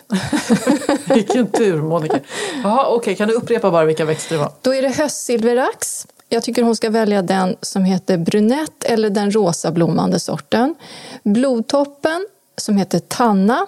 Vilken 1.14 1.48
tur 1.48 1.82
Monica! 1.82 2.20
Jaha, 2.64 2.86
okej, 2.88 2.98
okay. 2.98 3.16
kan 3.16 3.28
du 3.28 3.34
upprepa 3.34 3.72
bara 3.72 3.86
vilka 3.86 4.06
växter 4.06 4.36
det 4.36 4.42
var? 4.42 4.52
Då 4.62 4.74
är 4.74 4.82
det 4.82 4.90
höstsilverax, 4.90 6.08
jag 6.34 6.44
tycker 6.44 6.64
hon 6.64 6.76
ska 6.76 6.90
välja 6.90 7.22
den 7.22 7.56
som 7.62 7.86
heter 7.86 8.18
brunett 8.18 8.84
eller 8.84 9.10
den 9.10 9.32
rosa 9.32 9.72
blommande 9.72 10.20
sorten. 10.20 10.76
Blodtoppen 11.24 12.28
som 12.58 12.78
heter 12.78 13.00
tanna 13.00 13.68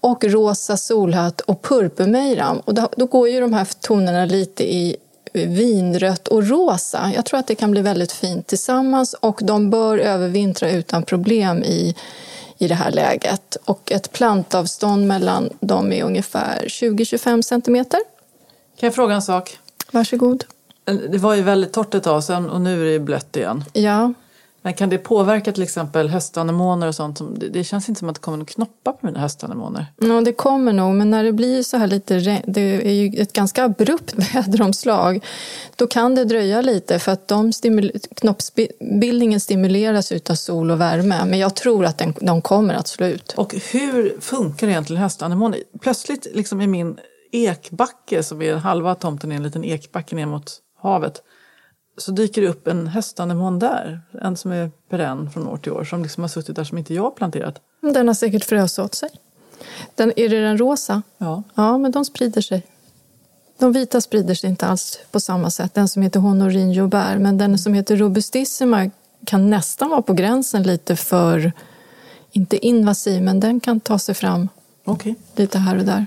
och 0.00 0.24
rosa 0.24 0.76
solhatt 0.76 1.40
och 1.40 1.62
purpurmejram. 1.62 2.58
Och 2.58 2.74
då, 2.74 2.88
då 2.96 3.06
går 3.06 3.28
ju 3.28 3.40
de 3.40 3.52
här 3.52 3.66
tonerna 3.80 4.24
lite 4.24 4.72
i 4.72 4.96
vinrött 5.32 6.28
och 6.28 6.48
rosa. 6.48 7.12
Jag 7.14 7.24
tror 7.24 7.40
att 7.40 7.46
det 7.46 7.54
kan 7.54 7.70
bli 7.70 7.80
väldigt 7.80 8.12
fint 8.12 8.46
tillsammans 8.46 9.14
och 9.14 9.40
de 9.42 9.70
bör 9.70 9.98
övervintra 9.98 10.70
utan 10.70 11.02
problem 11.02 11.64
i, 11.64 11.94
i 12.58 12.68
det 12.68 12.74
här 12.74 12.90
läget. 12.90 13.56
Och 13.64 13.92
ett 13.92 14.12
plantavstånd 14.12 15.06
mellan 15.06 15.50
dem 15.60 15.92
är 15.92 16.04
ungefär 16.04 16.64
20-25 16.66 17.42
centimeter. 17.42 18.00
Kan 18.76 18.86
jag 18.86 18.94
fråga 18.94 19.14
en 19.14 19.22
sak? 19.22 19.58
Varsågod. 19.90 20.44
Det 20.92 21.18
var 21.18 21.34
ju 21.34 21.42
väldigt 21.42 21.72
torrt 21.72 21.94
ett 21.94 22.02
tag 22.02 22.24
sedan 22.24 22.50
och 22.50 22.60
nu 22.60 22.88
är 22.88 22.92
det 22.92 22.98
blött 22.98 23.36
igen. 23.36 23.64
Ja. 23.72 24.12
Men 24.62 24.74
kan 24.74 24.88
det 24.88 24.98
påverka 24.98 25.52
till 25.52 25.62
exempel 25.62 26.08
höstanemoner 26.08 26.88
och 26.88 26.94
sånt? 26.94 27.20
Det 27.52 27.64
känns 27.64 27.88
inte 27.88 27.98
som 27.98 28.08
att 28.08 28.14
det 28.14 28.20
kommer 28.20 28.38
några 28.38 28.52
knoppar 28.52 28.92
på 28.92 29.06
mina 29.06 29.20
höstanemoner. 29.20 29.86
Ja, 30.00 30.20
det 30.20 30.32
kommer 30.32 30.72
nog, 30.72 30.94
men 30.94 31.10
när 31.10 31.24
det 31.24 31.32
blir 31.32 31.62
så 31.62 31.76
här 31.76 31.86
lite, 31.86 32.42
det 32.46 32.60
är 32.60 32.92
ju 32.92 33.22
ett 33.22 33.32
ganska 33.32 33.64
abrupt 33.64 34.14
väderomslag, 34.34 35.24
då 35.76 35.86
kan 35.86 36.14
det 36.14 36.24
dröja 36.24 36.60
lite 36.60 36.98
för 36.98 37.12
att 37.12 37.28
de 37.28 37.52
stimul, 37.52 37.92
knoppsbildningen 38.16 39.40
stimuleras 39.40 40.12
av 40.30 40.34
sol 40.34 40.70
och 40.70 40.80
värme. 40.80 41.24
Men 41.26 41.38
jag 41.38 41.56
tror 41.56 41.84
att 41.84 41.98
den, 41.98 42.14
de 42.20 42.42
kommer 42.42 42.74
att 42.74 42.88
slå 42.88 43.06
ut. 43.06 43.32
Och 43.36 43.54
hur 43.72 44.20
funkar 44.20 44.68
egentligen 44.68 45.02
höstanemoner? 45.02 45.60
Plötsligt 45.80 46.26
liksom 46.34 46.60
i 46.60 46.66
min 46.66 46.98
ekbacke, 47.32 48.22
som 48.22 48.42
är 48.42 48.54
halva 48.54 48.94
tomten 48.94 49.32
är 49.32 49.36
en 49.36 49.42
liten 49.42 49.64
ekbacke 49.64 50.16
ner 50.16 50.26
mot 50.26 50.60
havet, 50.80 51.22
så 51.98 52.12
dyker 52.12 52.42
det 52.42 52.48
upp 52.48 52.66
en 52.66 52.86
höstanemon 52.86 53.58
där. 53.58 54.00
En 54.22 54.36
som 54.36 54.52
är 54.52 54.70
perenn 54.88 55.30
från 55.30 55.48
år 55.48 55.56
till 55.56 55.72
år 55.72 55.84
som 55.84 56.02
liksom 56.02 56.22
har 56.22 56.28
suttit 56.28 56.56
där 56.56 56.64
som 56.64 56.78
inte 56.78 56.94
jag 56.94 57.02
har 57.02 57.10
planterat. 57.10 57.60
Den 57.80 58.06
har 58.06 58.14
säkert 58.14 58.44
frös 58.44 58.78
åt 58.78 58.94
sig. 58.94 59.10
Den, 59.94 60.12
är 60.16 60.28
det 60.28 60.40
den 60.40 60.58
rosa? 60.58 61.02
Ja. 61.18 61.42
Ja, 61.54 61.78
men 61.78 61.90
de 61.90 62.04
sprider 62.04 62.40
sig. 62.40 62.66
De 63.58 63.72
vita 63.72 64.00
sprider 64.00 64.34
sig 64.34 64.50
inte 64.50 64.66
alls 64.66 64.98
på 65.10 65.20
samma 65.20 65.50
sätt. 65.50 65.74
Den 65.74 65.88
som 65.88 66.02
heter 66.02 66.20
Honorinho 66.20 66.86
bär, 66.86 67.18
men 67.18 67.38
den 67.38 67.58
som 67.58 67.74
heter 67.74 67.96
Robustissima 67.96 68.90
kan 69.26 69.50
nästan 69.50 69.90
vara 69.90 70.02
på 70.02 70.12
gränsen 70.12 70.62
lite 70.62 70.96
för, 70.96 71.52
inte 72.32 72.66
invasiv, 72.66 73.22
men 73.22 73.40
den 73.40 73.60
kan 73.60 73.80
ta 73.80 73.98
sig 73.98 74.14
fram 74.14 74.48
okay. 74.84 75.14
lite 75.36 75.58
här 75.58 75.78
och 75.78 75.84
där. 75.84 76.06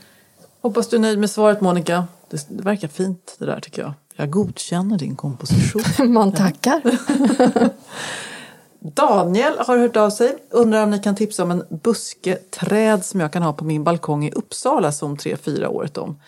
Hoppas 0.62 0.90
du 0.90 0.96
är 0.96 1.00
nöjd 1.00 1.20
med 1.20 1.30
svaret 1.30 1.62
Monica. 1.62 2.08
Det, 2.30 2.46
det 2.50 2.64
verkar 2.64 2.88
fint 2.88 3.36
det 3.40 3.46
där 3.46 3.60
tycker 3.60 3.82
jag. 3.82 3.94
Jag 4.16 4.30
godkänner 4.30 4.98
din 4.98 5.16
komposition. 5.16 5.84
Man 6.14 6.32
tackar. 6.32 6.82
Daniel 8.80 9.54
har 9.60 9.78
hört 9.78 9.98
av 9.98 10.10
sig. 10.10 10.36
Undrar 10.50 10.84
om 10.84 10.90
ni 10.90 11.00
kan 11.00 11.16
tipsa 11.16 11.44
om 11.44 11.52
en 11.52 11.64
busketräd 11.70 13.06
som 13.06 13.20
jag 13.20 13.34
kan 13.34 13.44
ha 13.44 13.54
på 13.54 13.66
min 13.66 13.84
balkong 13.84 14.26
i 14.26 14.32
Uppsala 14.32 14.92
som 14.92 15.18
3-4 15.18 15.66
året 15.66 15.98
om. 15.98 16.20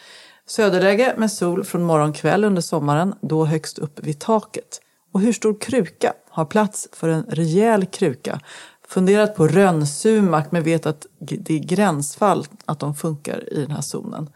Söderläge 0.47 1.13
med 1.17 1.31
sol 1.31 1.63
från 1.63 1.83
morgon 1.83 2.13
kväll 2.13 2.43
under 2.43 2.61
sommaren, 2.61 3.15
då 3.21 3.45
högst 3.45 3.79
upp 3.79 3.99
vid 3.99 4.19
taket. 4.19 4.81
Och 5.11 5.21
hur 5.21 5.33
stor 5.33 5.59
kruka? 5.59 6.13
Har 6.29 6.45
plats 6.45 6.87
för 6.91 7.09
en 7.09 7.23
rejäl 7.29 7.85
kruka. 7.85 8.39
Funderat 8.87 9.35
på 9.35 9.47
rönnsumak 9.47 10.51
men 10.51 10.63
vet 10.63 10.85
att 10.85 11.05
det 11.19 11.53
är 11.53 11.59
gränsfall 11.59 12.47
att 12.65 12.79
de 12.79 12.95
funkar 12.95 13.53
i 13.53 13.61
den 13.61 13.71
här 13.71 13.81
zonen. 13.81 14.29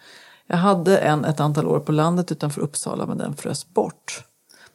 Jag 0.52 0.58
hade 0.58 0.98
en 0.98 1.26
ett 1.26 1.40
antal 1.40 1.68
år 1.68 1.80
på 1.80 1.92
landet 1.92 2.32
utanför 2.32 2.62
Uppsala 2.62 3.06
men 3.06 3.18
den 3.18 3.36
frös 3.36 3.74
bort. 3.74 4.24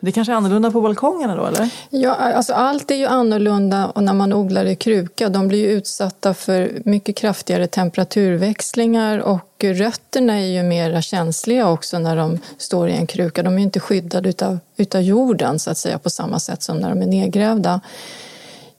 Men 0.01 0.07
det 0.07 0.13
kanske 0.13 0.33
är 0.33 0.37
annorlunda 0.37 0.71
på 0.71 0.81
balkongerna 0.81 1.37
då 1.37 1.47
eller? 1.47 1.71
Ja, 1.91 2.15
alltså 2.15 2.53
allt 2.53 2.91
är 2.91 2.95
ju 2.95 3.07
annorlunda 3.07 3.87
och 3.87 4.03
när 4.03 4.13
man 4.13 4.33
odlar 4.33 4.65
i 4.65 4.77
kruka. 4.77 5.29
De 5.29 5.49
blir 5.49 5.59
ju 5.59 5.71
utsatta 5.71 6.35
för 6.35 6.83
mycket 6.85 7.17
kraftigare 7.17 7.67
temperaturväxlingar 7.67 9.19
och 9.19 9.65
rötterna 9.65 10.35
är 10.35 10.47
ju 10.47 10.63
mera 10.63 11.03
känsliga 11.03 11.71
också 11.71 11.99
när 11.99 12.17
de 12.17 12.39
står 12.59 12.89
i 12.89 12.93
en 12.93 13.07
kruka. 13.07 13.43
De 13.43 13.55
är 13.55 13.59
ju 13.59 13.65
inte 13.65 13.81
skyddade 13.81 14.29
utav, 14.29 14.59
utav 14.77 15.03
jorden 15.03 15.59
så 15.59 15.71
att 15.71 15.79
säga 15.79 15.99
på 15.99 16.11
samma 16.11 16.41
sätt 16.41 16.63
som 16.63 16.77
när 16.77 16.89
de 16.89 17.03
är 17.03 17.07
nedgrävda. 17.07 17.81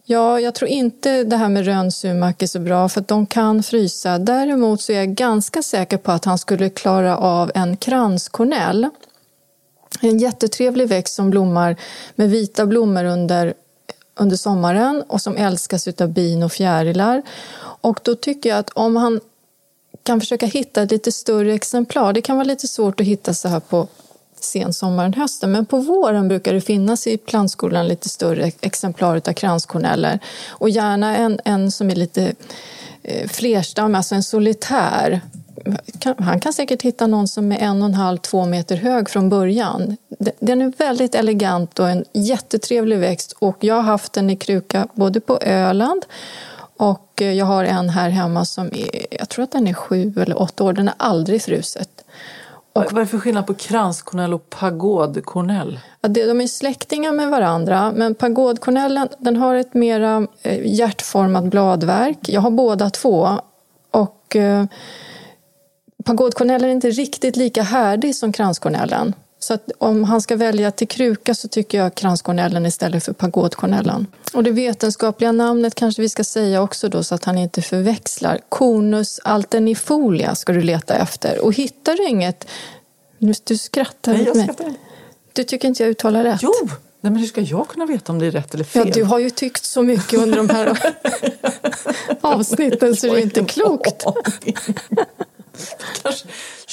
Ja, 0.07 0.39
jag 0.39 0.55
tror 0.55 0.69
inte 0.69 1.23
det 1.23 1.37
här 1.37 1.49
med 1.49 1.65
rönnsumak 1.65 2.41
är 2.41 2.47
så 2.47 2.59
bra 2.59 2.89
för 2.89 3.01
att 3.01 3.07
de 3.07 3.25
kan 3.25 3.63
frysa. 3.63 4.17
Däremot 4.17 4.81
så 4.81 4.91
är 4.91 4.97
jag 4.97 5.07
ganska 5.07 5.61
säker 5.61 5.97
på 5.97 6.11
att 6.11 6.25
han 6.25 6.37
skulle 6.37 6.69
klara 6.69 7.17
av 7.17 7.51
en 7.55 7.77
kranskornell. 7.77 8.89
En 10.01 10.17
jättetrevlig 10.17 10.87
växt 10.87 11.15
som 11.15 11.29
blommar 11.29 11.75
med 12.15 12.29
vita 12.29 12.65
blommor 12.65 13.03
under, 13.03 13.53
under 14.19 14.35
sommaren 14.35 15.03
och 15.07 15.21
som 15.21 15.37
älskas 15.37 15.87
av 15.87 16.09
bin 16.09 16.43
och 16.43 16.51
fjärilar. 16.51 17.21
Och 17.81 17.99
då 18.03 18.15
tycker 18.15 18.49
jag 18.49 18.59
att 18.59 18.69
om 18.69 18.95
han 18.95 19.19
kan 20.03 20.19
försöka 20.19 20.45
hitta 20.45 20.81
ett 20.81 20.91
lite 20.91 21.11
större 21.11 21.53
exemplar, 21.53 22.13
det 22.13 22.21
kan 22.21 22.37
vara 22.37 22.47
lite 22.47 22.67
svårt 22.67 22.99
att 22.99 23.07
hitta 23.07 23.33
så 23.33 23.47
här 23.47 23.59
på 23.59 23.87
sensommaren, 24.45 25.13
hösten. 25.13 25.51
Men 25.51 25.65
på 25.65 25.77
våren 25.77 26.27
brukar 26.27 26.53
det 26.53 26.61
finnas 26.61 27.07
i 27.07 27.17
plantskolan 27.17 27.87
lite 27.87 28.09
större 28.09 28.51
exemplar 28.61 29.15
av 29.15 29.33
kranskorneller 29.33 30.19
och 30.47 30.69
gärna 30.69 31.17
en, 31.17 31.39
en 31.45 31.71
som 31.71 31.89
är 31.89 31.95
lite 31.95 32.33
eh, 33.03 33.27
flerstam, 33.27 33.95
alltså 33.95 34.15
en 34.15 34.23
solitär. 34.23 35.21
Han 36.17 36.39
kan 36.39 36.53
säkert 36.53 36.81
hitta 36.81 37.07
någon 37.07 37.27
som 37.27 37.51
är 37.51 37.57
en 37.57 37.81
och 37.81 37.87
en 37.87 37.93
halv, 37.93 38.17
två 38.17 38.45
meter 38.45 38.75
hög 38.75 39.09
från 39.09 39.29
början. 39.29 39.97
Den 40.39 40.61
är 40.61 40.73
väldigt 40.77 41.15
elegant 41.15 41.79
och 41.79 41.89
en 41.89 42.05
jättetrevlig 42.13 42.99
växt 42.99 43.31
och 43.39 43.57
jag 43.59 43.75
har 43.75 43.81
haft 43.81 44.13
den 44.13 44.29
i 44.29 44.35
kruka 44.35 44.87
både 44.93 45.19
på 45.19 45.39
Öland 45.41 46.05
och 46.77 47.21
eh, 47.21 47.33
jag 47.33 47.45
har 47.45 47.63
en 47.63 47.89
här 47.89 48.09
hemma 48.09 48.45
som 48.45 48.67
är, 48.67 49.05
jag 49.11 49.29
tror 49.29 49.43
att 49.43 49.51
den 49.51 49.67
är 49.67 49.73
sju 49.73 50.13
eller 50.17 50.41
åtta 50.41 50.63
år, 50.63 50.73
den 50.73 50.87
har 50.87 50.95
aldrig 50.97 51.41
fruset. 51.41 52.04
Och, 52.75 52.83
Vad 52.83 52.95
är 52.95 52.99
det 52.99 53.05
för 53.05 53.17
skillnad 53.17 53.47
på 53.47 53.53
kranskornell 53.53 54.33
och 54.33 54.49
pagodkornell? 54.49 55.79
Ja, 56.01 56.09
de 56.09 56.41
är 56.41 56.47
släktingar 56.47 57.11
med 57.11 57.29
varandra, 57.29 57.91
men 57.95 58.15
pagodkornellen 58.15 59.07
den 59.19 59.35
har 59.35 59.55
ett 59.55 59.73
mera 59.73 60.27
eh, 60.41 60.75
hjärtformat 60.75 61.43
bladverk. 61.43 62.17
Jag 62.21 62.41
har 62.41 62.51
båda 62.51 62.89
två. 62.89 63.29
Och 63.91 64.35
eh, 64.35 64.65
pagodkornellen 66.05 66.69
är 66.69 66.73
inte 66.73 66.89
riktigt 66.89 67.35
lika 67.35 67.63
härdig 67.63 68.15
som 68.15 68.33
kranskornellen. 68.33 69.13
Så 69.39 69.57
om 69.77 70.03
han 70.03 70.21
ska 70.21 70.35
välja 70.35 70.71
till 70.71 70.87
kruka 70.87 71.35
så 71.35 71.47
tycker 71.47 71.77
jag 71.77 71.95
kranskornellen 71.95 72.65
istället 72.65 73.03
för 73.03 73.13
pagodkornellen. 73.13 74.07
Och 74.33 74.43
det 74.43 74.51
vetenskapliga 74.51 75.31
namnet 75.31 75.75
kanske 75.75 76.01
vi 76.01 76.09
ska 76.09 76.23
säga 76.23 76.61
också 76.61 76.89
då 76.89 77.03
så 77.03 77.15
att 77.15 77.25
han 77.25 77.37
inte 77.37 77.61
förväxlar. 77.61 78.39
Cornus 78.49 79.19
alternifolia 79.23 80.35
ska 80.35 80.53
du 80.53 80.61
leta 80.61 80.95
efter. 80.95 81.45
Och 81.45 81.53
hittar 81.53 81.93
du 81.93 82.07
inget... 82.07 82.47
Nu, 83.17 83.33
du 83.43 83.57
skrattar 83.57 84.13
Nej, 84.13 84.23
jag 84.23 84.37
skrattar 84.37 84.65
inte. 84.65 84.79
Du 85.33 85.43
tycker 85.43 85.67
inte 85.67 85.83
jag 85.83 85.89
uttalar 85.89 86.23
rätt? 86.23 86.39
Jo! 86.43 86.53
Nej, 87.05 87.11
men 87.11 87.15
hur 87.15 87.27
ska 87.27 87.41
jag 87.41 87.67
kunna 87.67 87.85
veta 87.85 88.11
om 88.11 88.19
det 88.19 88.25
är 88.25 88.31
rätt 88.31 88.53
eller 88.53 88.63
fel? 88.63 88.87
Ja, 88.87 88.93
du 88.93 89.03
har 89.03 89.19
ju 89.19 89.29
tyckt 89.29 89.65
så 89.65 89.83
mycket 89.83 90.19
under 90.19 90.37
de 90.37 90.49
här 90.49 90.93
avsnitten 92.21 92.95
så 92.95 93.07
det 93.07 93.13
är 93.13 93.21
inte 93.21 93.45
klokt. 93.45 94.05
Kanske, 96.01 96.27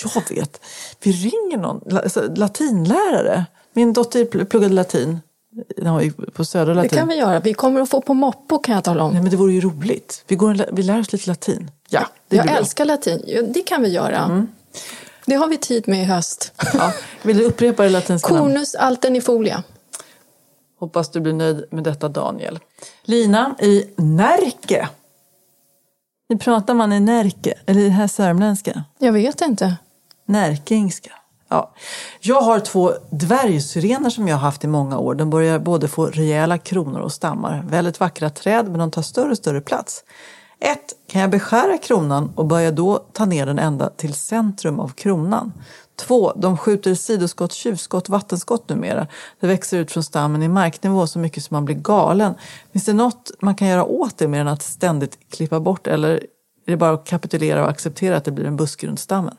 jag 0.05 0.37
vet. 0.37 0.61
Vi 1.03 1.13
ringer 1.13 1.57
någon 1.57 1.97
alltså, 1.97 2.35
latinlärare. 2.37 3.47
Min 3.73 3.93
dotter 3.93 4.25
pluggade 4.25 4.75
latin. 4.75 5.21
På 6.33 6.45
Södra 6.45 6.75
latin. 6.75 6.91
Det 6.91 6.97
kan 6.97 7.09
vi 7.09 7.15
göra. 7.15 7.41
Vi 7.41 7.55
kommer 7.55 7.81
att 7.81 7.91
få 7.91 8.01
på 8.01 8.15
moppo 8.15 8.59
kan 8.59 8.75
jag 8.75 8.85
tala 8.85 9.05
om. 9.05 9.13
Nej, 9.13 9.23
men 9.23 9.31
det 9.31 9.37
vore 9.37 9.53
ju 9.53 9.61
roligt. 9.61 10.25
Vi, 10.27 10.37
går, 10.37 10.67
vi 10.73 10.83
lär 10.83 11.01
oss 11.01 11.13
lite 11.13 11.29
latin. 11.29 11.71
Ja, 11.89 12.07
det 12.29 12.37
jag 12.37 12.51
älskar 12.51 12.85
bra. 12.85 12.95
latin. 12.95 13.53
Det 13.55 13.63
kan 13.63 13.83
vi 13.83 13.89
göra. 13.89 14.19
Mm. 14.19 14.49
Det 15.27 15.35
har 15.35 15.49
vi 15.49 15.57
tid 15.57 15.89
med 15.89 16.03
i 16.03 16.05
höst. 16.05 16.53
Ja. 16.75 16.93
Vill 17.23 17.39
du 17.39 17.45
upprepa 17.45 17.83
det 17.83 17.89
latinska 17.89 18.29
Cornus 18.29 18.75
alternifolia. 18.75 19.63
Hoppas 20.79 21.11
du 21.11 21.21
blir 21.21 21.33
nöjd 21.33 21.65
med 21.71 21.85
detta 21.85 22.09
Daniel. 22.09 22.59
Lina 23.03 23.55
i 23.61 23.85
Närke 23.97 24.89
hur 26.33 26.39
pratar 26.39 26.75
man 26.75 26.93
i 26.93 27.01
Närke? 27.01 27.55
Eller 27.67 27.81
i 27.81 27.85
det 27.85 27.91
här 27.91 28.07
sörmländska? 28.07 28.85
Jag 28.99 29.13
vet 29.13 29.41
inte. 29.41 29.77
Närkingska. 30.27 31.11
Ja. 31.49 31.73
Jag 32.21 32.41
har 32.41 32.61
två 32.61 32.93
dvärgsyrener 33.11 34.11
som 34.11 34.29
jag 34.29 34.37
har 34.37 34.41
haft 34.41 34.65
i 34.65 34.67
många 34.67 34.99
år. 34.99 35.15
De 35.15 35.31
börjar 35.31 35.59
både 35.59 35.89
få 35.89 36.07
rejäla 36.07 36.59
kronor 36.59 37.01
och 37.01 37.13
stammar. 37.13 37.65
Väldigt 37.69 38.01
vackra 38.01 38.31
träd 38.31 38.69
men 38.69 38.79
de 38.79 38.91
tar 38.91 39.03
större 39.03 39.31
och 39.31 39.37
större 39.37 39.61
plats. 39.61 40.05
Ett, 40.61 40.93
kan 41.09 41.21
jag 41.21 41.31
beskära 41.31 41.79
kronan 41.79 42.33
och 42.35 42.47
börja 42.47 42.71
då 42.71 42.99
ta 43.13 43.25
ner 43.25 43.47
den 43.47 43.59
ända 43.59 43.91
till 43.91 44.15
centrum 44.15 44.81
av 44.81 44.89
kronan? 44.89 45.53
Två, 46.03 46.33
de 46.37 46.57
skjuter 46.57 46.95
sidoskott, 46.95 47.53
tjuvskott, 47.53 48.09
vattenskott 48.09 48.69
numera. 48.69 49.07
Det 49.41 49.47
växer 49.47 49.79
ut 49.79 49.91
från 49.91 50.05
stammen 50.05 50.43
i 50.43 50.49
marknivå 50.49 51.07
så 51.07 51.19
mycket 51.19 51.45
som 51.45 51.55
man 51.55 51.65
blir 51.65 51.77
galen. 51.77 52.35
Finns 52.73 52.85
det 52.85 52.93
något 52.93 53.31
man 53.41 53.55
kan 53.55 53.69
göra 53.69 53.85
åt 53.85 54.19
det 54.19 54.29
mer 54.29 54.41
än 54.41 54.49
att 54.49 54.63
ständigt 54.63 55.19
klippa 55.31 55.61
bort 55.61 55.87
eller 55.87 56.11
är 56.67 56.71
det 56.71 56.77
bara 56.77 56.93
att 56.93 57.07
kapitulera 57.07 57.63
och 57.63 57.71
acceptera 57.71 58.17
att 58.17 58.25
det 58.25 58.31
blir 58.31 58.45
en 58.45 58.57
buske 58.57 58.87
runt 58.87 59.01
stammen? 59.01 59.35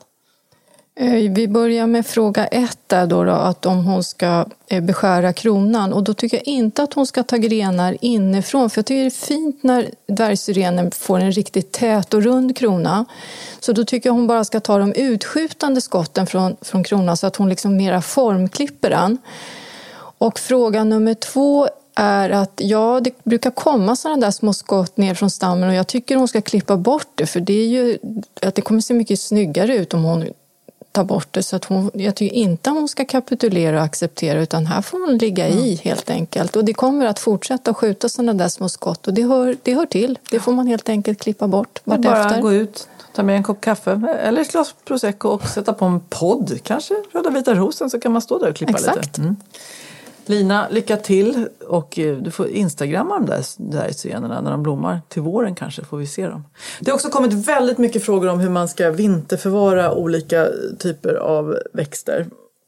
Eh, 0.95 1.31
vi 1.31 1.47
börjar 1.47 1.87
med 1.87 2.05
fråga 2.05 2.47
ett 2.47 2.77
där 2.87 3.07
då, 3.07 3.23
då, 3.23 3.31
att 3.31 3.65
om 3.65 3.85
hon 3.85 4.03
ska 4.03 4.45
eh, 4.67 4.83
beskära 4.83 5.33
kronan 5.33 5.93
och 5.93 6.03
då 6.03 6.13
tycker 6.13 6.37
jag 6.37 6.47
inte 6.47 6.83
att 6.83 6.93
hon 6.93 7.07
ska 7.07 7.23
ta 7.23 7.37
grenar 7.37 7.97
inifrån 8.01 8.69
för 8.69 8.79
jag 8.79 8.85
tycker 8.85 9.01
det 9.01 9.05
är 9.05 9.09
fint 9.09 9.63
när 9.63 9.89
dvärgsyrenen 10.07 10.91
får 10.91 11.19
en 11.19 11.31
riktigt 11.31 11.71
tät 11.71 12.13
och 12.13 12.23
rund 12.23 12.57
krona. 12.57 13.05
Så 13.59 13.73
då 13.73 13.85
tycker 13.85 14.09
jag 14.09 14.13
hon 14.13 14.27
bara 14.27 14.43
ska 14.43 14.59
ta 14.59 14.77
de 14.77 14.93
utskjutande 14.93 15.81
skotten 15.81 16.27
från, 16.27 16.55
från 16.61 16.83
kronan 16.83 17.17
så 17.17 17.27
att 17.27 17.35
hon 17.35 17.49
liksom 17.49 17.77
mera 17.77 18.01
formklipper 18.01 18.89
den. 18.89 19.17
Och 20.17 20.39
fråga 20.39 20.83
nummer 20.83 21.13
två 21.13 21.67
är 21.95 22.29
att 22.29 22.53
ja, 22.55 22.99
det 23.03 23.23
brukar 23.23 23.51
komma 23.51 23.95
sådana 23.95 24.25
där 24.25 24.31
små 24.31 24.53
skott 24.53 24.97
ner 24.97 25.13
från 25.13 25.29
stammen 25.29 25.69
och 25.69 25.75
jag 25.75 25.87
tycker 25.87 26.15
hon 26.15 26.27
ska 26.27 26.41
klippa 26.41 26.77
bort 26.77 27.07
det 27.15 27.25
för 27.25 27.39
det 27.39 27.53
är 27.53 27.67
ju 27.67 27.97
att 28.41 28.55
det 28.55 28.61
kommer 28.61 28.81
se 28.81 28.93
mycket 28.93 29.19
snyggare 29.19 29.75
ut 29.75 29.93
om 29.93 30.03
hon 30.03 30.25
ta 30.93 31.03
bort 31.03 31.27
det. 31.31 31.43
Så 31.43 31.55
att 31.55 31.65
hon, 31.65 31.91
jag 31.93 32.15
tycker 32.15 32.35
inte 32.35 32.69
att 32.69 32.75
hon 32.75 32.87
ska 32.87 33.05
kapitulera 33.05 33.77
och 33.77 33.83
acceptera 33.83 34.41
utan 34.41 34.65
här 34.65 34.81
får 34.81 34.99
hon 35.07 35.17
ligga 35.17 35.47
mm. 35.47 35.59
i 35.59 35.75
helt 35.83 36.09
enkelt. 36.09 36.55
Och 36.55 36.65
det 36.65 36.73
kommer 36.73 37.05
att 37.05 37.19
fortsätta 37.19 37.73
skjuta 37.73 38.09
sådana 38.09 38.33
där 38.33 38.47
små 38.47 38.69
skott 38.69 39.07
och 39.07 39.13
det 39.13 39.23
hör, 39.23 39.55
det 39.63 39.73
hör 39.73 39.85
till. 39.85 40.19
Det 40.29 40.39
får 40.39 40.51
man 40.51 40.67
helt 40.67 40.89
enkelt 40.89 41.21
klippa 41.21 41.47
bort 41.47 41.79
vartefter. 41.83 42.29
Bara 42.29 42.41
gå 42.41 42.53
ut, 42.53 42.87
ta 43.15 43.23
med 43.23 43.35
en 43.35 43.43
kopp 43.43 43.61
kaffe 43.61 43.91
eller 44.23 44.41
ett 44.41 44.51
glas 44.51 44.75
prosecco 44.85 45.29
och 45.29 45.47
sätta 45.47 45.73
på 45.73 45.85
en 45.85 45.99
podd. 45.99 46.59
Kanske 46.63 46.93
Röda 47.11 47.29
vita 47.29 47.53
rosen 47.53 47.89
så 47.89 47.99
kan 47.99 48.11
man 48.11 48.21
stå 48.21 48.39
där 48.39 48.49
och 48.49 48.55
klippa 48.55 48.73
Exakt. 48.73 48.97
lite. 49.05 49.21
Mm. 49.21 49.35
Lina, 50.25 50.67
lycka 50.69 50.97
till 50.97 51.47
och 51.67 51.99
eh, 51.99 52.17
du 52.17 52.31
får 52.31 52.47
instagramma 52.47 53.19
de 53.19 53.25
där, 53.25 53.43
där 53.57 54.19
när 54.41 54.51
de 54.51 54.63
blommar. 54.63 55.01
Till 55.09 55.21
våren 55.21 55.55
kanske 55.55 55.85
får 55.85 55.97
vi 55.97 56.07
se 56.07 56.27
dem. 56.27 56.43
Det 56.79 56.91
har 56.91 56.95
också 56.95 57.09
kommit 57.09 57.33
väldigt 57.33 57.77
mycket 57.77 58.03
frågor 58.03 58.27
om 58.29 58.39
hur 58.39 58.49
man 58.49 58.67
ska 58.67 58.91
vinterförvara 58.91 59.93
olika 59.93 60.47
typer 60.79 61.13
av 61.13 61.57
växter. 61.73 62.25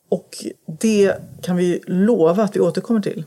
Och 0.10 0.45
det 0.80 1.14
kan 1.41 1.56
vi 1.56 1.82
lova 1.88 2.43
att 2.43 2.56
vi 2.56 2.60
återkommer 2.60 3.01
till. 3.01 3.24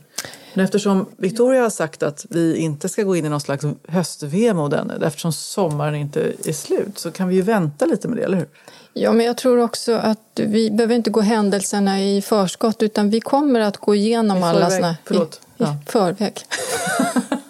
Men 0.53 0.65
eftersom 0.65 1.05
Victoria 1.17 1.61
har 1.61 1.69
sagt 1.69 2.03
att 2.03 2.25
vi 2.29 2.57
inte 2.57 2.89
ska 2.89 3.03
gå 3.03 3.15
in 3.15 3.25
i 3.25 3.29
någon 3.29 3.41
slags 3.41 3.65
höst-VM 3.87 4.59
ännu 4.59 4.99
eftersom 5.05 5.33
sommaren 5.33 5.95
inte 5.95 6.33
är 6.45 6.53
slut 6.53 6.97
så 6.99 7.11
kan 7.11 7.27
vi 7.27 7.35
ju 7.35 7.41
vänta 7.41 7.85
lite 7.85 8.07
med 8.07 8.17
det, 8.17 8.23
eller 8.23 8.37
hur? 8.37 8.47
Ja, 8.93 9.11
men 9.11 9.25
jag 9.25 9.37
tror 9.37 9.59
också 9.59 9.93
att 9.93 10.19
vi 10.35 10.71
behöver 10.71 10.95
inte 10.95 11.09
gå 11.09 11.21
händelserna 11.21 12.01
i 12.01 12.21
förskott 12.21 12.83
utan 12.83 13.09
vi 13.09 13.21
kommer 13.21 13.59
att 13.59 13.77
gå 13.77 13.95
igenom 13.95 14.37
I 14.37 14.43
alla. 14.43 14.95
Förlåt. 15.05 15.35
I, 15.35 15.39
ja. 15.57 15.77
i 15.87 15.91
förväg. 15.91 16.41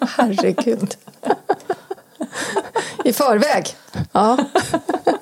Herregud. 0.00 0.94
I 3.04 3.12
förväg. 3.12 3.66
Ja. 4.12 4.38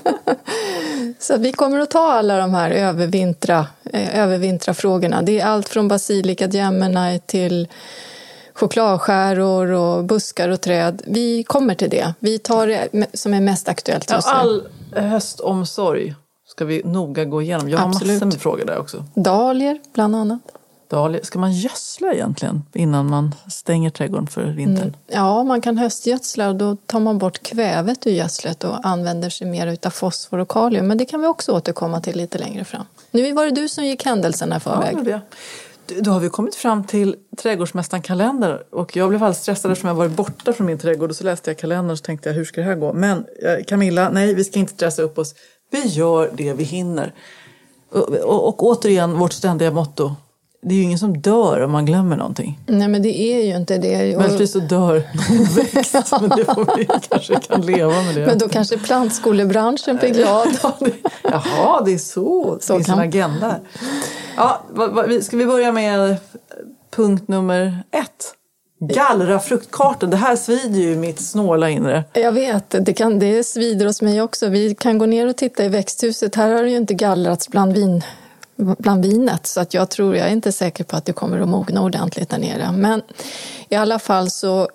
Så 1.19 1.37
vi 1.37 1.53
kommer 1.53 1.79
att 1.79 1.91
ta 1.91 2.13
alla 2.13 2.39
de 2.39 2.55
här 2.55 2.71
övervintra, 2.71 3.67
eh, 3.93 4.19
övervintra 4.19 4.75
frågorna. 4.75 5.23
Det 5.23 5.41
är 5.41 5.47
allt 5.47 5.69
från 5.69 5.89
basilika 5.89 6.47
Gemini 6.47 7.21
till 7.27 7.69
chokladskäror 8.55 9.71
och 9.71 10.05
buskar 10.05 10.49
och 10.49 10.61
träd. 10.61 11.03
Vi 11.07 11.43
kommer 11.43 11.75
till 11.75 11.91
det. 11.91 12.15
Vi 12.19 12.39
tar 12.39 12.67
det 12.67 12.89
som 13.13 13.35
är 13.35 13.41
mest 13.41 13.69
aktuellt 13.69 14.11
just 14.11 14.29
nu. 14.29 14.33
all 14.33 14.69
höstomsorg 14.93 16.15
ska 16.47 16.65
vi 16.65 16.83
noga 16.85 17.25
gå 17.25 17.43
igenom. 17.43 17.69
Jag 17.69 17.79
har 17.79 17.89
Absolut. 17.89 18.15
massor 18.15 18.27
med 18.27 18.41
frågor 18.41 18.65
där 18.65 18.79
också. 18.79 19.05
Dahlior 19.15 19.79
bland 19.95 20.17
annat. 20.17 20.41
Dahlior. 20.89 21.23
Ska 21.23 21.39
man 21.39 21.53
gödsla 21.53 22.13
egentligen 22.13 22.63
innan 22.75 23.11
man 23.11 23.35
stänger 23.51 23.91
trädgården 23.91 24.27
för 24.27 24.45
vintern? 24.45 24.83
Mm. 24.83 24.95
Ja, 25.07 25.45
man 25.45 25.61
kan 25.61 25.79
höstgödsla 25.79 26.49
och 26.49 26.57
då 26.57 26.77
tar 26.77 27.01
man 27.01 27.19
bort 27.19 27.43
kvävet 27.43 28.07
ur 28.07 28.11
gödslet 28.11 28.65
och 28.65 28.87
använder 28.87 29.31
sig 29.31 29.47
mer 29.47 29.79
av 29.87 29.91
fosfor 29.91 30.39
och 30.39 30.49
kalium. 30.49 30.87
Men 30.87 30.99
det 30.99 31.05
kan 31.05 31.21
vi 31.21 31.27
också 31.27 31.53
återkomma 31.53 32.01
till 32.01 32.17
lite 32.17 32.39
längre 32.39 32.65
fram. 32.65 32.85
Nu 33.11 33.33
var 33.33 33.45
det 33.45 33.51
du 33.51 33.69
som 33.69 33.85
gick 33.85 34.05
händelserna 34.05 34.57
i 34.57 34.61
förväg. 34.61 34.97
Ja, 34.97 35.03
det 35.05 35.21
då 36.01 36.11
har 36.11 36.21
vi 36.21 36.29
kommit 36.29 36.55
fram 36.55 36.85
till 36.85 37.17
Trädgårdsmästaren 37.37 38.03
kalender 38.03 38.63
och 38.71 38.97
jag 38.97 39.09
blev 39.09 39.23
alldeles 39.23 39.43
stressad 39.43 39.71
eftersom 39.71 39.89
jag 39.89 39.95
varit 39.95 40.13
borta 40.13 40.53
från 40.53 40.67
min 40.67 40.79
trädgård 40.79 41.11
och 41.11 41.17
så 41.17 41.25
läste 41.25 41.51
jag 41.51 41.59
kalendern 41.59 41.91
och 41.91 42.03
tänkte 42.03 42.29
jag 42.29 42.35
hur 42.35 42.45
ska 42.45 42.61
det 42.61 42.67
här 42.67 42.75
gå? 42.75 42.93
Men 42.93 43.19
eh, 43.19 43.65
Camilla, 43.67 44.11
nej 44.11 44.35
vi 44.35 44.45
ska 44.45 44.59
inte 44.59 44.73
stressa 44.73 45.03
upp 45.03 45.19
oss. 45.19 45.35
Vi 45.71 45.87
gör 45.87 46.31
det 46.35 46.53
vi 46.53 46.65
hinner. 46.65 47.15
Och, 47.91 48.09
och, 48.09 48.49
och 48.49 48.63
återigen 48.63 49.19
vårt 49.19 49.33
ständiga 49.33 49.71
motto. 49.71 50.15
Det 50.63 50.75
är 50.75 50.77
ju 50.77 50.83
ingen 50.83 50.99
som 50.99 51.21
dör 51.21 51.61
om 51.61 51.73
man 51.73 51.87
glömmer 51.87 52.17
någonting. 52.17 52.59
Nej 52.67 52.89
men 52.89 53.03
det 53.03 53.21
är 53.21 53.45
ju 53.45 53.57
inte 53.57 53.79
det. 53.79 54.17
Möjligtvis 54.19 54.53
så 54.53 54.59
dör 54.59 55.03
någon 55.29 55.45
växt 55.75 56.13
men 56.21 56.29
det 56.29 56.45
får 56.45 56.77
vi 56.77 56.85
kanske 57.09 57.35
kan 57.35 57.61
leva 57.67 58.03
med 58.03 58.15
det. 58.15 58.27
Men 58.27 58.39
då 58.39 58.49
kanske 58.49 58.79
plantskolebranschen 58.79 59.97
blir 59.97 60.11
glad. 60.11 60.49
Jaha, 61.23 61.83
det 61.85 61.95
är 61.95 61.99
så. 61.99 62.59
så 62.61 62.73
det 62.73 62.79
finns 62.79 62.87
kan... 62.87 62.99
en 62.99 63.09
agenda. 63.09 63.57
Ja, 64.37 64.63
ska 65.23 65.37
vi 65.37 65.47
börja 65.47 65.73
med 65.73 66.17
punkt 66.91 67.29
nummer 67.29 67.83
ett? 67.91 68.35
Gallra 68.81 69.41
fruktkartan, 69.41 70.11
det 70.11 70.17
här 70.17 70.37
svider 70.37 70.81
ju 70.81 70.97
mitt 70.97 71.21
snåla 71.21 71.71
inre. 71.71 72.05
Jag 72.13 72.33
vet, 72.33 72.75
det, 72.87 72.93
kan, 72.93 73.19
det 73.19 73.45
svider 73.45 73.87
hos 73.87 74.03
mig 74.03 74.23
också. 74.23 74.49
Vi 74.49 74.75
kan 74.75 74.99
gå 74.99 75.07
ner 75.07 75.27
och 75.27 75.37
titta 75.37 75.65
i 75.65 75.69
växthuset. 75.69 76.35
Här 76.35 76.51
har 76.55 76.63
det 76.63 76.71
ju 76.71 76.77
inte 76.77 76.95
gallrats 76.95 77.49
bland, 77.49 77.73
vin, 77.73 78.03
bland 78.59 79.05
vinet 79.05 79.47
så 79.47 79.61
att 79.61 79.75
jag 79.75 79.89
tror, 79.91 80.17
jag 80.17 80.27
är 80.29 80.33
inte 80.33 80.53
säker 80.53 80.85
på 80.85 80.97
att 80.97 81.05
det 81.05 81.13
kommer 81.13 81.41
att 81.41 81.49
mogna 81.49 81.83
ordentligt 81.83 82.29
där 82.29 82.39
nere. 82.39 82.73
Men 82.73 83.03
i 83.69 83.75
alla 83.75 83.99
fall 83.99 84.31
så 84.31 84.69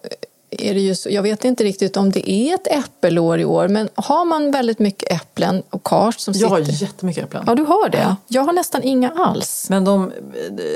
är 0.49 0.73
det 0.73 0.79
ju 0.79 0.95
så, 0.95 1.09
jag 1.09 1.23
vet 1.23 1.45
inte 1.45 1.63
riktigt 1.63 1.97
om 1.97 2.11
det 2.11 2.31
är 2.31 2.55
ett 2.55 2.67
äppelår 2.67 3.39
i 3.39 3.45
år, 3.45 3.67
men 3.67 3.89
har 3.95 4.25
man 4.25 4.51
väldigt 4.51 4.79
mycket 4.79 5.11
äpplen 5.11 5.63
och 5.69 5.83
kars 5.83 6.19
som 6.19 6.33
Jag 6.37 6.49
har 6.49 6.59
sitter... 6.63 6.81
jättemycket 6.81 7.23
äpplen. 7.23 7.43
Ja, 7.47 7.55
du 7.55 7.63
har 7.63 7.89
det. 7.89 8.15
Jag 8.27 8.43
har 8.43 8.53
nästan 8.53 8.83
inga 8.83 9.11
alls. 9.11 9.67
Men 9.69 9.85
de, 9.85 10.11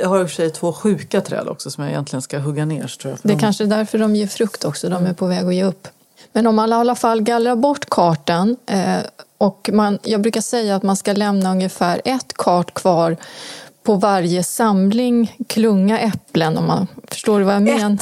jag 0.01 0.09
har 0.09 0.19
i 0.21 0.23
och 0.23 0.29
för 0.29 0.35
sig 0.35 0.49
två 0.49 0.73
sjuka 0.73 1.21
träd 1.21 1.47
också 1.47 1.71
som 1.71 1.83
jag 1.83 1.91
egentligen 1.91 2.21
ska 2.21 2.39
hugga 2.39 2.65
ner. 2.65 2.87
Tror 2.87 3.11
jag, 3.11 3.19
Det 3.21 3.29
är 3.29 3.35
de, 3.35 3.39
kanske 3.39 3.63
är 3.63 3.67
därför 3.67 3.97
de 3.97 4.15
ger 4.15 4.27
frukt 4.27 4.65
också, 4.65 4.89
de 4.89 5.05
är 5.05 5.13
på 5.13 5.25
väg 5.25 5.45
att 5.45 5.55
ge 5.55 5.63
upp. 5.63 5.87
Men 6.31 6.47
om 6.47 6.55
man 6.55 6.69
i 6.69 6.73
alla 6.73 6.95
fall 6.95 7.21
gallrar 7.21 7.55
bort 7.55 7.89
kartan 7.89 8.57
eh, 8.65 8.97
och 9.37 9.69
man, 9.73 9.99
jag 10.03 10.21
brukar 10.21 10.41
säga 10.41 10.75
att 10.75 10.83
man 10.83 10.95
ska 10.95 11.13
lämna 11.13 11.51
ungefär 11.51 12.01
ett 12.05 12.33
kart 12.33 12.73
kvar 12.73 13.17
på 13.83 13.95
varje 13.95 14.43
samling 14.43 15.35
klunga 15.47 15.99
äpplen, 15.99 16.57
om 16.57 16.67
man 16.67 16.87
förstår 17.07 17.41
vad 17.41 17.55
jag 17.55 17.61
menar? 17.61 17.97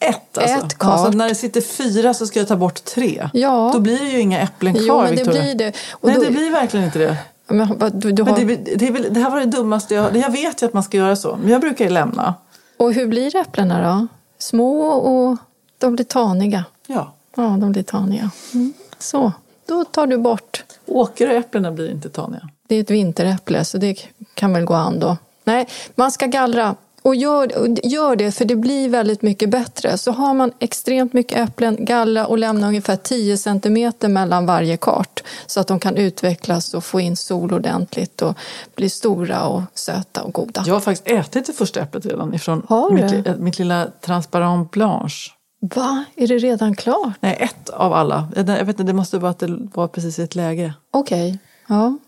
Ett, 0.00 0.38
alltså. 0.38 0.66
Ett 0.66 0.78
kart. 0.78 0.90
alltså. 0.90 1.10
När 1.18 1.28
det 1.28 1.34
sitter 1.34 1.60
fyra 1.60 2.14
så 2.14 2.26
ska 2.26 2.38
jag 2.38 2.48
ta 2.48 2.56
bort 2.56 2.84
tre. 2.84 3.28
Ja. 3.32 3.70
Då 3.74 3.80
blir 3.80 3.98
det 3.98 4.08
ju 4.10 4.20
inga 4.20 4.40
äpplen 4.40 4.74
kvar, 4.74 4.84
Jo, 4.86 4.96
men 5.02 5.10
det 5.10 5.16
Victoria. 5.16 5.42
blir 5.42 5.54
det. 5.54 5.72
Och 5.92 6.08
Nej, 6.08 6.16
då- 6.16 6.22
det 6.22 6.30
blir 6.30 6.50
verkligen 6.50 6.86
inte 6.86 6.98
det. 6.98 7.16
Men, 7.50 7.78
du, 7.94 8.12
du 8.12 8.24
Men 8.24 8.32
har, 8.32 8.38
det, 8.40 8.44
blir- 8.44 8.76
det, 8.76 8.86
är 8.88 8.92
väl, 8.92 9.06
det 9.14 9.20
här 9.20 9.30
var 9.30 9.40
det 9.40 9.46
dummaste 9.46 9.94
jag 9.94 10.16
Jag 10.16 10.30
vet 10.32 10.62
ju 10.62 10.66
att 10.66 10.72
man 10.72 10.82
ska 10.82 10.96
göra 10.96 11.16
så, 11.16 11.38
men 11.42 11.50
jag 11.52 11.60
brukar 11.60 11.84
ju 11.84 11.90
lämna. 11.90 12.34
Och 12.76 12.92
hur 12.92 13.06
blir 13.06 13.36
äpplena 13.36 13.82
då? 13.90 14.06
Små 14.38 14.80
och 14.88 15.36
de 15.78 15.94
blir 15.94 16.04
taniga. 16.04 16.64
Ja. 16.86 17.12
Ja, 17.36 17.42
de 17.42 17.72
blir 17.72 17.82
taniga. 17.82 18.30
Mm. 18.54 18.72
Så, 18.98 19.32
då 19.68 19.84
tar 19.84 20.06
du 20.06 20.18
bort. 20.18 20.64
Åkeräpplena 20.86 21.72
blir 21.72 21.90
inte 21.90 22.08
taniga. 22.08 22.48
Det 22.68 22.74
är 22.74 22.80
ett 22.80 22.90
vinteräpple, 22.90 23.64
så 23.64 23.78
det 23.78 23.94
kan 24.34 24.52
väl 24.52 24.64
gå 24.64 24.74
an 24.74 25.00
då. 25.00 25.16
Nej, 25.44 25.68
man 25.94 26.12
ska 26.12 26.26
gallra. 26.26 26.76
Och 27.02 27.14
gör, 27.14 27.76
gör 27.86 28.16
det, 28.16 28.32
för 28.32 28.44
det 28.44 28.56
blir 28.56 28.88
väldigt 28.88 29.22
mycket 29.22 29.50
bättre. 29.50 29.98
Så 29.98 30.12
har 30.12 30.34
man 30.34 30.52
extremt 30.58 31.12
mycket 31.12 31.38
äpplen, 31.38 31.84
gallra 31.84 32.26
och 32.26 32.38
lämna 32.38 32.68
ungefär 32.68 32.96
10 32.96 33.36
centimeter 33.36 34.08
mellan 34.08 34.46
varje 34.46 34.76
kart 34.76 35.22
så 35.46 35.60
att 35.60 35.66
de 35.66 35.80
kan 35.80 35.96
utvecklas 35.96 36.74
och 36.74 36.84
få 36.84 37.00
in 37.00 37.16
sol 37.16 37.52
ordentligt 37.54 38.22
och 38.22 38.34
bli 38.74 38.90
stora 38.90 39.46
och 39.46 39.62
söta 39.74 40.22
och 40.22 40.32
goda. 40.32 40.64
Jag 40.66 40.74
har 40.74 40.80
faktiskt 40.80 41.08
ätit 41.08 41.46
det 41.46 41.52
första 41.52 41.80
äpplet 41.80 42.06
redan 42.06 42.34
ifrån 42.34 42.66
mitt, 42.90 43.38
mitt 43.38 43.58
lilla 43.58 43.86
transparent 44.00 44.70
blanche. 44.70 45.37
Va? 45.60 46.04
Är 46.16 46.28
det 46.28 46.38
redan 46.38 46.74
klart? 46.74 47.12
Nej, 47.20 47.36
ett 47.40 47.68
av 47.68 47.92
alla. 47.92 48.28
Jag 48.36 48.44
vet 48.44 48.68
inte, 48.68 48.82
det 48.82 48.92
måste 48.92 49.18
vara 49.18 49.30
att 49.30 49.38
det 49.38 49.58
var 49.74 49.88
precis 49.88 50.18
i 50.18 50.22
ett 50.22 50.34
läge. 50.34 50.74
Okej. 50.90 51.38
Ja. 51.68 51.98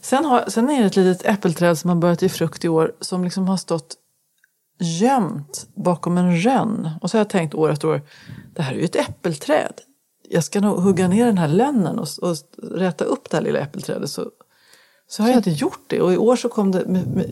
Sen, 0.00 0.24
har, 0.24 0.44
sen 0.48 0.70
är 0.70 0.80
det 0.80 0.86
ett 0.86 0.96
litet 0.96 1.26
äppelträd 1.26 1.78
som 1.78 1.90
har 1.90 1.96
börjat 1.96 2.22
ge 2.22 2.28
frukt 2.28 2.64
i 2.64 2.68
år 2.68 2.92
som 3.00 3.24
liksom 3.24 3.48
har 3.48 3.56
stått 3.56 3.96
gömt 4.78 5.66
bakom 5.74 6.18
en 6.18 6.36
rönn. 6.36 6.90
Och 7.02 7.10
så 7.10 7.16
har 7.16 7.20
jag 7.20 7.28
tänkt 7.30 7.54
år 7.54 7.70
efter 7.70 7.88
år, 7.88 8.02
det 8.54 8.62
här 8.62 8.72
är 8.72 8.78
ju 8.78 8.84
ett 8.84 8.96
äppelträd. 8.96 9.72
Jag 10.28 10.44
ska 10.44 10.60
nog 10.60 10.80
hugga 10.80 11.08
ner 11.08 11.26
den 11.26 11.38
här 11.38 11.48
lönnen 11.48 11.98
och, 11.98 12.08
och 12.22 12.36
räta 12.62 13.04
upp 13.04 13.30
det 13.30 13.36
här 13.36 13.44
lilla 13.44 13.58
äppelträdet. 13.58 14.10
Så, 14.10 14.30
så 15.10 15.22
har 15.22 15.28
jag 15.30 15.36
inte 15.38 15.50
gjort 15.50 15.80
det. 15.86 16.00
Och 16.00 16.12
i 16.12 16.16
år 16.16 16.36
så 16.36 16.48
kom 16.48 16.70
det, 16.70 16.84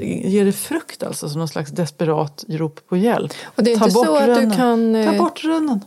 ger 0.05 0.45
det 0.45 0.53
frukt 0.53 1.03
alltså 1.03 1.29
som 1.29 1.39
någon 1.39 1.49
slags 1.49 1.71
desperat 1.71 2.45
rop 2.49 2.89
på 2.89 2.97
hjälp. 2.97 3.33
Och 3.45 3.63
det 3.63 3.73
är 3.73 3.79
Ta 3.79 3.85
inte 3.85 3.95
bort 3.95 4.07
så 4.07 4.17
att 4.17 4.51
du 4.51 4.57
kan, 4.57 4.95
eh, 4.97 5.13
Ta 5.13 5.19
bort 5.19 5.45
rönnen. 5.45 5.81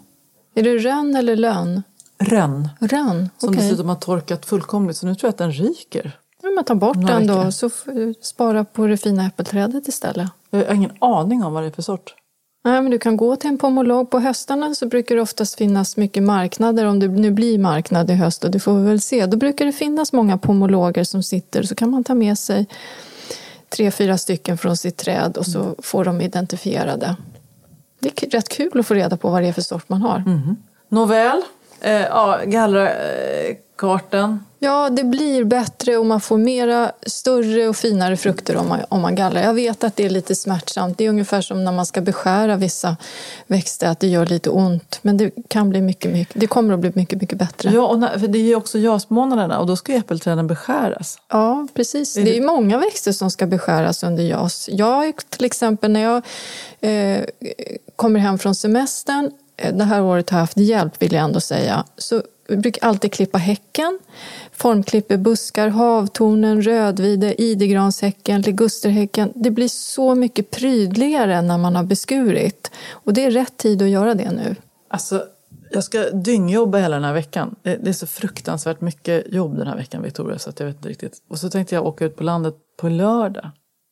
Är 0.55 0.63
det 0.63 0.77
rönn 0.77 1.15
eller 1.15 1.35
lön? 1.35 1.83
Rönn. 2.19 2.69
Rönn, 2.79 3.29
Som 3.37 3.55
dessutom 3.55 3.89
har 3.89 3.95
torkat 3.95 4.45
fullkomligt 4.45 4.97
så 4.97 5.05
nu 5.05 5.15
tror 5.15 5.27
jag 5.27 5.29
att 5.29 5.37
den 5.37 5.51
ryker. 5.51 6.11
Ja, 6.41 6.49
men 6.49 6.63
ta 6.63 6.75
bort 6.75 6.95
Några 6.97 7.13
den 7.13 7.27
då, 7.27 7.37
veckor. 7.37 7.51
så 7.51 7.69
spara 8.21 8.65
på 8.65 8.87
det 8.87 8.97
fina 8.97 9.25
äppelträdet 9.25 9.87
istället. 9.87 10.29
Jag 10.49 10.65
har 10.65 10.73
ingen 10.73 10.91
aning 10.99 11.43
om 11.43 11.53
vad 11.53 11.63
det 11.63 11.67
är 11.67 11.71
för 11.71 11.81
sort. 11.81 12.15
Nej, 12.64 12.82
men 12.82 12.91
du 12.91 12.99
kan 12.99 13.18
gå 13.18 13.36
till 13.36 13.49
en 13.49 13.57
pomolog. 13.57 14.09
På 14.09 14.20
höstarna 14.20 14.76
så 14.76 14.86
brukar 14.86 15.16
det 15.16 15.22
oftast 15.22 15.57
finnas 15.57 15.97
mycket 15.97 16.24
marknader, 16.24 16.86
om 16.86 16.99
det 16.99 17.07
nu 17.07 17.32
blir 17.32 17.59
marknad 17.59 18.09
i 18.12 18.14
höst, 18.14 18.43
och 18.43 18.51
det 18.51 18.59
får 18.59 18.80
vi 18.80 18.86
väl 18.86 19.01
se. 19.01 19.26
Då 19.26 19.38
brukar 19.38 19.66
det 19.66 19.72
finnas 19.72 20.14
många 20.14 20.38
pomologer 20.38 21.03
som 21.03 21.24
sitter, 21.24 21.64
så 21.64 21.76
kan 21.76 21.89
man 21.89 22.03
ta 22.03 22.16
med 22.16 22.38
sig 22.38 22.68
tre, 23.70 23.91
fyra 23.91 24.18
stycken 24.18 24.57
från 24.57 24.78
sitt 24.78 24.97
träd 24.97 25.38
och 25.38 25.45
så 25.45 25.76
får 25.80 26.05
de 26.05 26.22
identifierade. 26.22 27.16
Det 27.99 28.24
är 28.24 28.30
rätt 28.30 28.49
kul 28.49 28.80
att 28.80 28.88
få 28.88 28.93
reda 28.93 29.18
på 29.18 29.30
vad 29.30 29.41
det 29.41 29.47
är 29.47 29.53
för 29.53 29.62
sort 29.62 29.89
man 29.89 30.01
har. 30.01 30.24
Nåväl, 30.89 31.41
eh, 31.82 31.91
ja, 32.01 32.39
gallra 32.45 32.89
eh, 32.93 33.55
kartan. 33.77 34.45
Ja, 34.63 34.89
det 34.89 35.03
blir 35.03 35.43
bättre 35.43 35.97
och 35.97 36.05
man 36.05 36.21
får 36.21 36.38
mera 36.38 36.91
större 37.07 37.67
och 37.67 37.75
finare 37.75 38.17
frukter 38.17 38.57
om 38.57 38.67
man, 38.69 38.79
om 38.89 39.01
man 39.01 39.15
gallrar. 39.15 39.41
Jag 39.41 39.53
vet 39.53 39.84
att 39.84 39.95
det 39.95 40.05
är 40.05 40.09
lite 40.09 40.36
smärtsamt. 40.36 40.97
Det 40.97 41.05
är 41.05 41.09
ungefär 41.09 41.41
som 41.41 41.63
när 41.63 41.71
man 41.71 41.86
ska 41.86 42.01
beskära 42.01 42.55
vissa 42.55 42.97
växter, 43.47 43.88
att 43.88 43.99
det 43.99 44.07
gör 44.07 44.25
lite 44.25 44.49
ont. 44.49 44.99
Men 45.01 45.17
det 45.17 45.32
kan 45.47 45.69
bli 45.69 45.82
mycket, 45.82 46.11
mycket, 46.11 46.39
det 46.41 46.47
kommer 46.47 46.73
att 46.73 46.79
bli 46.79 46.91
mycket, 46.95 47.21
mycket 47.21 47.38
bättre. 47.38 47.69
Ja, 47.73 47.88
och 47.88 47.99
när, 47.99 48.19
för 48.19 48.27
det 48.27 48.39
är 48.39 48.43
ju 48.43 48.55
också 48.55 48.77
jasmånaderna 48.77 49.59
och 49.59 49.67
då 49.67 49.75
ska 49.75 49.93
äppelträden 49.93 50.47
beskäras. 50.47 51.17
Ja, 51.29 51.67
precis. 51.73 52.17
Är 52.17 52.21
Det 52.25 52.32
det- 52.32 52.38
är 52.38 52.41
många 52.45 52.77
växter 52.77 53.11
som 53.11 53.32
ska 53.32 53.45
beskäras 53.47 54.03
under 54.03 54.23
jas. 54.23 54.69
Jag 54.71 55.13
till 55.29 55.45
exempel, 55.45 55.91
när 55.91 56.01
jag 56.01 56.23
eh, 56.82 57.23
kommer 57.95 58.19
hem 58.19 58.38
från 58.39 58.55
semestern, 58.55 59.32
det 59.74 59.84
här 59.84 60.01
året 60.01 60.30
har 60.30 60.38
jag 60.38 60.43
haft 60.43 60.57
hjälp 60.57 61.01
vill 61.01 61.14
jag 61.14 61.24
ändå 61.24 61.39
säga, 61.39 61.86
så 61.97 62.24
jag 62.47 62.62
brukar 62.62 62.88
alltid 62.88 63.12
klippa 63.12 63.38
häcken. 63.38 63.99
Formklipper 64.51 65.18
buskar, 65.18 65.68
havtornen, 65.68 66.62
rödvide, 66.62 67.41
idegranshäcken, 67.41 68.41
ligusterhäcken. 68.41 69.32
Det 69.36 69.51
blir 69.51 69.68
så 69.68 70.16
mycket 70.16 70.51
prydligare 70.51 71.41
när 71.41 71.57
man 71.57 71.76
har 71.76 71.84
beskurit. 71.84 72.72
Och 72.91 73.14
det 73.14 73.26
är 73.26 73.32
rätt 73.32 73.57
tid 73.57 73.82
att 73.82 73.89
göra 73.89 74.14
det 74.14 74.32
nu. 74.32 74.55
Alltså, 74.88 75.24
jag 75.72 75.84
ska 75.84 76.09
dyngjobba 76.09 76.78
hela 76.78 76.95
den 76.95 77.03
här 77.03 77.14
veckan. 77.14 77.55
Det, 77.62 77.76
det 77.76 77.89
är 77.89 77.93
så 77.93 78.07
fruktansvärt 78.07 78.82
mycket 78.82 79.34
jobb 79.34 79.57
den 79.57 79.68
här 79.68 79.76
veckan, 79.76 80.01
Victoria, 80.01 80.39
så 80.39 80.49
att 80.49 80.59
jag 80.59 80.68
vet 80.68 80.76
inte 80.76 80.89
riktigt. 80.89 81.24
Och 81.30 81.38
så 81.38 81.49
tänkte 81.49 81.76
jag 81.76 81.86
åka 81.86 82.05
ut 82.05 82.16
på 82.16 82.24
landet 82.24 82.55
på 82.78 82.89
lördag. 82.89 83.49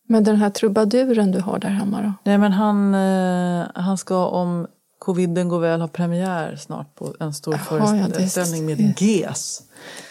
Men 0.08 0.24
den 0.24 0.36
här 0.36 0.50
trubaduren 0.50 1.32
du 1.32 1.40
har 1.40 1.60
där 1.60 1.70
hemma 1.70 2.02
då? 2.02 2.14
Nej, 2.24 2.38
men 2.38 2.52
han, 2.52 2.94
eh, 2.94 3.68
han 3.76 3.98
ska 3.98 4.28
om 4.28 4.68
coviden 5.14 5.50
går 5.50 5.60
väl 5.60 5.82
ha 5.82 5.88
premiär 5.88 6.56
snart 6.56 6.96
på 6.96 7.14
en 7.20 7.34
stor 7.34 7.54
ja, 7.70 7.78
det- 8.08 8.14
föreställning 8.14 8.66
med 8.66 9.02
GES 9.02 9.62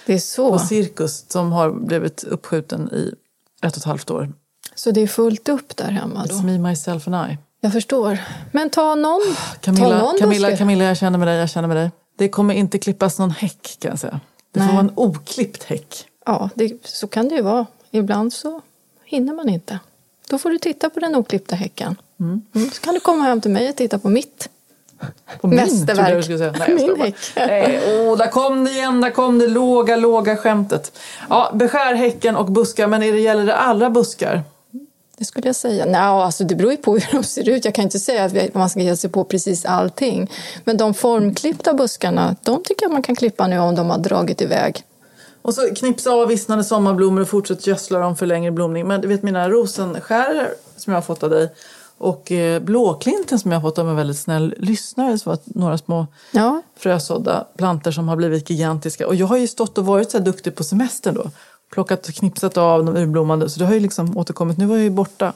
Det 0.07 0.14
är 0.14 0.18
så. 0.18 0.53
på 0.53 0.59
Cirkus 0.59 1.24
som 1.28 1.53
har 1.53 1.70
blivit 1.70 2.24
uppskjuten 2.24 2.88
i 2.92 3.14
ett 3.62 3.72
och 3.72 3.78
ett 3.78 3.84
halvt 3.84 4.11
år. 4.11 4.32
Så 4.74 4.90
det 4.90 5.01
är 5.01 5.07
fullt 5.07 5.49
upp 5.49 5.76
där 5.76 5.90
hemma 5.90 6.26
då? 6.28 6.34
It's 6.34 6.44
me, 6.44 6.59
myself 6.59 7.09
and 7.09 7.30
I. 7.32 7.38
Jag 7.61 7.72
förstår. 7.72 8.18
Men 8.53 8.70
ta 8.70 8.94
någon. 8.94 9.20
ta 9.34 9.59
Camilla, 9.61 9.99
någon 9.99 10.18
Camilla. 10.18 10.57
Camilla, 10.57 10.84
jag 10.84 10.96
känner 10.96 11.18
med 11.18 11.28
dig, 11.28 11.36
jag 11.36 11.51
känner 11.51 11.68
med 11.68 11.76
dig. 11.76 11.90
Det 12.18 12.28
kommer 12.28 12.55
inte 12.55 12.78
klippas 12.78 13.18
någon 13.18 13.30
häck 13.30 13.76
kan 13.80 13.90
jag 13.90 13.99
säga. 13.99 14.20
Det 14.53 14.61
får 14.61 14.66
Nej. 14.66 14.74
vara 14.76 14.84
en 14.84 14.92
oklippt 14.94 15.62
häck. 15.64 16.05
Ja, 16.26 16.51
det, 16.55 16.86
så 16.86 17.07
kan 17.07 17.28
det 17.28 17.34
ju 17.34 17.42
vara. 17.42 17.66
Ibland 17.90 18.32
så 18.32 18.61
hinner 19.05 19.34
man 19.34 19.49
inte. 19.49 19.78
Då 20.30 20.38
får 20.38 20.51
du 20.51 20.59
titta 20.59 20.90
på 20.90 21.01
den 21.01 21.16
oklippta 21.16 21.57
häcken. 21.57 21.96
Mm. 22.20 22.42
Så 22.74 22.80
kan 22.80 22.94
du 22.94 23.01
komma 23.01 23.22
hem 23.24 23.40
till 23.40 23.51
mig 23.51 23.68
och 23.70 23.76
titta 23.76 23.99
på 23.99 24.09
mitt. 24.09 24.49
På 25.40 25.46
min, 25.46 25.57
Mästerverk. 25.57 26.14
jag 26.14 26.24
skulle 26.24 26.38
säga. 26.38 26.55
Nej, 26.59 26.70
jag 26.70 26.80
Min 26.80 27.01
häck. 27.01 27.14
Nej, 27.36 27.80
åh, 27.86 28.16
där 28.18 28.30
kom 28.30 28.64
det 28.64 28.70
igen, 28.70 29.01
där 29.01 29.11
kom 29.11 29.38
det 29.38 29.46
låga, 29.46 29.96
låga 29.96 30.36
skämtet. 30.36 30.99
Ja, 31.28 31.51
beskär 31.55 31.94
häcken 31.94 32.36
och 32.36 32.46
buskar, 32.46 32.86
men 32.86 33.03
är 33.03 33.12
det 33.12 33.20
gäller 33.20 33.46
det 33.46 33.55
alla 33.57 33.90
buskar? 33.90 34.42
Det 35.18 35.24
skulle 35.24 35.46
jag 35.49 35.57
säga. 35.57 35.84
Nej, 35.84 36.01
alltså 36.01 36.44
det 36.44 36.55
beror 36.55 36.70
ju 36.70 36.76
på 36.76 36.92
hur 36.99 37.09
de 37.12 37.24
ser 37.24 37.49
ut. 37.49 37.64
Jag 37.64 37.74
kan 37.74 37.84
inte 37.84 37.99
säga 37.99 38.24
att 38.24 38.55
man 38.55 38.70
ska 38.70 38.80
ge 38.80 38.96
sig 38.96 39.11
på 39.11 39.24
precis 39.24 39.64
allting. 39.64 40.30
Men 40.64 40.76
de 40.76 40.94
formklippta 40.94 41.74
buskarna, 41.74 42.36
de 42.42 42.62
tycker 42.62 42.84
jag 42.84 42.92
man 42.92 43.03
kan 43.03 43.16
klippa 43.16 43.46
nu 43.46 43.59
om 43.59 43.74
de 43.74 43.90
har 43.90 43.99
dragit 43.99 44.40
iväg. 44.42 44.84
Och 45.42 45.55
så 45.55 45.74
knipsa 45.74 46.11
av 46.11 46.28
vissnande 46.28 46.64
sommarblommor 46.64 47.22
och 47.22 47.28
fortsätt 47.28 47.66
gödsla 47.66 47.99
dem 47.99 48.16
för 48.16 48.26
längre 48.26 48.51
blomning. 48.51 48.88
Men 48.88 49.01
du 49.01 49.09
vet 49.09 49.22
mina 49.22 49.49
rosenskäror 49.49 50.49
som 50.76 50.92
jag 50.92 50.96
har 50.96 51.03
fått 51.03 51.22
av 51.22 51.30
dig 51.30 51.49
och 51.99 52.32
eh, 52.32 52.62
blåklinten 52.62 53.38
som 53.38 53.53
jag 53.53 53.61
har 53.61 53.70
fått 53.70 53.78
av 53.78 53.88
en 53.88 53.96
väldigt 53.96 54.18
snäll 54.18 54.55
lyssnare. 54.59 55.18
Så 55.18 55.30
var 55.30 55.38
några 55.44 55.78
små 55.78 56.07
Ja, 56.30 56.62
frösådda 56.76 57.46
planter 57.57 57.90
som 57.90 58.09
har 58.09 58.16
blivit 58.16 58.51
gigantiska. 58.51 59.07
Och 59.07 59.14
jag 59.14 59.26
har 59.26 59.36
ju 59.36 59.46
stått 59.46 59.78
och 59.78 59.86
varit 59.86 60.11
så 60.11 60.18
här 60.18 60.24
duktig 60.24 60.55
på 60.55 60.64
semestern 60.64 61.14
då. 61.14 61.30
Plockat 61.70 62.09
och 62.09 62.14
knipsat 62.14 62.57
av 62.57 62.84
de 62.84 62.96
urblommande. 62.96 63.51
Så 63.51 63.59
det 63.59 63.66
har 63.66 63.74
ju 63.74 63.80
liksom 63.80 64.16
återkommit. 64.16 64.59
Nu 64.59 64.66
var 64.66 64.74
jag 64.74 64.84
ju 64.84 64.90
borta. 64.90 65.32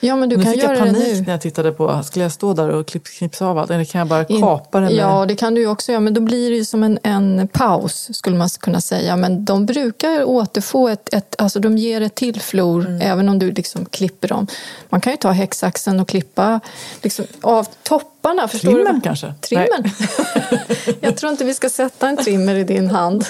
Ja 0.00 0.16
men 0.16 0.28
du 0.28 0.36
nu 0.36 0.42
kan 0.42 0.52
fick 0.52 0.62
göra 0.62 0.76
jag 0.76 0.86
det 0.86 0.92
panik 0.92 1.14
nu. 1.16 1.20
när 1.22 1.30
jag 1.32 1.40
tittade 1.40 1.72
på, 1.72 2.02
skulle 2.04 2.24
jag 2.24 2.32
stå 2.32 2.54
där 2.54 2.68
och 2.68 2.86
klipp, 2.86 3.06
allt? 3.40 3.70
Eller 3.70 3.84
kan 3.84 3.98
jag 3.98 4.08
bara 4.08 4.24
kapa 4.24 4.80
den? 4.80 4.96
Ja, 4.96 5.26
det 5.26 5.34
kan 5.34 5.54
du 5.54 5.60
ju 5.60 5.66
också 5.66 5.92
göra, 5.92 6.00
men 6.00 6.14
då 6.14 6.20
blir 6.20 6.50
det 6.50 6.56
ju 6.56 6.64
som 6.64 6.82
en, 6.82 6.98
en 7.02 7.48
paus 7.52 8.08
skulle 8.12 8.36
man 8.36 8.48
kunna 8.60 8.80
säga. 8.80 9.16
Men 9.16 9.44
de 9.44 9.66
brukar 9.66 10.24
återfå 10.24 10.88
ett, 10.88 11.14
ett 11.14 11.34
alltså 11.38 11.60
de 11.60 11.78
ger 11.78 12.00
ett 12.00 12.14
till 12.14 12.40
flor 12.40 12.84
Mm. 12.86 13.00
även 13.00 13.28
om 13.28 13.38
du 13.38 13.52
liksom 13.52 13.84
klipper 13.84 14.28
dem. 14.28 14.46
Man 14.88 15.00
kan 15.00 15.12
ju 15.12 15.16
ta 15.16 15.30
häcksaxen 15.30 16.00
och 16.00 16.08
klippa 16.08 16.60
liksom, 17.02 17.24
av 17.40 17.68
topparna. 17.82 18.48
Förstår 18.48 18.72
Trimmen 18.72 18.94
du? 18.94 19.00
kanske? 19.00 19.34
Trimmen? 19.40 19.68
Jag 21.00 21.16
tror 21.16 21.32
inte 21.32 21.44
vi 21.44 21.54
ska 21.54 21.68
sätta 21.68 22.08
en 22.08 22.16
trimmer 22.16 22.54
i 22.54 22.64
din 22.64 22.90
hand. 22.90 23.24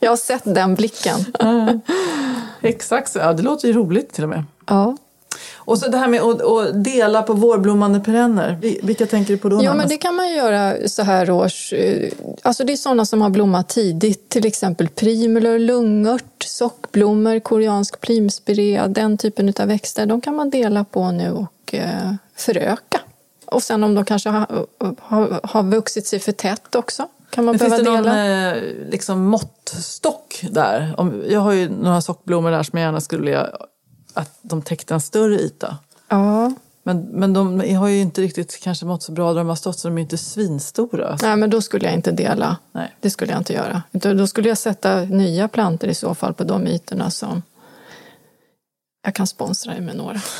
Jag 0.00 0.10
har 0.10 0.16
sett 0.16 0.42
den 0.44 0.74
blicken. 0.74 1.18
Så. 2.80 3.18
ja, 3.18 3.32
det 3.32 3.42
låter 3.42 3.68
ju 3.68 3.74
roligt 3.74 4.12
till 4.12 4.24
och 4.24 4.30
med. 4.30 4.44
Ja. 4.66 4.96
Och 5.68 5.78
så 5.78 5.88
det 5.90 5.98
här 5.98 6.08
med 6.08 6.20
att, 6.22 6.84
dela 6.84 7.22
på 7.22 7.32
vårblommande 7.32 8.00
perenner. 8.00 8.58
Vi- 8.60 8.80
Vilka 8.82 9.06
tänker 9.06 9.32
du 9.32 9.38
på 9.38 9.48
då? 9.48 9.60
Ja, 9.62 9.74
men 9.74 9.88
det 9.88 9.96
kan 9.96 10.14
man 10.14 10.32
göra 10.32 10.88
så 10.88 11.02
här 11.02 11.30
års. 11.30 11.72
eh, 11.72 12.10
Alltså 12.42 12.64
det 12.64 12.72
är 12.72 12.76
sådana 12.76 13.04
som 13.06 13.22
har 13.22 13.30
blommat 13.30 13.68
tidigt, 13.68 14.28
till 14.28 14.46
exempel 14.46 14.88
primulor, 14.88 15.58
lungört, 15.58 16.42
sockblommor, 16.46 17.40
koreansk 17.40 18.00
primspirea, 18.00 18.88
den 18.88 19.18
typen 19.18 19.52
av 19.60 19.66
växter. 19.68 20.06
De 20.06 20.20
kan 20.20 20.34
man 20.36 20.50
dela 20.50 20.84
på 20.84 21.10
nu 21.10 21.30
och 21.32 21.74
eh, 21.74 22.12
föröka. 22.36 23.00
Och 23.46 23.62
sen 23.62 23.84
om 23.84 23.94
de 23.94 24.04
kanske 24.04 24.28
har, 24.28 24.46
har, 24.98 25.40
har 25.42 25.62
vuxit 25.62 26.06
sig 26.06 26.18
för 26.18 26.32
tätt 26.32 26.74
också, 26.74 27.06
kan 27.30 27.44
man 27.44 27.56
behöva 27.56 27.76
finns 27.76 27.86
det 27.88 27.94
någon 27.94 28.02
dela. 28.04 28.56
eh, 28.56 28.62
liksom, 28.90 29.24
måttstock 29.24 30.40
där? 30.50 30.94
Om, 30.96 31.22
jag 31.28 31.40
har 31.40 31.52
ju 31.52 31.68
några 31.68 32.00
sockblommor 32.00 32.50
där 32.50 32.62
som 32.62 32.78
jag 32.78 32.86
gärna 32.86 33.00
skulle 33.00 33.22
vilja 33.22 33.48
att 34.18 34.38
de 34.42 34.62
täckte 34.62 34.94
en 34.94 35.00
större 35.00 35.34
yta. 35.40 35.76
Ja, 36.08 36.52
Men, 36.82 37.00
men 37.00 37.32
de 37.32 37.74
har 37.76 37.88
ju 37.88 38.00
inte 38.00 38.20
riktigt 38.20 38.60
kanske 38.62 38.86
mått 38.86 39.02
så 39.02 39.12
bra 39.12 39.32
där 39.32 39.38
de 39.38 39.48
har 39.48 39.56
stått 39.56 39.78
så 39.78 39.88
de 39.88 39.98
är 39.98 40.02
inte 40.02 40.18
svinstora. 40.18 41.18
nej 41.22 41.36
men 41.36 41.50
då 41.50 41.62
skulle 41.62 41.84
jag 41.84 41.94
inte 41.94 42.12
dela. 42.12 42.56
Nej. 42.72 42.96
Det 43.00 43.10
skulle 43.10 43.32
jag 43.32 43.40
inte 43.40 43.52
göra. 43.52 43.82
Då 43.92 44.26
skulle 44.26 44.48
jag 44.48 44.58
sätta 44.58 45.00
nya 45.00 45.48
plantor 45.48 45.90
i 45.90 45.94
så 45.94 46.14
fall 46.14 46.34
på 46.34 46.44
de 46.44 46.66
ytorna 46.66 47.10
som 47.10 47.42
jag 49.04 49.14
kan 49.14 49.26
sponsra 49.26 49.72
dig 49.72 49.80
med 49.80 49.96
några. 49.96 50.20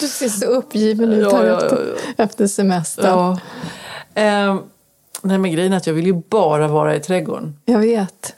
Du 0.00 0.08
ser 0.08 0.28
så 0.28 0.46
uppgiven 0.46 1.12
ut 1.12 1.22
Ja, 1.32 1.36
här 1.36 1.44
ja, 1.44 1.50
ja, 1.60 1.66
efter, 1.66 1.94
efter 2.16 2.46
semestern. 2.46 3.06
Ja. 3.06 3.38
Eh, 4.22 4.56
nej, 5.22 5.38
men 5.38 5.52
grejen 5.52 5.72
är 5.72 5.76
att 5.76 5.86
jag 5.86 5.94
vill 5.94 6.06
ju 6.06 6.22
bara 6.28 6.68
vara 6.68 6.96
i 6.96 7.00
trädgården. 7.00 7.56
Jag 7.64 7.78
vet. 7.78 8.34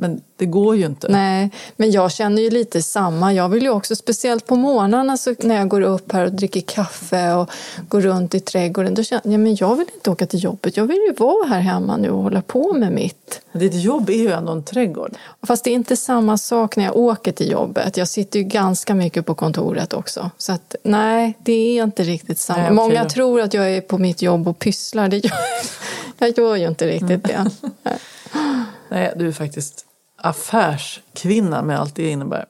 Men 0.00 0.20
det 0.36 0.46
går 0.46 0.76
ju 0.76 0.86
inte. 0.86 1.08
Nej, 1.08 1.50
men 1.76 1.90
jag 1.90 2.12
känner 2.12 2.42
ju 2.42 2.50
lite 2.50 2.82
samma. 2.82 3.32
Jag 3.32 3.48
vill 3.48 3.62
ju 3.62 3.70
också, 3.70 3.96
speciellt 3.96 4.46
på 4.46 4.56
morgnarna 4.56 5.16
så 5.16 5.34
när 5.38 5.54
jag 5.56 5.68
går 5.68 5.80
upp 5.80 6.12
här 6.12 6.24
och 6.24 6.32
dricker 6.32 6.60
kaffe 6.60 7.32
och 7.32 7.50
går 7.88 8.00
runt 8.00 8.34
i 8.34 8.40
trädgården, 8.40 8.94
då 8.94 9.02
känner 9.02 9.32
jag 9.32 9.40
men 9.40 9.56
jag 9.56 9.76
vill 9.76 9.86
inte 9.94 10.10
åka 10.10 10.26
till 10.26 10.44
jobbet. 10.44 10.76
Jag 10.76 10.86
vill 10.86 10.96
ju 11.08 11.12
vara 11.12 11.48
här 11.48 11.60
hemma 11.60 11.96
nu 11.96 12.10
och 12.10 12.22
hålla 12.22 12.42
på 12.42 12.72
med 12.72 12.92
mitt. 12.92 13.40
Ditt 13.52 13.74
jobb 13.74 14.10
är 14.10 14.14
ju 14.14 14.30
ändå 14.30 14.52
en 14.52 14.64
trädgård. 14.64 15.14
Fast 15.46 15.64
det 15.64 15.70
är 15.70 15.74
inte 15.74 15.96
samma 15.96 16.38
sak 16.38 16.76
när 16.76 16.84
jag 16.84 16.96
åker 16.96 17.32
till 17.32 17.50
jobbet. 17.50 17.96
Jag 17.96 18.08
sitter 18.08 18.38
ju 18.38 18.44
ganska 18.44 18.94
mycket 18.94 19.26
på 19.26 19.34
kontoret 19.34 19.92
också. 19.92 20.30
Så 20.36 20.52
att 20.52 20.74
nej, 20.82 21.38
det 21.42 21.78
är 21.78 21.84
inte 21.84 22.02
riktigt 22.02 22.38
samma. 22.38 22.58
Nej, 22.58 22.66
okej 22.66 22.76
Många 22.76 23.04
tror 23.04 23.40
att 23.40 23.54
jag 23.54 23.70
är 23.70 23.80
på 23.80 23.98
mitt 23.98 24.22
jobb 24.22 24.48
och 24.48 24.58
pysslar. 24.58 25.08
Det 25.08 25.16
gör, 25.16 25.32
jag 26.18 26.38
gör 26.38 26.56
ju 26.56 26.68
inte 26.68 26.86
riktigt 26.86 27.24
det. 27.24 27.50
Nej, 28.88 29.12
du 29.16 29.28
är 29.28 29.32
faktiskt 29.32 29.87
affärskvinna 30.18 31.62
med 31.62 31.80
allt 31.80 31.94
det 31.94 32.10
innebär. 32.10 32.44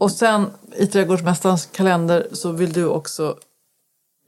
Och 0.00 0.10
sen 0.10 0.50
i 0.76 0.86
Trädgårdsmästarens 0.86 1.66
kalender 1.66 2.26
så 2.32 2.52
vill 2.52 2.72
du 2.72 2.86
också 2.86 3.36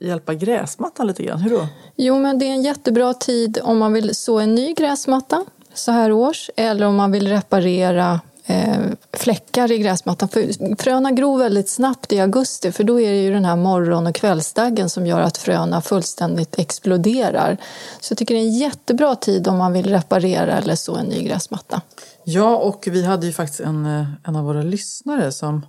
hjälpa 0.00 0.34
gräsmattan 0.34 1.06
lite 1.06 1.22
grann. 1.22 1.40
Hur 1.40 1.50
då? 1.50 1.66
Jo, 1.96 2.18
men 2.18 2.38
det 2.38 2.44
är 2.44 2.50
en 2.50 2.62
jättebra 2.62 3.14
tid 3.14 3.58
om 3.62 3.78
man 3.78 3.92
vill 3.92 4.14
så 4.14 4.38
en 4.38 4.54
ny 4.54 4.72
gräsmatta 4.72 5.44
så 5.74 5.92
här 5.92 6.12
års 6.12 6.50
eller 6.56 6.86
om 6.86 6.96
man 6.96 7.12
vill 7.12 7.28
reparera 7.28 8.20
eh, 8.46 8.78
fläckar 9.12 9.72
i 9.72 9.78
gräsmattan. 9.78 10.28
För 10.28 10.76
fröna 10.82 11.10
gror 11.10 11.38
väldigt 11.38 11.68
snabbt 11.68 12.12
i 12.12 12.20
augusti 12.20 12.72
för 12.72 12.84
då 12.84 13.00
är 13.00 13.12
det 13.12 13.22
ju 13.22 13.32
den 13.32 13.44
här 13.44 13.56
morgon 13.56 14.06
och 14.06 14.14
kvällsdaggen 14.14 14.90
som 14.90 15.06
gör 15.06 15.20
att 15.20 15.36
fröna 15.36 15.82
fullständigt 15.82 16.58
exploderar. 16.58 17.56
Så 18.00 18.12
jag 18.12 18.18
tycker 18.18 18.34
det 18.34 18.40
är 18.40 18.46
en 18.46 18.58
jättebra 18.58 19.16
tid 19.16 19.48
om 19.48 19.58
man 19.58 19.72
vill 19.72 19.90
reparera 19.90 20.52
eller 20.52 20.74
så 20.74 20.96
en 20.96 21.06
ny 21.06 21.22
gräsmatta. 21.22 21.82
Ja, 22.28 22.56
och 22.56 22.88
vi 22.90 23.02
hade 23.04 23.26
ju 23.26 23.32
faktiskt 23.32 23.60
en, 23.60 23.86
eh, 23.86 24.06
en 24.24 24.36
av 24.36 24.44
våra 24.44 24.62
lyssnare 24.62 25.32
som 25.32 25.66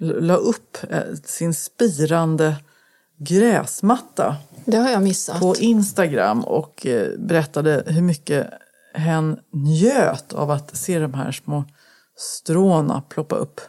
la 0.00 0.34
upp 0.36 0.78
eh, 0.90 1.00
sin 1.24 1.54
spirande 1.54 2.56
gräsmatta 3.18 4.36
Det 4.64 4.76
har 4.76 4.90
jag 4.90 5.02
missat. 5.02 5.40
på 5.40 5.56
Instagram 5.56 6.44
och 6.44 6.86
eh, 6.86 7.18
berättade 7.18 7.82
hur 7.86 8.02
mycket 8.02 8.46
hen 8.94 9.38
njöt 9.52 10.32
av 10.32 10.50
att 10.50 10.76
se 10.76 10.98
de 10.98 11.14
här 11.14 11.32
små 11.32 11.64
stråna 12.16 13.02
ploppa 13.08 13.36
upp. 13.36 13.60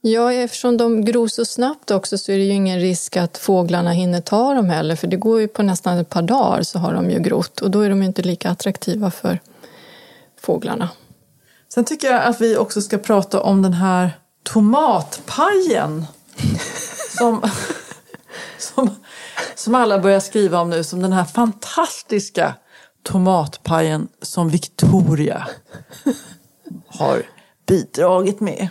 Ja, 0.00 0.32
eftersom 0.32 0.76
de 0.76 1.04
gror 1.04 1.28
så 1.28 1.44
snabbt 1.44 1.90
också 1.90 2.18
så 2.18 2.32
är 2.32 2.36
det 2.36 2.44
ju 2.44 2.52
ingen 2.52 2.80
risk 2.80 3.16
att 3.16 3.38
fåglarna 3.38 3.90
hinner 3.90 4.20
ta 4.20 4.54
dem 4.54 4.70
heller. 4.70 4.96
För 4.96 5.06
det 5.06 5.16
går 5.16 5.40
ju 5.40 5.48
på 5.48 5.62
nästan 5.62 5.98
ett 5.98 6.08
par 6.08 6.22
dagar 6.22 6.62
så 6.62 6.78
har 6.78 6.94
de 6.94 7.10
ju 7.10 7.18
grott 7.18 7.60
och 7.60 7.70
då 7.70 7.80
är 7.80 7.90
de 7.90 8.02
inte 8.02 8.22
lika 8.22 8.50
attraktiva 8.50 9.10
för 9.10 9.38
fåglarna. 10.40 10.88
Sen 11.74 11.84
tycker 11.84 12.12
jag 12.12 12.24
att 12.24 12.40
vi 12.40 12.56
också 12.56 12.82
ska 12.82 12.98
prata 12.98 13.40
om 13.40 13.62
den 13.62 13.72
här 13.72 14.18
tomatpajen 14.42 16.06
som, 17.18 17.50
som, 18.58 18.90
som 19.54 19.74
alla 19.74 19.98
börjar 19.98 20.20
skriva 20.20 20.60
om 20.60 20.70
nu 20.70 20.84
som 20.84 21.02
den 21.02 21.12
här 21.12 21.24
fantastiska 21.24 22.54
tomatpajen 23.02 24.08
som 24.22 24.48
Victoria 24.48 25.48
har 26.86 27.22
bidragit 27.66 28.40
med. 28.40 28.68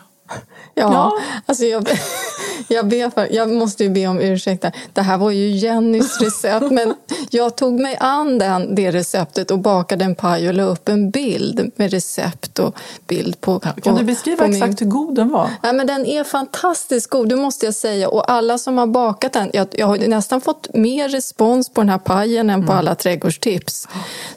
Ja, 0.73 0.83
Ja. 0.93 1.11
alltså 1.45 1.65
jag, 1.65 1.89
jag, 2.67 2.87
ber 2.87 3.09
för, 3.09 3.27
jag 3.35 3.49
måste 3.49 3.83
ju 3.83 3.89
be 3.89 4.07
om 4.07 4.19
ursäkt. 4.19 4.65
Det 4.93 5.01
här 5.01 5.17
var 5.17 5.31
ju 5.31 5.49
Jennys 5.49 6.21
recept, 6.21 6.71
men 6.71 6.93
jag 7.29 7.55
tog 7.57 7.79
mig 7.79 7.97
an 7.99 8.37
den, 8.37 8.75
det 8.75 8.91
receptet 8.91 9.51
och 9.51 9.59
bakade 9.59 10.05
en 10.05 10.15
paj 10.15 10.47
och 10.47 10.53
la 10.53 10.63
upp 10.63 10.89
en 10.89 11.09
bild 11.09 11.71
med 11.75 11.91
recept 11.91 12.59
och 12.59 12.75
bild 13.07 13.41
på... 13.41 13.59
Kan 13.59 13.73
på, 13.73 13.91
du 13.99 14.03
beskriva 14.03 14.47
min- 14.47 14.63
exakt 14.63 14.81
hur 14.81 14.85
god 14.85 15.15
den 15.15 15.29
var? 15.29 15.49
Nej, 15.63 15.73
men 15.73 15.87
den 15.87 16.05
är 16.05 16.23
fantastiskt 16.23 17.09
god, 17.09 17.29
det 17.29 17.35
måste 17.35 17.65
jag 17.65 17.75
säga. 17.75 18.09
Och 18.09 18.31
alla 18.31 18.57
som 18.57 18.77
har 18.77 18.87
bakat 18.87 19.33
den, 19.33 19.49
jag, 19.53 19.67
jag 19.71 19.87
har 19.87 19.97
nästan 19.97 20.41
fått 20.41 20.73
mer 20.73 21.09
respons 21.09 21.69
på 21.69 21.81
den 21.81 21.89
här 21.89 21.97
pajen 21.97 22.49
än 22.49 22.65
på 22.67 22.73
alla 22.73 22.95
trädgårdstips. 22.95 23.87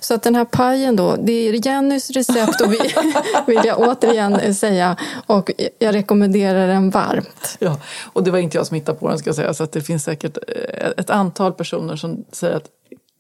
Så 0.01 0.15
att 0.15 0.23
den 0.23 0.35
här 0.35 0.45
pajen 0.45 0.97
då, 0.97 1.17
det 1.23 1.33
är 1.49 1.67
Jennys 1.67 2.11
recept 2.11 2.61
och 2.61 2.73
vi, 2.73 2.79
vill 3.47 3.61
jag 3.65 3.79
återigen 3.79 4.55
säga. 4.55 4.97
Och 5.27 5.51
jag 5.83 5.95
rekommenderar 5.95 6.67
den 6.69 6.91
varmt. 6.91 7.57
Ja, 7.59 7.77
och 8.13 8.25
det 8.25 8.31
var 8.31 8.39
inte 8.39 8.57
jag 8.57 8.67
som 8.67 8.75
hittade 8.75 8.99
på 8.99 9.09
den 9.09 9.19
ska 9.19 9.29
jag 9.29 9.37
säga. 9.37 9.55
Så 9.55 9.65
att 9.65 9.73
det 9.73 9.81
finns 9.81 10.05
säkert 10.05 10.39
eh, 10.49 10.91
ett 10.97 11.11
antal 11.11 11.53
personer 11.53 11.97
som 11.97 12.25
säger 12.33 12.57
att 12.57 12.67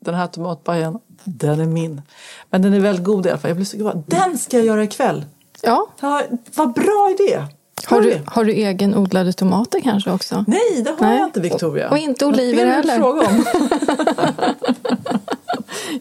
den 0.00 0.14
här 0.14 0.26
tomatpajen, 0.26 0.98
den 1.24 1.60
är 1.60 1.66
min. 1.66 2.02
Men 2.50 2.62
den 2.62 2.74
är 2.74 2.80
väldigt 2.80 3.04
god 3.04 3.26
i 3.26 3.28
alla 3.30 3.38
fall. 3.38 3.48
Jag 3.48 3.56
blir 3.56 3.66
så 3.66 3.76
glad. 3.76 4.04
Den 4.06 4.38
ska 4.38 4.56
jag 4.56 4.66
göra 4.66 4.84
ikväll! 4.84 5.24
Ja, 5.62 5.86
Ja, 6.00 6.22
vad 6.54 6.72
bra 6.72 7.16
idé! 7.18 7.44
har 7.86 8.00
du, 8.00 8.10
det? 8.10 8.22
har 8.26 8.44
du 8.44 8.52
egen 8.52 8.94
odlade 8.94 9.32
tomater 9.32 9.80
kanske 9.80 10.10
också? 10.10 10.44
Nej, 10.48 10.82
det 10.84 10.90
har 10.90 10.96
Nej. 11.00 11.18
jag 11.18 11.28
inte 11.28 11.40
Victoria. 11.40 11.90
Och 11.90 11.98
inte 11.98 12.24
Vad 12.24 12.34
oliver 12.34 12.56
ber 12.56 12.66
du 12.66 12.72
heller. 12.72 12.96
Fråga 12.98 13.26
om? 13.26 13.44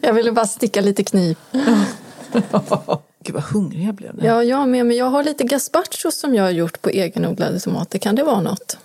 Jag 0.02 0.12
ville 0.12 0.32
bara 0.32 0.46
sticka 0.46 0.80
lite 0.80 1.04
kniv. 1.04 1.36
Gud 3.30 3.34
vad 3.34 3.42
hungrig 3.52 3.86
jag 3.86 3.94
blev. 3.94 4.14
nu. 4.14 4.26
Ja, 4.26 4.42
jag 4.44 4.68
med, 4.68 4.86
men 4.86 4.96
jag 4.96 5.06
har 5.06 5.24
lite 5.24 5.44
gazpacho 5.44 6.10
som 6.10 6.34
jag 6.34 6.42
har 6.44 6.50
gjort 6.50 6.82
på 6.82 6.90
egenodlade 6.90 7.60
tomater. 7.60 7.98
Kan 7.98 8.14
det 8.14 8.22
vara 8.22 8.40
något? 8.40 8.76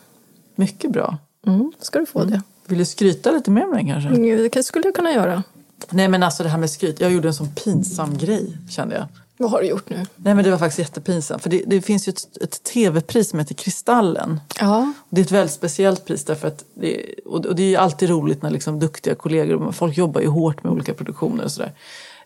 Mycket 0.56 0.92
bra. 0.92 1.18
Mm, 1.48 1.72
ska 1.82 2.00
du 2.00 2.06
få 2.06 2.24
det. 2.24 2.42
Vill 2.68 2.78
du 2.78 2.86
skryta 2.86 3.32
lite 3.32 3.52
mer 3.52 3.66
med 3.68 3.78
den 3.78 3.88
kanske? 3.88 4.10
Mm, 4.10 4.50
Det 4.54 4.64
skulle 4.64 4.86
jag 4.86 4.96
kunna 4.96 5.12
göra. 5.12 5.44
Nej 5.90 6.08
men 6.08 6.24
alltså 6.24 6.44
det 6.44 6.50
här 6.50 6.58
med 6.58 6.70
skryt. 6.70 7.00
Jag 7.02 7.12
gjorde 7.12 7.28
en 7.28 7.34
sån 7.34 7.50
pinsam 7.56 8.18
grej 8.18 8.58
kände 8.70 8.96
jag. 8.96 9.06
Vad 9.38 9.52
har 9.52 9.62
du 9.62 9.68
gjort 9.68 9.90
nu? 9.90 10.06
Nej 10.16 10.36
men 10.36 10.44
det 10.44 10.52
var 10.52 10.58
faktiskt 10.58 10.80
jättepinsamt. 10.80 11.44
För 11.44 11.50
det, 11.50 11.64
det 11.68 11.82
finns 11.82 12.08
ju 12.08 12.10
ett, 12.10 12.38
ett 12.44 12.64
tv-pris 12.64 13.30
som 13.30 13.40
heter 13.40 13.56
Kristallen. 13.56 14.40
Ja, 14.60 14.94
Det 15.10 15.22
är 15.22 15.26
ett 15.26 15.32
väldigt 15.32 15.54
speciellt 15.54 16.06
pris 16.06 16.24
därför 16.26 16.48
att 16.48 16.64
det, 16.74 17.06
och 17.26 17.56
det 17.56 17.76
är 17.76 17.80
alltid 17.80 18.10
roligt 18.10 18.42
när 18.42 18.50
liksom 18.50 18.80
duktiga 18.80 19.16
kollegor, 19.16 19.72
folk 19.72 19.98
jobbar 19.98 20.22
ju 20.22 20.28
hårt 20.28 20.64
med 20.64 20.74
olika 20.74 20.94
produktioner 20.94 21.44
och 21.44 21.52
sådär. 21.52 21.72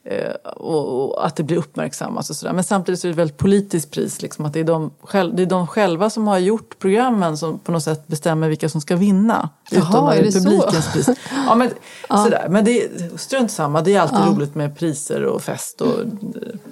Eh, 0.03 0.31
och, 0.55 1.05
och 1.05 1.25
att 1.25 1.35
det 1.35 1.43
blir 1.43 1.57
uppmärksammat 1.57 2.29
och 2.29 2.35
sådär. 2.35 2.53
Men 2.53 2.63
samtidigt 2.63 2.99
så 2.99 3.07
är 3.07 3.09
det 3.09 3.13
ett 3.13 3.17
väldigt 3.17 3.37
politiskt 3.37 3.91
pris. 3.91 4.21
Liksom, 4.21 4.45
att 4.45 4.53
det, 4.53 4.59
är 4.59 4.63
de, 4.63 4.91
själv, 5.01 5.35
det 5.35 5.41
är 5.41 5.45
de 5.47 5.67
själva 5.67 6.09
som 6.09 6.27
har 6.27 6.37
gjort 6.37 6.79
programmen 6.79 7.37
som 7.37 7.59
på 7.59 7.71
något 7.71 7.83
sätt 7.83 8.07
bestämmer 8.07 8.49
vilka 8.49 8.69
som 8.69 8.81
ska 8.81 8.95
vinna. 8.95 9.49
Jaha, 9.71 9.89
utom 9.89 10.07
är 10.07 10.23
det 10.23 10.31
så? 10.31 10.39
publikens 10.39 10.93
pris. 10.93 11.09
Ja, 11.47 11.55
men, 11.55 11.69
Sådär. 12.23 12.47
men 12.49 12.65
det 12.65 12.83
är, 12.83 13.17
strunt 13.17 13.51
samma, 13.51 13.81
det 13.81 13.95
är 13.95 14.01
alltid 14.01 14.35
roligt 14.35 14.55
med 14.55 14.77
priser 14.77 15.23
och 15.23 15.41
fest 15.41 15.81
och 15.81 15.99
eh, 15.99 16.07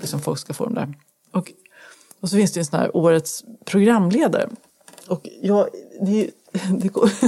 liksom 0.02 0.20
folk 0.20 0.40
ska 0.40 0.54
få 0.54 0.64
dem 0.64 0.74
där. 0.74 0.94
Och, 1.34 1.52
och 2.22 2.30
så 2.30 2.36
finns 2.36 2.52
det 2.52 2.58
ju 2.58 2.62
en 2.62 2.66
sån 2.66 2.80
här 2.80 2.98
årets 2.98 3.44
programledare. 3.66 4.50
Och 5.08 5.28
jag, 5.42 5.68
det, 6.02 6.30
det 6.82 6.88
går... 6.88 7.12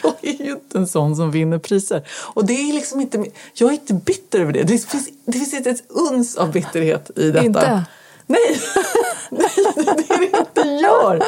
jag 0.02 0.14
är 0.22 0.44
ju 0.44 0.50
inte 0.52 0.78
en 0.78 0.86
sån 0.86 1.16
som 1.16 1.30
vinner 1.30 1.58
priser. 1.58 2.08
Och 2.34 2.44
det 2.44 2.52
är 2.52 2.72
liksom 2.72 3.00
inte, 3.00 3.24
jag 3.54 3.68
är 3.68 3.72
inte 3.72 3.94
bitter 3.94 4.40
över 4.40 4.52
det. 4.52 4.62
Det 4.62 4.78
finns, 4.78 5.08
det 5.24 5.32
finns 5.32 5.54
inte 5.54 5.70
ett 5.70 5.82
uns 5.88 6.36
av 6.36 6.52
bitterhet 6.52 7.10
i 7.16 7.30
detta. 7.30 7.44
Inte? 7.44 7.84
Nej, 8.26 8.40
Nej 9.30 9.50
det 9.74 10.14
är 10.14 10.18
det 10.18 10.38
inte 10.38 10.60
gör. 10.82 11.18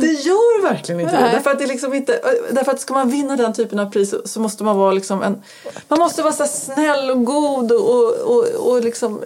Det 0.00 0.06
gör 0.12 0.62
verkligen 0.62 1.00
inte 1.00 1.12
det. 1.16 1.30
Därför 1.32 1.50
att, 1.50 1.58
det 1.58 1.66
liksom 1.66 1.94
inte, 1.94 2.20
därför 2.50 2.72
att 2.72 2.80
ska 2.80 2.94
man 2.94 3.10
vinna 3.10 3.36
den 3.36 3.52
typen 3.54 3.78
av 3.78 3.90
pris 3.90 4.14
så- 4.24 4.40
måste 4.40 4.64
man 4.64 4.76
vara 4.76 4.92
liksom 4.92 5.22
en... 5.22 5.42
Man 5.88 5.98
måste 5.98 6.22
vara 6.22 6.32
så 6.32 6.46
snäll 6.46 7.10
och 7.10 7.24
god 7.24 7.72
och, 7.72 8.10
och, 8.14 8.44
och, 8.70 8.84
liksom... 8.84 9.20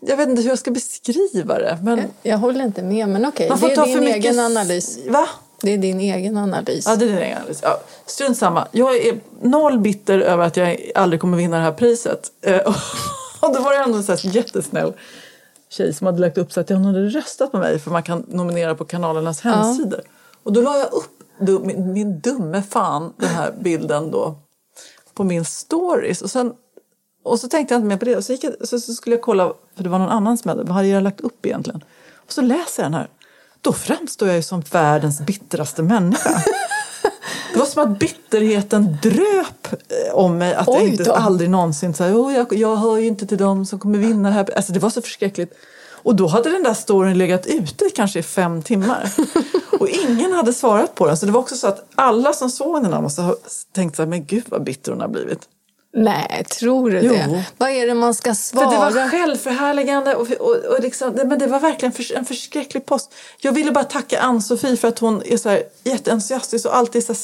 jag 0.00 0.16
vet 0.16 0.28
inte 0.28 0.42
hur 0.42 0.48
jag 0.48 0.58
ska 0.58 0.70
beskriva 0.70 1.58
det. 1.58 1.78
Men 1.82 2.02
Jag 2.22 2.38
håller 2.38 2.64
inte 2.64 2.82
med, 2.82 3.08
men 3.08 3.26
okej. 3.26 3.48
man 3.48 3.58
får 3.58 3.68
Det 3.68 3.74
ta 3.74 3.82
är 3.82 3.86
din 3.86 3.94
för 3.96 4.04
mycket... 4.04 4.24
egen 4.24 4.38
analys. 4.40 4.98
Va? 5.08 5.28
Det 5.66 5.72
är 5.72 5.78
din 5.78 6.00
egen 6.00 6.36
analys. 6.36 6.86
Ja, 6.86 6.96
det 6.96 7.04
är 7.04 7.08
din 7.08 7.18
egen 7.18 7.38
analys. 7.38 7.60
Ja, 7.62 7.80
strunt 8.06 8.38
samma. 8.38 8.68
Jag 8.72 8.96
är 8.96 9.20
noll 9.40 9.78
bitter 9.78 10.18
över 10.18 10.44
att 10.44 10.56
jag 10.56 10.90
aldrig 10.94 11.20
kommer 11.20 11.38
vinna 11.38 11.56
det 11.56 11.62
här 11.62 11.72
priset. 11.72 12.30
Eh, 12.42 12.60
Och 13.40 13.54
då 13.54 13.60
var 13.60 13.70
det 13.72 13.78
ändå 13.78 13.96
en 13.96 14.04
så 14.04 14.12
här 14.12 14.36
jättesnäll 14.36 14.92
tjej 15.68 15.94
som 15.94 16.06
hade 16.06 16.18
lagt 16.18 16.38
upp 16.38 16.52
så 16.52 16.60
att 16.60 16.68
hon 16.68 16.84
hade 16.84 17.06
röstat 17.06 17.52
på 17.52 17.58
mig 17.58 17.78
för 17.78 17.90
man 17.90 18.02
kan 18.02 18.24
nominera 18.28 18.74
på 18.74 18.84
kanalernas 18.84 19.40
hemsidor. 19.40 20.00
Och 20.42 20.52
då 20.52 20.60
la 20.60 20.78
jag 20.78 20.92
upp 20.92 21.18
dum, 21.40 21.66
min, 21.66 21.92
min 21.92 22.20
dumme 22.20 22.62
fan 22.62 23.12
den 23.16 23.28
här 23.28 23.52
bilden 23.60 24.10
då 24.10 24.38
på 25.14 25.24
min 25.24 25.44
stories. 25.44 26.22
Och, 26.22 26.30
sen, 26.30 26.54
och 27.24 27.40
så 27.40 27.48
tänkte 27.48 27.74
jag 27.74 27.78
inte 27.78 27.88
mer 27.88 27.96
på 27.96 28.04
det. 28.04 28.16
Och 28.16 28.24
så, 28.24 28.32
jag, 28.32 28.68
så, 28.68 28.80
så 28.80 28.94
skulle 28.94 29.16
jag 29.16 29.22
kolla, 29.22 29.52
för 29.76 29.82
det 29.82 29.88
var 29.88 29.98
någon 29.98 30.08
annan 30.08 30.38
som 30.38 30.48
hade, 30.48 30.62
vad 30.62 30.74
hade 30.74 30.88
jag 30.88 31.02
lagt 31.02 31.20
upp 31.20 31.46
egentligen? 31.46 31.84
Och 32.26 32.32
så 32.32 32.40
läser 32.40 32.82
jag 32.82 32.92
den 32.92 32.98
här. 32.98 33.08
Då 33.66 33.72
framstår 33.72 34.28
jag 34.28 34.36
ju 34.36 34.42
som 34.42 34.60
världens 34.60 35.20
bittraste 35.20 35.82
människa. 35.82 36.30
Det 37.52 37.58
var 37.58 37.66
som 37.66 37.82
att 37.82 37.98
bitterheten 37.98 38.96
dröp 39.02 39.66
eh, 39.72 40.14
om 40.14 40.38
mig. 40.38 40.54
Att 40.54 40.66
jag 40.66 40.88
inte 40.88 41.04
då. 41.04 41.12
aldrig 41.12 41.50
någonsin 41.50 41.94
här, 41.98 42.14
oh, 42.14 42.34
jag, 42.34 42.52
jag 42.52 42.76
hör 42.76 42.96
ju 42.96 43.06
inte 43.06 43.26
till 43.26 43.38
dem 43.38 43.66
som 43.66 43.78
kommer 43.78 43.98
vinna 43.98 44.28
det 44.28 44.34
här. 44.34 44.56
Alltså 44.56 44.72
det 44.72 44.78
var 44.78 44.90
så 44.90 45.02
förskräckligt. 45.02 45.54
Och 45.90 46.16
då 46.16 46.26
hade 46.26 46.50
den 46.50 46.62
där 46.62 46.74
storyn 46.74 47.18
legat 47.18 47.46
ute 47.46 47.90
kanske 47.94 48.18
i 48.18 48.22
fem 48.22 48.62
timmar. 48.62 49.12
Och 49.80 49.88
ingen 49.88 50.32
hade 50.32 50.52
svarat 50.52 50.94
på 50.94 51.06
den. 51.06 51.16
Så 51.16 51.26
det 51.26 51.32
var 51.32 51.40
också 51.40 51.56
så 51.56 51.66
att 51.66 51.86
alla 51.94 52.32
som 52.32 52.50
såg 52.50 52.82
den 52.82 52.92
här 52.92 53.00
måste 53.00 53.22
ha 53.22 53.36
tänkt 53.74 53.96
så 53.96 54.02
här, 54.02 54.08
men 54.08 54.24
gud 54.26 54.44
vad 54.48 54.64
bitter 54.64 54.92
hon 54.92 55.00
har 55.00 55.08
blivit. 55.08 55.40
Nej, 55.98 56.44
tror 56.60 56.90
du 56.90 57.00
Jo. 57.00 57.12
det? 57.12 57.44
Vad 57.56 57.70
är 57.70 57.86
det 57.86 57.94
man 57.94 58.14
ska 58.14 58.30
För 58.30 58.34
svara? 58.34 58.70
det 58.70 58.76
var 58.98 59.08
självförhärligande 59.10 60.14
och, 60.14 60.28
och, 60.40 60.56
och 60.56 60.80
liksom, 60.82 61.16
det- 61.16 61.24
men 61.24 61.38
det 61.38 61.46
var 61.46 61.60
verkligen 61.60 61.92
för, 61.92 62.16
en 62.16 62.24
förskräcklig 62.24 62.86
post. 62.86 63.14
Jag 63.40 63.52
ville 63.52 63.70
bara 63.72 63.84
tacka 63.84 64.20
Ann-Sofie 64.20 64.76
för 64.76 64.88
att 64.88 64.98
hon 64.98 65.22
är 65.26 65.36
så 65.36 65.48
här 65.48 65.62
jätteentusiastisk 65.84 66.66
och 66.66 66.76
alltid 66.76 67.04
så 67.06 67.12
här, 67.12 67.18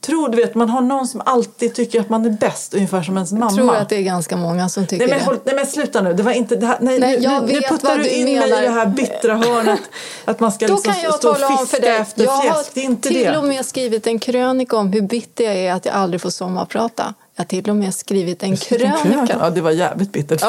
tror 0.00 0.28
du 0.28 0.36
vet, 0.36 0.54
man 0.54 0.68
har 0.70 0.80
någon 0.80 1.06
som 1.06 1.22
alltid 1.26 1.74
tycker 1.74 2.00
att 2.00 2.08
man 2.08 2.24
är 2.26 2.30
bäst, 2.30 2.74
ungefär 2.74 3.02
som 3.02 3.16
ens 3.16 3.32
mamma. 3.32 3.46
Jag 3.46 3.54
tror 3.56 3.76
att 3.76 3.88
det 3.88 3.96
är 3.96 4.02
ganska 4.02 4.36
många 4.36 4.68
som 4.68 4.86
tycker 4.86 5.06
Nej 5.06 5.08
men, 5.08 5.18
det. 5.18 5.24
håll, 5.24 5.38
nej 5.44 5.54
men 5.54 5.66
sluta 5.66 6.00
nu, 6.02 6.12
det 6.12 6.22
var 6.22 6.32
inte 6.32 6.56
det 6.56 6.66
här, 6.66 6.78
nej, 6.80 6.98
Nej, 7.00 7.16
nu, 7.18 7.24
jag 7.24 7.46
nu, 7.46 7.52
nu 7.52 7.60
puttar 7.60 7.98
du 7.98 8.08
in 8.08 8.24
mig 8.24 8.34
menar. 8.34 8.62
i 8.62 8.64
det 8.66 8.70
här 8.72 8.86
bittra 8.86 9.34
hörnet. 9.36 9.80
Att 10.24 10.40
man 10.40 10.52
ska 10.52 10.66
Då 10.66 10.74
liksom 10.74 10.92
kan 10.92 11.02
jag 11.02 11.14
stå 11.14 11.28
och 11.30 11.36
om 11.36 11.56
för 11.56 11.64
fiska 11.66 11.78
dig. 11.80 11.96
efter 11.96 12.24
Jag 12.24 12.42
fjäsk. 12.42 12.70
Det 12.74 12.80
är 12.80 12.84
har 12.84 12.90
inte 12.90 13.08
till 13.08 13.22
det. 13.24 13.38
och 13.38 13.44
med 13.44 13.66
skrivit 13.66 14.06
en 14.06 14.18
krönika 14.18 14.76
om 14.76 14.92
hur 14.92 15.00
bitter 15.02 15.44
jag 15.44 15.54
är 15.56 15.72
att 15.72 15.84
jag 15.84 15.94
aldrig 15.94 16.20
får 16.20 16.30
sommarprata. 16.30 17.14
Jag 17.36 17.44
har 17.44 17.48
till 17.48 17.70
och 17.70 17.76
med 17.76 17.94
skrivit 17.94 18.42
en 18.42 18.56
krönika. 18.56 19.36
Ja, 19.40 19.50
det 19.50 19.60
var 19.60 19.70
jävligt 19.70 20.12
bittert. 20.12 20.42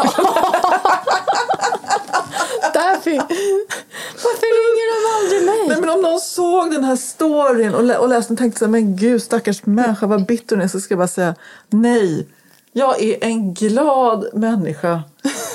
Varför 4.23 4.49
ringer 4.63 4.87
de 4.93 5.23
aldrig 5.23 5.45
mig? 5.45 5.67
Nej, 5.67 5.77
men 5.81 5.89
om 5.89 6.01
någon 6.01 6.19
såg 6.19 6.71
den 6.71 6.83
här 6.83 6.95
storyn 6.95 7.73
och, 7.75 7.83
lä- 7.83 7.97
och 7.97 8.09
läste 8.09 8.29
den 8.29 8.35
och 8.35 8.39
tänkte 8.39 8.59
så 8.59 8.65
här, 8.65 8.71
men 8.71 8.95
gud 8.95 9.21
stackars 9.23 9.65
människa 9.65 10.07
vad 10.07 10.25
bitter 10.25 10.55
hon 10.55 10.63
är 10.65 10.67
så 10.67 10.79
ska 10.79 10.91
jag 10.91 10.99
bara 10.99 11.07
säga 11.07 11.35
nej. 11.69 12.27
Jag 12.73 13.01
är 13.01 13.23
en 13.23 13.53
glad 13.53 14.25
människa. 14.33 15.03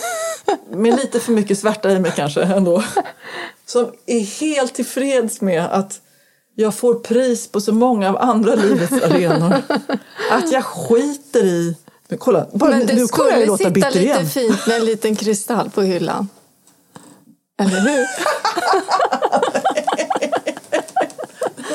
Med 0.71 0.97
lite 0.97 1.21
för 1.21 1.33
mycket 1.33 1.59
svärta 1.59 1.91
i 1.91 1.99
mig 1.99 2.13
kanske 2.17 2.43
ändå. 2.43 2.85
Som 3.67 3.93
är 4.07 4.21
helt 4.21 4.75
tillfreds 4.75 5.41
med 5.41 5.65
att 5.65 6.01
jag 6.61 6.75
får 6.75 6.95
pris 6.95 7.49
på 7.49 7.61
så 7.61 7.73
många 7.73 8.09
av 8.09 8.17
andra 8.17 8.55
livets 8.55 8.93
arenor. 9.05 9.55
Att 10.31 10.53
jag 10.53 10.65
skiter 10.65 11.45
i... 11.45 11.77
Men 12.09 12.19
kolla, 12.19 12.47
bara, 12.53 12.71
Men 12.71 12.79
nu, 12.79 12.85
det 12.85 12.95
nu 12.95 13.07
kommer 13.07 13.31
jag 13.31 13.47
låta 13.47 13.71
bitter 13.71 13.91
lite 13.91 14.05
igen. 14.05 14.27
fint 14.27 14.67
med 14.67 14.77
en 14.77 14.85
liten 14.85 15.17
kristall 15.17 15.71
på 15.71 15.83
hyllan. 15.83 16.29
Eller 17.61 17.81
hur? 17.81 18.05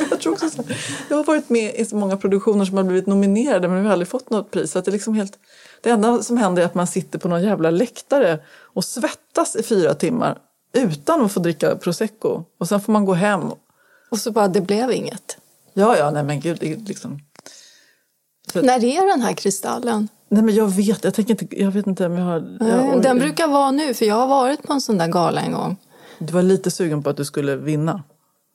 Jag, 0.09 0.21
tror 0.21 0.33
också 0.33 0.49
så 0.49 0.63
jag 1.09 1.17
har 1.17 1.23
varit 1.23 1.49
med 1.49 1.75
i 1.75 1.85
så 1.85 1.95
många 1.95 2.17
produktioner 2.17 2.65
som 2.65 2.77
har 2.77 2.83
blivit 2.83 3.07
nominerade 3.07 3.67
men 3.67 3.81
vi 3.81 3.85
har 3.85 3.93
aldrig 3.93 4.07
fått 4.07 4.29
något 4.29 4.51
pris. 4.51 4.71
Så 4.71 4.79
att 4.79 4.85
det, 4.85 4.89
är 4.89 4.93
liksom 4.93 5.13
helt, 5.13 5.33
det 5.81 5.89
enda 5.89 6.23
som 6.23 6.37
händer 6.37 6.61
är 6.61 6.65
att 6.65 6.75
man 6.75 6.87
sitter 6.87 7.19
på 7.19 7.27
någon 7.27 7.43
jävla 7.43 7.69
läktare 7.69 8.39
och 8.73 8.85
svettas 8.85 9.55
i 9.55 9.63
fyra 9.63 9.93
timmar 9.93 10.37
utan 10.73 11.21
att 11.21 11.31
få 11.31 11.39
dricka 11.39 11.75
prosecco. 11.75 12.43
Och 12.59 12.67
sen 12.67 12.81
får 12.81 12.93
man 12.93 13.05
gå 13.05 13.13
hem. 13.13 13.51
Och 14.13 14.19
så 14.19 14.31
bara, 14.31 14.47
det 14.47 14.61
blev 14.61 14.91
inget. 14.91 15.37
Ja, 15.73 15.97
ja, 15.97 16.11
nej 16.11 16.23
men 16.23 16.39
gud. 16.39 16.57
Det 16.59 16.75
liksom, 16.87 17.19
När 18.53 18.83
är 18.85 19.07
den 19.11 19.21
här 19.21 19.33
kristallen? 19.33 20.07
nej 20.29 20.43
men 20.43 20.55
jag 20.55 20.67
vet, 20.67 21.03
jag 21.03 21.13
tänker 21.13 21.31
inte, 21.41 21.61
jag 21.61 21.71
vet 21.71 21.87
inte 21.87 22.05
om 22.05 22.13
jag 22.17 22.25
har... 22.25 22.57
Nej, 22.59 22.69
jag, 22.71 23.01
den 23.01 23.19
brukar 23.19 23.47
vara 23.47 23.71
nu, 23.71 23.93
för 23.93 24.05
jag 24.05 24.15
har 24.15 24.27
varit 24.27 24.63
på 24.63 24.73
en 24.73 24.81
sån 24.81 24.97
där 24.97 25.07
gala 25.07 25.41
en 25.41 25.51
gång. 25.51 25.77
Du 26.19 26.33
var 26.33 26.41
lite 26.41 26.71
sugen 26.71 27.03
på 27.03 27.09
att 27.09 27.17
du 27.17 27.25
skulle 27.25 27.55
vinna. 27.55 28.03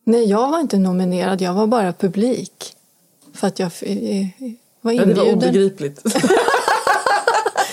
Nej, 0.04 0.24
jag 0.24 0.50
var 0.50 0.60
inte 0.60 0.78
nominerad, 0.78 1.40
jag 1.40 1.54
var 1.54 1.66
bara 1.66 1.92
publik. 1.92 2.74
För 3.34 3.46
att 3.46 3.58
jag 3.58 3.66
var 4.80 4.92
Ja, 4.92 5.04
det 5.04 5.10
inbjuden. 5.10 5.16
var 5.26 5.32
obegripligt. 5.32 6.02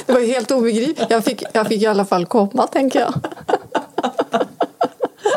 Det 0.06 0.14
var 0.14 0.22
helt 0.22 0.52
obegripligt. 0.52 1.10
Jag 1.10 1.24
fick, 1.26 1.44
jag 1.54 1.68
fick 1.68 1.82
i 1.82 1.86
alla 1.86 2.06
fall 2.06 2.26
komma, 2.26 2.68
tänker 2.68 3.00
jag. 3.00 3.14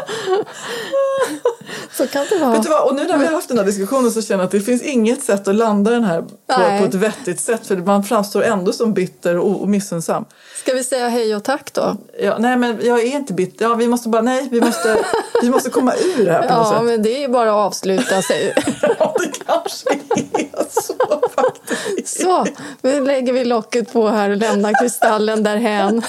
Så 1.93 2.07
kan 2.07 2.27
det 2.31 2.39
vara. 2.39 2.53
Vet 2.53 2.63
du 2.63 2.69
vad? 2.69 2.85
Och 2.89 2.95
nu 2.95 3.05
när 3.05 3.19
vi 3.19 3.27
har 3.27 3.33
haft 3.33 3.49
den 3.49 3.59
här 3.59 3.65
diskussionen 3.65 4.11
så 4.13 4.23
känner 4.23 4.41
jag 4.43 4.47
att 4.47 4.51
det 4.53 4.61
finns 4.61 4.83
inget 4.83 5.23
sätt 5.23 5.49
att 5.49 5.55
landa 5.55 5.91
den 5.91 6.05
här 6.05 6.23
på, 6.23 6.29
Nej. 6.59 6.81
på 6.81 6.87
ett 6.87 6.95
vettigt 6.95 7.41
sätt. 7.41 7.67
För 7.67 7.77
man 7.77 8.05
framstår 8.05 8.43
ändå 8.43 8.73
som 8.73 8.95
bitter 8.95 9.39
och, 9.39 9.61
och 9.61 9.69
missunnsam. 9.69 10.25
Ska 10.63 10.75
vi 10.75 10.85
säga 10.85 11.09
hej 11.09 11.37
och 11.37 11.45
tack 11.45 11.73
då? 11.73 11.97
Ja, 12.21 12.39
nej 12.39 12.57
men 12.57 12.79
jag 12.83 13.01
är 13.01 13.07
inte 13.07 13.33
bitter. 13.33 13.65
Ja, 13.65 13.75
vi 13.75 13.89
måste 13.89 14.09
bara, 14.09 14.23
nej, 14.23 14.49
vi 14.51 14.61
måste, 14.61 14.99
vi 15.43 15.51
måste 15.51 15.71
komma 15.71 15.95
ur 15.95 16.25
det 16.25 16.33
här 16.33 16.43
på 16.49 16.55
något 16.55 16.67
Ja, 16.71 16.75
sätt. 16.79 16.85
men 16.85 17.03
det 17.03 17.25
är 17.25 17.29
bara 17.29 17.51
att 17.51 17.67
avsluta 17.67 18.23
sig. 18.23 18.55
Ja, 18.99 19.15
det 19.19 19.45
kanske 19.47 19.89
är 20.33 20.81
så 20.83 21.29
faktiskt. 21.35 22.21
Så, 22.21 22.47
nu 22.83 23.05
lägger 23.05 23.33
vi 23.33 23.45
locket 23.45 23.93
på 23.93 24.09
här 24.09 24.31
och 24.31 24.37
lämnar 24.37 24.81
kristallen 24.83 25.43
därhän. 25.43 26.03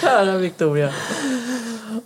Kära 0.00 0.36
Victoria. 0.36 0.92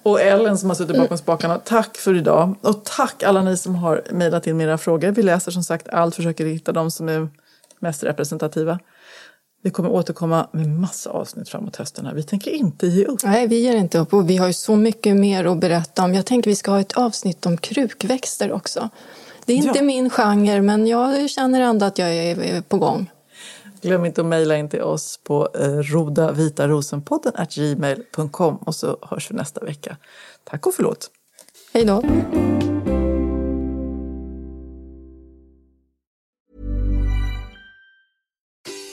Och 0.03 0.21
Ellen 0.21 0.59
som 0.59 0.69
har 0.71 0.75
suttit 0.75 0.97
bakom 0.97 1.19
spakarna. 1.19 1.59
Tack 1.59 1.97
för 1.97 2.15
idag. 2.17 2.55
Och 2.61 2.85
tack 2.85 3.23
alla 3.23 3.43
ni 3.43 3.57
som 3.57 3.75
har 3.75 4.03
mejlat 4.11 4.47
in 4.47 4.61
era 4.61 4.79
frågor. 4.79 5.11
Vi 5.11 5.23
läser 5.23 5.53
som 5.53 5.63
sagt 5.65 5.89
allt, 5.89 6.15
försöker 6.15 6.47
hitta 6.47 6.73
de 6.73 6.91
som 6.91 7.09
är 7.09 7.29
mest 7.81 8.03
representativa. 8.05 8.79
Vi 9.65 9.71
kommer 9.71 9.91
återkomma 9.91 10.49
med 10.53 10.69
massa 10.69 11.11
avsnitt 11.11 11.49
framåt 11.49 11.77
hösten. 11.77 12.07
Här. 12.07 12.15
Vi 12.15 12.23
tänker 12.23 12.51
inte 12.51 12.87
ge 12.87 13.05
upp. 13.05 13.25
Nej, 13.25 13.47
vi 13.47 13.61
ger 13.61 13.77
inte 13.77 13.99
upp 13.99 14.15
och 14.15 14.31
vi 14.31 14.37
har 14.37 14.47
ju 14.47 14.53
så 14.53 14.77
mycket 14.77 15.17
mer 15.17 15.45
att 15.45 15.59
berätta 15.59 16.05
om. 16.05 16.15
Jag 16.15 16.27
tänker 16.27 16.51
vi 16.51 16.57
ska 16.57 16.71
ha 16.71 16.81
ett 16.81 16.93
avsnitt 16.93 17.47
om 17.47 17.57
krukväxter 17.57 18.53
också. 18.53 18.89
Det 19.47 19.53
är 19.53 19.57
inte 19.57 19.79
Ja. 19.79 19.83
min 19.85 20.11
genre, 20.11 20.63
men 20.63 20.87
jag 20.87 21.31
känner 21.31 21.61
ändå 21.61 21.87
att 21.87 21.99
jag 21.99 22.09
är 22.15 22.61
på 22.63 22.77
gång. 22.79 23.11
Glöm 23.83 24.05
inte 24.05 24.21
att 24.21 24.27
mejla 24.27 24.57
in 24.57 24.69
till 24.69 24.83
oss 24.83 25.21
på 25.25 25.49
eh, 25.55 25.69
rodavitarosenpodden 25.69 27.33
at 27.37 27.55
gmail.com 27.55 28.57
och 28.57 28.75
så 28.75 28.99
hörs 29.03 29.31
vi 29.31 29.35
nästa 29.35 29.65
vecka. 29.65 29.97
Tack 30.45 30.67
och 30.67 30.75
förlåt. 30.75 31.11
Hej 31.73 31.85
då! 31.85 32.03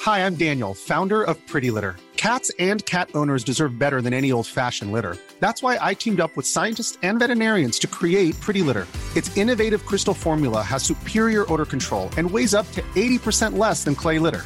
Hi, 0.05 0.25
I'm 0.25 0.35
Daniel, 0.35 0.73
founder 0.73 1.23
of 1.23 1.37
Pretty 1.47 1.71
Litter. 1.71 1.95
Cats 2.15 2.51
and 2.59 2.85
cat 2.85 3.09
owners 3.13 3.43
deserve 3.43 3.79
better 3.79 4.01
than 4.01 4.13
any 4.13 4.31
old 4.31 4.47
fashioned 4.47 4.91
litter. 4.91 5.15
That's 5.39 5.61
why 5.61 5.77
I 5.79 5.93
teamed 5.93 6.19
up 6.19 6.35
with 6.35 6.45
scientists 6.47 6.97
and 7.03 7.19
veterinarians 7.19 7.79
to 7.79 7.87
create 7.87 8.39
Pretty 8.41 8.61
Litter. 8.61 8.87
Its 9.15 9.37
innovative 9.37 9.85
crystal 9.85 10.13
formula 10.13 10.61
has 10.61 10.83
superior 10.83 11.45
odor 11.53 11.65
control 11.65 12.09
and 12.17 12.29
weighs 12.29 12.53
up 12.53 12.69
to 12.71 12.81
80% 12.95 13.57
less 13.57 13.83
than 13.83 13.95
clay 13.95 14.19
litter. 14.19 14.45